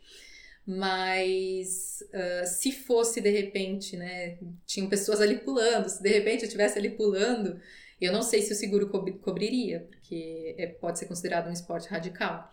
Mas 0.67 1.99
uh, 2.11 2.47
se 2.47 2.71
fosse 2.71 3.21
de 3.21 3.29
repente, 3.29 3.95
né, 3.95 4.39
tinham 4.65 4.89
pessoas 4.89 5.21
ali 5.21 5.37
pulando, 5.37 5.87
se 5.87 6.01
de 6.01 6.09
repente 6.09 6.41
eu 6.41 6.47
estivesse 6.47 6.79
ali 6.79 6.89
pulando, 6.89 7.59
eu 8.01 8.11
não 8.11 8.21
sei 8.21 8.41
se 8.41 8.51
o 8.51 8.55
seguro 8.55 8.89
co 8.89 9.05
cobriria, 9.19 9.87
porque 9.91 10.55
é, 10.57 10.67
pode 10.67 10.99
ser 10.99 11.05
considerado 11.05 11.47
um 11.47 11.53
esporte 11.53 11.87
radical. 11.87 12.49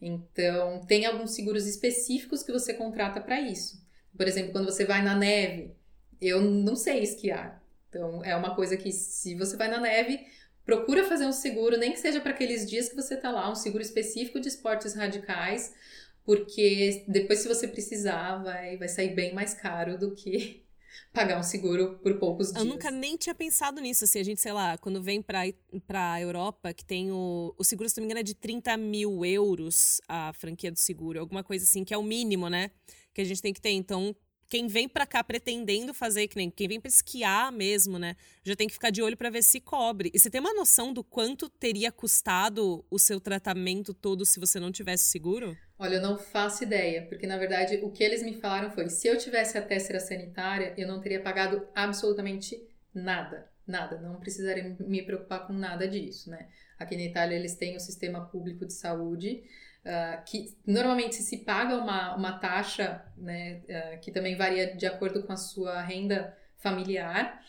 Então, 0.00 0.80
tem 0.86 1.06
alguns 1.06 1.34
seguros 1.34 1.66
específicos 1.66 2.42
que 2.42 2.52
você 2.52 2.74
contrata 2.74 3.20
para 3.20 3.40
isso. 3.40 3.84
Por 4.16 4.26
exemplo, 4.26 4.52
quando 4.52 4.66
você 4.66 4.84
vai 4.84 5.02
na 5.02 5.14
neve, 5.14 5.74
eu 6.20 6.40
não 6.40 6.76
sei 6.76 7.02
esquiar. 7.02 7.62
Então, 7.88 8.22
é 8.24 8.36
uma 8.36 8.54
coisa 8.54 8.76
que, 8.76 8.92
se 8.92 9.34
você 9.34 9.56
vai 9.56 9.68
na 9.68 9.80
neve, 9.80 10.26
procura 10.64 11.04
fazer 11.04 11.26
um 11.26 11.32
seguro, 11.32 11.76
nem 11.76 11.92
que 11.92 11.98
seja 11.98 12.20
para 12.20 12.32
aqueles 12.32 12.68
dias 12.68 12.88
que 12.88 12.96
você 12.96 13.14
está 13.14 13.30
lá, 13.30 13.50
um 13.50 13.54
seguro 13.54 13.82
específico 13.82 14.40
de 14.40 14.48
esportes 14.48 14.94
radicais, 14.94 15.72
porque 16.24 17.04
depois, 17.06 17.38
se 17.38 17.48
você 17.48 17.68
precisar, 17.68 18.42
vai, 18.42 18.76
vai 18.76 18.88
sair 18.88 19.14
bem 19.14 19.32
mais 19.32 19.54
caro 19.54 19.96
do 19.96 20.14
que 20.14 20.65
pagar 21.12 21.38
um 21.38 21.42
seguro 21.42 21.98
por 22.02 22.18
poucos 22.18 22.52
dias. 22.52 22.58
Eu 22.58 22.64
nunca 22.64 22.90
nem 22.90 23.16
tinha 23.16 23.34
pensado 23.34 23.80
nisso, 23.80 24.04
assim, 24.04 24.20
a 24.20 24.22
gente, 24.24 24.40
sei 24.40 24.52
lá, 24.52 24.76
quando 24.78 25.02
vem 25.02 25.22
pra, 25.22 25.42
pra 25.86 26.20
Europa, 26.20 26.72
que 26.72 26.84
tem 26.84 27.10
o, 27.10 27.54
o 27.56 27.64
seguro, 27.64 27.88
se 27.88 27.96
não 27.96 28.02
me 28.02 28.06
engano, 28.06 28.20
é 28.20 28.22
de 28.22 28.34
30 28.34 28.76
mil 28.76 29.24
euros 29.24 30.00
a 30.08 30.32
franquia 30.32 30.70
do 30.70 30.78
seguro, 30.78 31.20
alguma 31.20 31.42
coisa 31.42 31.64
assim, 31.64 31.84
que 31.84 31.94
é 31.94 31.98
o 31.98 32.02
mínimo, 32.02 32.48
né, 32.48 32.70
que 33.14 33.20
a 33.20 33.24
gente 33.24 33.40
tem 33.40 33.52
que 33.52 33.60
ter, 33.60 33.70
então 33.70 34.14
quem 34.48 34.66
vem 34.66 34.88
para 34.88 35.06
cá 35.06 35.22
pretendendo 35.22 35.92
fazer, 35.92 36.28
que 36.28 36.36
nem 36.36 36.50
quem 36.50 36.68
vem 36.68 36.80
para 36.80 36.88
esquiar 36.88 37.50
mesmo, 37.52 37.98
né? 37.98 38.16
Já 38.44 38.54
tem 38.54 38.66
que 38.66 38.74
ficar 38.74 38.90
de 38.90 39.02
olho 39.02 39.16
para 39.16 39.30
ver 39.30 39.42
se 39.42 39.60
cobre. 39.60 40.10
E 40.14 40.18
você 40.18 40.30
tem 40.30 40.40
uma 40.40 40.54
noção 40.54 40.92
do 40.92 41.02
quanto 41.02 41.48
teria 41.48 41.90
custado 41.90 42.84
o 42.90 42.98
seu 42.98 43.20
tratamento 43.20 43.92
todo 43.92 44.24
se 44.24 44.38
você 44.38 44.60
não 44.60 44.70
tivesse 44.70 45.04
seguro? 45.04 45.56
Olha, 45.78 45.96
eu 45.96 46.02
não 46.02 46.16
faço 46.16 46.64
ideia, 46.64 47.06
porque 47.06 47.26
na 47.26 47.36
verdade 47.36 47.76
o 47.82 47.90
que 47.90 48.02
eles 48.02 48.22
me 48.22 48.34
falaram 48.34 48.70
foi: 48.70 48.88
se 48.88 49.06
eu 49.06 49.18
tivesse 49.18 49.58
a 49.58 49.62
tessera 49.62 50.00
sanitária, 50.00 50.74
eu 50.76 50.88
não 50.88 51.00
teria 51.00 51.20
pagado 51.20 51.66
absolutamente 51.74 52.56
nada. 52.94 53.50
Nada, 53.66 54.00
não 54.00 54.20
precisaria 54.20 54.76
me 54.78 55.02
preocupar 55.02 55.44
com 55.44 55.52
nada 55.52 55.88
disso, 55.88 56.30
né? 56.30 56.48
Aqui 56.78 56.94
na 56.94 57.02
Itália 57.02 57.36
eles 57.36 57.56
têm 57.56 57.76
o 57.76 57.80
sistema 57.80 58.24
público 58.26 58.64
de 58.64 58.72
saúde, 58.72 59.42
uh, 59.86 60.24
que 60.24 60.56
normalmente 60.66 61.16
se 61.16 61.38
paga 61.38 61.76
uma, 61.76 62.16
uma 62.16 62.38
taxa, 62.38 63.04
né, 63.16 63.62
uh, 63.68 64.00
que 64.00 64.10
também 64.10 64.36
varia 64.36 64.74
de 64.74 64.86
acordo 64.86 65.22
com 65.22 65.32
a 65.32 65.36
sua 65.36 65.80
renda 65.80 66.36
familiar, 66.58 67.40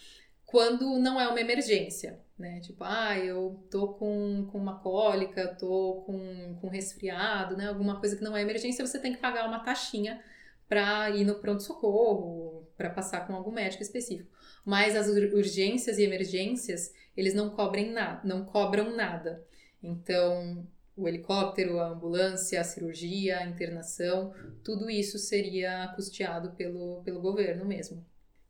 quando 0.45 0.97
não 0.99 1.19
é 1.19 1.27
uma 1.27 1.41
emergência, 1.41 2.21
né? 2.39 2.61
Tipo, 2.61 2.83
ah, 2.85 3.17
eu 3.17 3.67
tô 3.69 3.89
com, 3.89 4.47
com 4.49 4.57
uma 4.57 4.79
cólica, 4.79 5.55
tô 5.59 6.03
com, 6.05 6.57
com 6.61 6.69
resfriado, 6.69 7.57
né? 7.57 7.67
Alguma 7.67 7.99
coisa 7.99 8.15
que 8.15 8.23
não 8.23 8.37
é 8.37 8.41
emergência, 8.41 8.85
você 8.85 8.97
tem 8.97 9.13
que 9.13 9.19
pagar 9.19 9.45
uma 9.45 9.59
taxinha 9.59 10.23
para 10.69 11.09
ir 11.09 11.25
no 11.25 11.35
pronto-socorro, 11.35 12.65
para 12.77 12.89
passar 12.89 13.27
com 13.27 13.35
algum 13.35 13.51
médico 13.51 13.83
específico. 13.83 14.29
Mas 14.63 14.95
as 14.95 15.07
urgências 15.07 15.97
e 15.97 16.03
emergências, 16.03 16.93
eles 17.15 17.33
não 17.33 17.49
cobrem 17.49 17.91
nada, 17.91 18.21
não 18.23 18.45
cobram 18.45 18.95
nada. 18.95 19.45
Então, 19.81 20.65
o 20.97 21.07
helicóptero, 21.07 21.79
a 21.79 21.89
ambulância, 21.89 22.59
a 22.59 22.63
cirurgia, 22.63 23.39
a 23.39 23.45
internação, 23.45 24.33
tudo 24.63 24.89
isso 24.89 25.17
seria 25.19 25.87
custeado 25.95 26.51
pelo, 26.51 27.01
pelo 27.03 27.21
governo 27.21 27.63
mesmo 27.65 28.03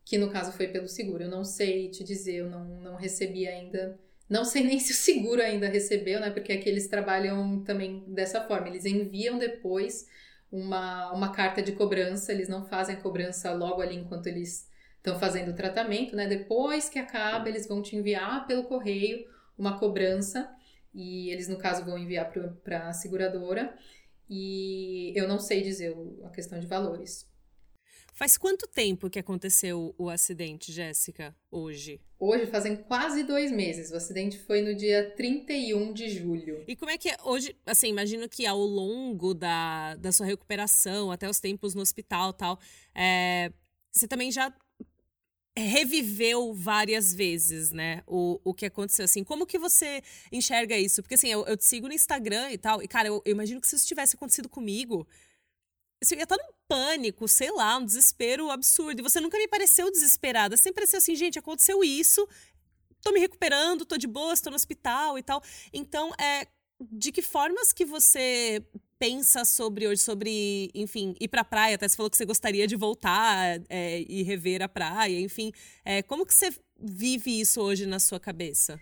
que 0.07 0.17
no 0.17 0.29
caso 0.29 0.53
foi 0.53 0.69
pelo 0.69 0.87
seguro. 0.87 1.23
Eu 1.23 1.29
não 1.29 1.43
sei 1.43 1.89
te 1.89 2.01
dizer, 2.03 2.37
eu 2.37 2.49
não, 2.49 2.63
não 2.81 2.95
recebi 2.95 3.45
ainda 3.45 3.99
Não 4.29 4.45
sei 4.45 4.63
nem 4.63 4.79
se 4.79 4.93
o 4.93 4.95
seguro 4.95 5.41
ainda 5.41 5.67
recebeu, 5.67 6.19
né? 6.21 6.29
Porque 6.31 6.53
aqui 6.53 6.69
eles 6.69 6.87
trabalham 6.87 7.61
também 7.63 8.03
dessa 8.07 8.41
forma. 8.41 8.69
Eles 8.69 8.85
enviam 8.85 9.37
depois 9.37 10.07
uma, 10.51 11.11
uma 11.11 11.33
carta 11.33 11.61
de 11.61 11.73
cobrança, 11.73 12.31
eles 12.31 12.47
não 12.47 12.65
fazem 12.65 12.95
a 12.95 13.01
cobrança 13.01 13.51
logo 13.53 13.81
ali 13.81 13.95
enquanto 13.97 14.27
eles 14.27 14.69
estão 14.95 15.19
fazendo 15.19 15.51
o 15.51 15.55
tratamento, 15.55 16.15
né? 16.15 16.25
Depois 16.25 16.87
que 16.87 16.99
acaba, 16.99 17.49
eles 17.49 17.67
vão 17.67 17.81
te 17.81 17.95
enviar 17.97 18.47
pelo 18.47 18.63
correio 18.63 19.25
uma 19.57 19.77
cobrança 19.77 20.49
e 20.93 21.29
eles, 21.29 21.47
no 21.47 21.57
caso, 21.57 21.85
vão 21.85 21.97
enviar 21.97 22.31
para 22.63 22.89
a 22.89 22.93
seguradora. 22.93 23.77
E 24.29 25.13
eu 25.15 25.27
não 25.27 25.39
sei 25.39 25.61
dizer 25.61 25.95
a 26.23 26.29
questão 26.29 26.59
de 26.59 26.67
valores. 26.67 27.27
Faz 28.17 28.35
quanto 28.35 28.65
tempo 28.65 29.11
que 29.11 29.19
aconteceu 29.19 29.93
o 29.95 30.09
acidente, 30.09 30.71
Jéssica, 30.71 31.35
hoje? 31.51 32.01
Hoje 32.19 32.47
fazem 32.47 32.75
quase 32.75 33.23
dois 33.23 33.51
meses. 33.51 33.91
O 33.91 33.95
acidente 33.95 34.39
foi 34.39 34.63
no 34.63 34.73
dia 34.75 35.13
31 35.15 35.93
de 35.93 36.09
julho. 36.09 36.63
E 36.67 36.75
como 36.75 36.89
é 36.89 36.97
que 36.97 37.09
é 37.09 37.17
hoje? 37.23 37.55
Assim, 37.63 37.89
imagino 37.89 38.27
que 38.27 38.47
ao 38.47 38.57
longo 38.57 39.35
da, 39.35 39.95
da 39.97 40.11
sua 40.11 40.25
recuperação, 40.25 41.11
até 41.11 41.29
os 41.29 41.39
tempos 41.39 41.75
no 41.75 41.81
hospital 41.81 42.33
tal, 42.33 42.59
é, 42.95 43.53
você 43.91 44.07
também 44.07 44.31
já 44.31 44.51
reviveu 45.57 46.53
várias 46.53 47.13
vezes, 47.13 47.71
né? 47.71 48.03
O, 48.05 48.39
o 48.43 48.53
que 48.53 48.65
aconteceu, 48.65 49.05
assim. 49.05 49.23
Como 49.23 49.45
que 49.45 49.57
você 49.57 50.03
enxerga 50.31 50.77
isso? 50.77 51.01
Porque, 51.01 51.15
assim, 51.15 51.29
eu, 51.29 51.45
eu 51.45 51.57
te 51.57 51.65
sigo 51.65 51.87
no 51.87 51.93
Instagram 51.93 52.51
e 52.51 52.57
tal, 52.57 52.81
e, 52.81 52.87
cara, 52.87 53.07
eu, 53.07 53.21
eu 53.25 53.31
imagino 53.31 53.59
que 53.59 53.67
se 53.67 53.75
isso 53.75 53.87
tivesse 53.87 54.15
acontecido 54.15 54.47
comigo, 54.47 55.07
você 56.01 56.15
ia 56.15 56.23
estar 56.23 56.37
num 56.37 56.53
pânico, 56.67 57.27
sei 57.27 57.51
lá, 57.51 57.77
um 57.77 57.85
desespero 57.85 58.51
absurdo. 58.51 58.99
E 58.99 59.03
você 59.03 59.19
nunca 59.19 59.37
me 59.37 59.47
pareceu 59.47 59.91
desesperada. 59.91 60.55
Sempre 60.55 60.75
pareceu 60.75 60.99
assim, 60.99 61.15
gente, 61.15 61.39
aconteceu 61.39 61.83
isso, 61.83 62.27
tô 63.01 63.11
me 63.11 63.19
recuperando, 63.19 63.85
tô 63.85 63.97
de 63.97 64.07
boa, 64.07 64.33
estou 64.33 64.51
no 64.51 64.55
hospital 64.55 65.17
e 65.17 65.23
tal. 65.23 65.41
Então, 65.73 66.13
é, 66.19 66.47
de 66.91 67.11
que 67.11 67.21
formas 67.21 67.73
que 67.73 67.85
você 67.85 68.63
pensa 68.99 69.45
sobre 69.45 69.87
hoje, 69.87 70.01
sobre, 70.01 70.69
enfim, 70.73 71.15
ir 71.19 71.27
pra 71.27 71.43
praia? 71.43 71.75
Até 71.75 71.87
você 71.87 71.95
falou 71.95 72.09
que 72.09 72.17
você 72.17 72.25
gostaria 72.25 72.67
de 72.67 72.75
voltar 72.75 73.61
é, 73.69 74.03
e 74.07 74.23
rever 74.23 74.61
a 74.61 74.69
praia, 74.69 75.19
enfim. 75.19 75.51
É, 75.85 76.01
como 76.01 76.25
que 76.25 76.33
você 76.33 76.49
vive 76.79 77.39
isso 77.39 77.61
hoje 77.61 77.85
na 77.85 77.99
sua 77.99 78.19
cabeça? 78.19 78.79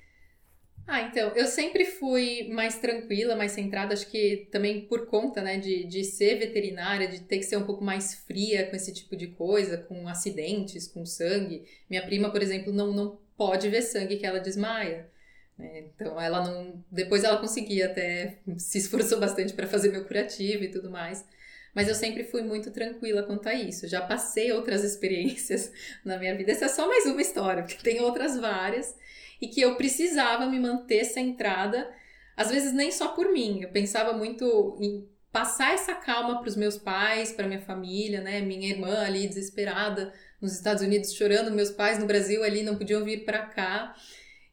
Ah, 0.88 1.01
então, 1.01 1.30
eu 1.30 1.47
sempre 1.47 1.84
fui 1.84 2.47
mais 2.49 2.78
tranquila, 2.78 3.36
mais 3.36 3.53
centrada, 3.53 3.93
acho 3.93 4.07
que 4.07 4.47
também 4.51 4.82
por 4.82 5.07
conta, 5.07 5.41
né, 5.41 5.57
de, 5.57 5.84
de 5.86 6.03
ser 6.03 6.36
veterinária, 6.36 7.07
de 7.07 7.22
ter 7.22 7.39
que 7.39 7.43
ser 7.43 7.57
um 7.57 7.66
pouco 7.66 7.84
mais 7.84 8.13
fria 8.13 8.68
com 8.70 8.76
esse 8.76 8.93
tipo 8.93 9.16
de 9.16 9.28
coisa, 9.28 9.80
com 9.80 10.07
acidentes, 10.07 10.88
com 10.88 11.03
sangue. 11.03 11.66
Minha 11.89 12.05
prima, 12.05 12.30
por 12.30 12.41
exemplo, 12.41 12.72
não, 12.72 12.93
não 12.93 13.20
pode 13.36 13.68
ver 13.68 13.82
sangue 13.82 14.18
que 14.18 14.26
ela 14.28 14.39
desmaia. 14.39 15.09
Né? 15.57 15.79
Então, 15.79 16.19
ela 16.19 16.43
não. 16.43 16.83
Depois 16.91 17.23
ela 17.23 17.37
conseguia 17.37 17.87
até, 17.87 18.39
se 18.57 18.77
esforçou 18.77 19.19
bastante 19.19 19.53
para 19.53 19.67
fazer 19.67 19.91
meu 19.91 20.05
curativo 20.05 20.63
e 20.63 20.71
tudo 20.71 20.89
mais. 20.89 21.25
Mas 21.73 21.89
eu 21.89 21.95
sempre 21.95 22.23
fui 22.23 22.41
muito 22.41 22.71
tranquila 22.71 23.23
quanto 23.23 23.49
a 23.49 23.53
isso. 23.53 23.87
Já 23.87 24.01
passei 24.01 24.51
outras 24.51 24.83
experiências 24.83 25.71
na 26.05 26.17
minha 26.17 26.35
vida. 26.35 26.51
Essa 26.51 26.65
é 26.65 26.69
só 26.69 26.87
mais 26.87 27.05
uma 27.05 27.21
história, 27.21 27.63
porque 27.63 27.83
tem 27.83 27.99
outras 28.01 28.37
várias 28.39 28.95
e 29.41 29.47
que 29.47 29.61
eu 29.61 29.75
precisava 29.75 30.45
me 30.45 30.59
manter 30.59 31.03
centrada, 31.03 31.89
às 32.37 32.49
vezes 32.49 32.73
nem 32.73 32.91
só 32.91 33.09
por 33.09 33.31
mim, 33.31 33.61
eu 33.61 33.69
pensava 33.69 34.13
muito 34.13 34.77
em 34.79 35.07
passar 35.31 35.73
essa 35.73 35.93
calma 35.93 36.39
para 36.39 36.47
os 36.47 36.55
meus 36.55 36.77
pais, 36.77 37.33
para 37.33 37.45
minha 37.45 37.59
família, 37.59 38.21
né? 38.21 38.39
Minha 38.39 38.69
irmã 38.69 39.01
ali 39.01 39.27
desesperada 39.27 40.13
nos 40.39 40.53
Estados 40.53 40.81
Unidos 40.81 41.13
chorando, 41.13 41.51
meus 41.51 41.71
pais 41.71 41.99
no 41.99 42.05
Brasil 42.05 42.41
ali 42.41 42.63
não 42.63 42.77
podiam 42.77 43.03
vir 43.03 43.25
para 43.25 43.39
cá. 43.39 43.93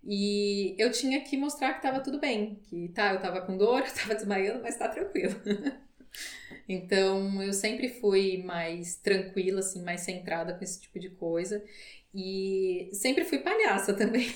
E 0.04 0.74
eu 0.78 0.90
tinha 0.90 1.20
que 1.20 1.36
mostrar 1.36 1.72
que 1.72 1.78
estava 1.78 2.00
tudo 2.00 2.18
bem, 2.18 2.56
que 2.64 2.88
tá, 2.88 3.10
eu 3.10 3.16
estava 3.16 3.40
com 3.42 3.56
dor, 3.56 3.82
estava 3.86 4.14
desmaiando, 4.14 4.62
mas 4.62 4.76
tá 4.76 4.88
tranquilo. 4.88 5.40
então, 6.68 7.42
eu 7.42 7.52
sempre 7.52 7.88
fui 7.88 8.42
mais 8.42 8.96
tranquila, 8.96 9.60
assim, 9.60 9.82
mais 9.82 10.00
centrada 10.00 10.54
com 10.54 10.64
esse 10.64 10.80
tipo 10.80 10.98
de 10.98 11.10
coisa. 11.10 11.64
E 12.14 12.90
sempre 12.92 13.24
fui 13.24 13.38
palhaça 13.38 13.94
também. 13.96 14.26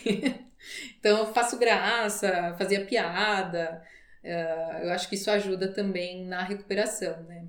então, 0.98 1.32
faço 1.34 1.58
graça, 1.58 2.54
fazia 2.58 2.84
piada. 2.86 3.82
Uh, 4.22 4.84
eu 4.84 4.92
acho 4.92 5.08
que 5.08 5.14
isso 5.14 5.30
ajuda 5.30 5.68
também 5.72 6.24
na 6.24 6.42
recuperação, 6.42 7.22
né? 7.24 7.46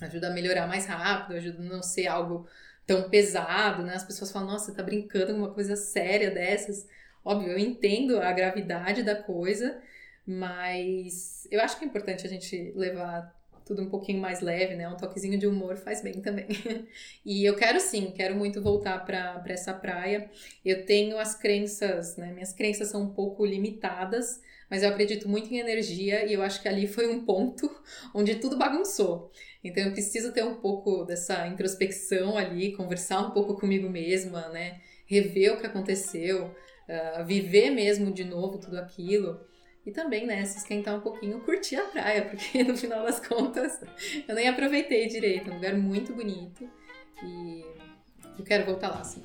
Ajuda 0.00 0.28
a 0.28 0.30
melhorar 0.30 0.66
mais 0.66 0.86
rápido, 0.86 1.36
ajuda 1.36 1.62
a 1.62 1.64
não 1.64 1.82
ser 1.82 2.06
algo 2.06 2.46
tão 2.86 3.08
pesado, 3.08 3.82
né? 3.82 3.94
As 3.94 4.04
pessoas 4.04 4.30
falam, 4.30 4.48
nossa, 4.48 4.74
tá 4.74 4.82
brincando 4.82 5.32
com 5.32 5.38
uma 5.38 5.54
coisa 5.54 5.74
séria 5.76 6.30
dessas. 6.30 6.86
Óbvio, 7.26 7.50
eu 7.50 7.58
entendo 7.58 8.20
a 8.20 8.30
gravidade 8.30 9.02
da 9.02 9.16
coisa, 9.16 9.82
mas 10.24 11.44
eu 11.50 11.60
acho 11.60 11.76
que 11.76 11.84
é 11.84 11.88
importante 11.88 12.24
a 12.24 12.30
gente 12.30 12.72
levar 12.76 13.34
tudo 13.64 13.82
um 13.82 13.90
pouquinho 13.90 14.20
mais 14.20 14.40
leve, 14.40 14.76
né? 14.76 14.88
Um 14.88 14.96
toquezinho 14.96 15.36
de 15.36 15.44
humor 15.44 15.76
faz 15.76 16.00
bem 16.00 16.20
também. 16.20 16.46
e 17.26 17.44
eu 17.44 17.56
quero 17.56 17.80
sim, 17.80 18.12
quero 18.16 18.36
muito 18.36 18.62
voltar 18.62 19.04
para 19.04 19.42
essa 19.48 19.74
praia. 19.74 20.30
Eu 20.64 20.86
tenho 20.86 21.18
as 21.18 21.34
crenças, 21.34 22.16
né? 22.16 22.32
Minhas 22.32 22.52
crenças 22.52 22.90
são 22.90 23.02
um 23.02 23.12
pouco 23.12 23.44
limitadas, 23.44 24.40
mas 24.70 24.84
eu 24.84 24.88
acredito 24.90 25.28
muito 25.28 25.52
em 25.52 25.58
energia 25.58 26.24
e 26.24 26.32
eu 26.32 26.42
acho 26.44 26.62
que 26.62 26.68
ali 26.68 26.86
foi 26.86 27.08
um 27.08 27.24
ponto 27.24 27.68
onde 28.14 28.36
tudo 28.36 28.56
bagunçou. 28.56 29.32
Então 29.64 29.82
eu 29.82 29.90
preciso 29.90 30.30
ter 30.30 30.44
um 30.44 30.54
pouco 30.54 31.04
dessa 31.04 31.44
introspecção 31.48 32.38
ali, 32.38 32.70
conversar 32.76 33.20
um 33.20 33.32
pouco 33.32 33.56
comigo 33.56 33.90
mesma, 33.90 34.48
né? 34.50 34.80
Rever 35.06 35.54
o 35.54 35.60
que 35.60 35.66
aconteceu, 35.66 36.54
uh, 36.88 37.24
viver 37.24 37.70
mesmo 37.70 38.12
de 38.12 38.24
novo 38.24 38.58
tudo 38.58 38.78
aquilo. 38.78 39.40
E 39.84 39.92
também, 39.92 40.26
né, 40.26 40.44
se 40.44 40.58
esquentar 40.58 40.96
um 40.96 41.00
pouquinho, 41.00 41.40
curtir 41.40 41.76
a 41.76 41.84
praia, 41.84 42.24
porque 42.24 42.62
no 42.64 42.76
final 42.76 43.04
das 43.04 43.20
contas 43.20 43.80
eu 44.26 44.34
nem 44.34 44.48
aproveitei 44.48 45.06
direito. 45.06 45.48
É 45.48 45.52
um 45.52 45.56
lugar 45.56 45.74
muito 45.74 46.12
bonito 46.12 46.68
e 47.22 47.64
eu 48.38 48.44
quero 48.44 48.66
voltar 48.66 48.88
lá, 48.88 49.04
sim. 49.04 49.22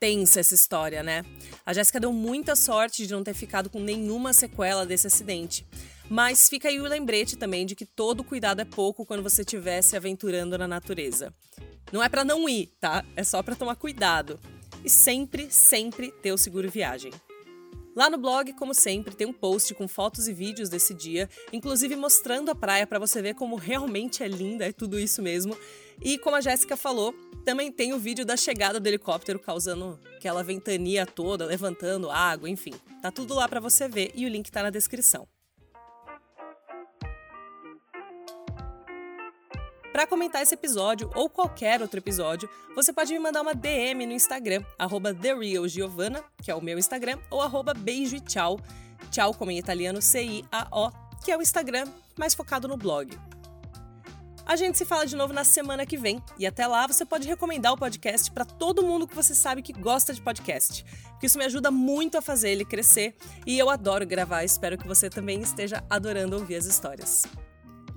Tensa 0.00 0.40
essa 0.40 0.54
história, 0.54 1.02
né? 1.02 1.24
A 1.64 1.72
Jéssica 1.72 2.00
deu 2.00 2.12
muita 2.12 2.56
sorte 2.56 3.06
de 3.06 3.12
não 3.12 3.22
ter 3.22 3.34
ficado 3.34 3.70
com 3.70 3.80
nenhuma 3.80 4.32
sequela 4.32 4.84
desse 4.84 5.06
acidente. 5.06 5.66
Mas 6.14 6.48
fica 6.48 6.68
aí 6.68 6.80
o 6.80 6.84
lembrete 6.84 7.36
também 7.36 7.66
de 7.66 7.74
que 7.74 7.84
todo 7.84 8.22
cuidado 8.22 8.60
é 8.60 8.64
pouco 8.64 9.04
quando 9.04 9.20
você 9.20 9.42
estiver 9.42 9.82
se 9.82 9.96
aventurando 9.96 10.56
na 10.56 10.68
natureza. 10.68 11.34
Não 11.92 12.00
é 12.00 12.08
para 12.08 12.22
não 12.22 12.48
ir, 12.48 12.68
tá? 12.78 13.04
É 13.16 13.24
só 13.24 13.42
para 13.42 13.56
tomar 13.56 13.74
cuidado 13.74 14.38
e 14.84 14.88
sempre, 14.88 15.50
sempre 15.50 16.12
ter 16.22 16.30
o 16.30 16.38
seguro 16.38 16.70
viagem. 16.70 17.10
Lá 17.96 18.08
no 18.08 18.16
blog, 18.16 18.52
como 18.52 18.72
sempre, 18.72 19.12
tem 19.12 19.26
um 19.26 19.32
post 19.32 19.74
com 19.74 19.88
fotos 19.88 20.28
e 20.28 20.32
vídeos 20.32 20.68
desse 20.68 20.94
dia, 20.94 21.28
inclusive 21.52 21.96
mostrando 21.96 22.48
a 22.48 22.54
praia 22.54 22.86
para 22.86 23.00
você 23.00 23.20
ver 23.20 23.34
como 23.34 23.56
realmente 23.56 24.22
é 24.22 24.28
linda, 24.28 24.66
é 24.66 24.72
tudo 24.72 25.00
isso 25.00 25.20
mesmo. 25.20 25.58
E 26.00 26.16
como 26.16 26.36
a 26.36 26.40
Jéssica 26.40 26.76
falou, 26.76 27.12
também 27.44 27.72
tem 27.72 27.92
o 27.92 27.98
vídeo 27.98 28.24
da 28.24 28.36
chegada 28.36 28.78
do 28.78 28.86
helicóptero 28.86 29.40
causando 29.40 29.98
aquela 30.16 30.44
ventania 30.44 31.06
toda, 31.06 31.44
levantando 31.44 32.08
água, 32.08 32.48
enfim. 32.48 32.74
Tá 33.02 33.10
tudo 33.10 33.34
lá 33.34 33.48
para 33.48 33.58
você 33.58 33.88
ver 33.88 34.12
e 34.14 34.24
o 34.24 34.28
link 34.28 34.48
tá 34.48 34.62
na 34.62 34.70
descrição. 34.70 35.26
Para 39.94 40.08
comentar 40.08 40.42
esse 40.42 40.54
episódio 40.54 41.08
ou 41.14 41.30
qualquer 41.30 41.80
outro 41.80 42.00
episódio, 42.00 42.50
você 42.74 42.92
pode 42.92 43.12
me 43.12 43.18
mandar 43.20 43.42
uma 43.42 43.54
DM 43.54 44.04
no 44.06 44.12
Instagram, 44.12 44.64
TheRealGiovanna, 45.22 46.20
que 46.42 46.50
é 46.50 46.54
o 46.56 46.60
meu 46.60 46.80
Instagram, 46.80 47.16
ou 47.30 47.40
arroba 47.40 47.72
beijo 47.72 48.16
e 48.16 48.20
tchau, 48.20 48.58
tchau 49.12 49.32
como 49.32 49.52
em 49.52 49.58
italiano 49.58 50.02
C-I-A-O, 50.02 50.90
que 51.24 51.30
é 51.30 51.38
o 51.38 51.40
Instagram 51.40 51.86
mais 52.18 52.34
focado 52.34 52.66
no 52.66 52.76
blog. 52.76 53.16
A 54.44 54.56
gente 54.56 54.76
se 54.76 54.84
fala 54.84 55.06
de 55.06 55.14
novo 55.14 55.32
na 55.32 55.44
semana 55.44 55.86
que 55.86 55.96
vem 55.96 56.20
e 56.40 56.44
até 56.44 56.66
lá 56.66 56.88
você 56.88 57.04
pode 57.04 57.28
recomendar 57.28 57.72
o 57.72 57.78
podcast 57.78 58.32
para 58.32 58.44
todo 58.44 58.82
mundo 58.82 59.06
que 59.06 59.14
você 59.14 59.32
sabe 59.32 59.62
que 59.62 59.72
gosta 59.72 60.12
de 60.12 60.20
podcast, 60.20 60.84
porque 61.10 61.26
isso 61.26 61.38
me 61.38 61.44
ajuda 61.44 61.70
muito 61.70 62.18
a 62.18 62.20
fazer 62.20 62.50
ele 62.50 62.64
crescer 62.64 63.14
e 63.46 63.56
eu 63.56 63.70
adoro 63.70 64.04
gravar. 64.04 64.42
Espero 64.42 64.76
que 64.76 64.88
você 64.88 65.08
também 65.08 65.40
esteja 65.40 65.84
adorando 65.88 66.36
ouvir 66.36 66.56
as 66.56 66.66
histórias. 66.66 67.28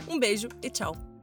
Um 0.08 0.20
beijo 0.20 0.48
e 0.62 0.70
tchau! 0.70 1.16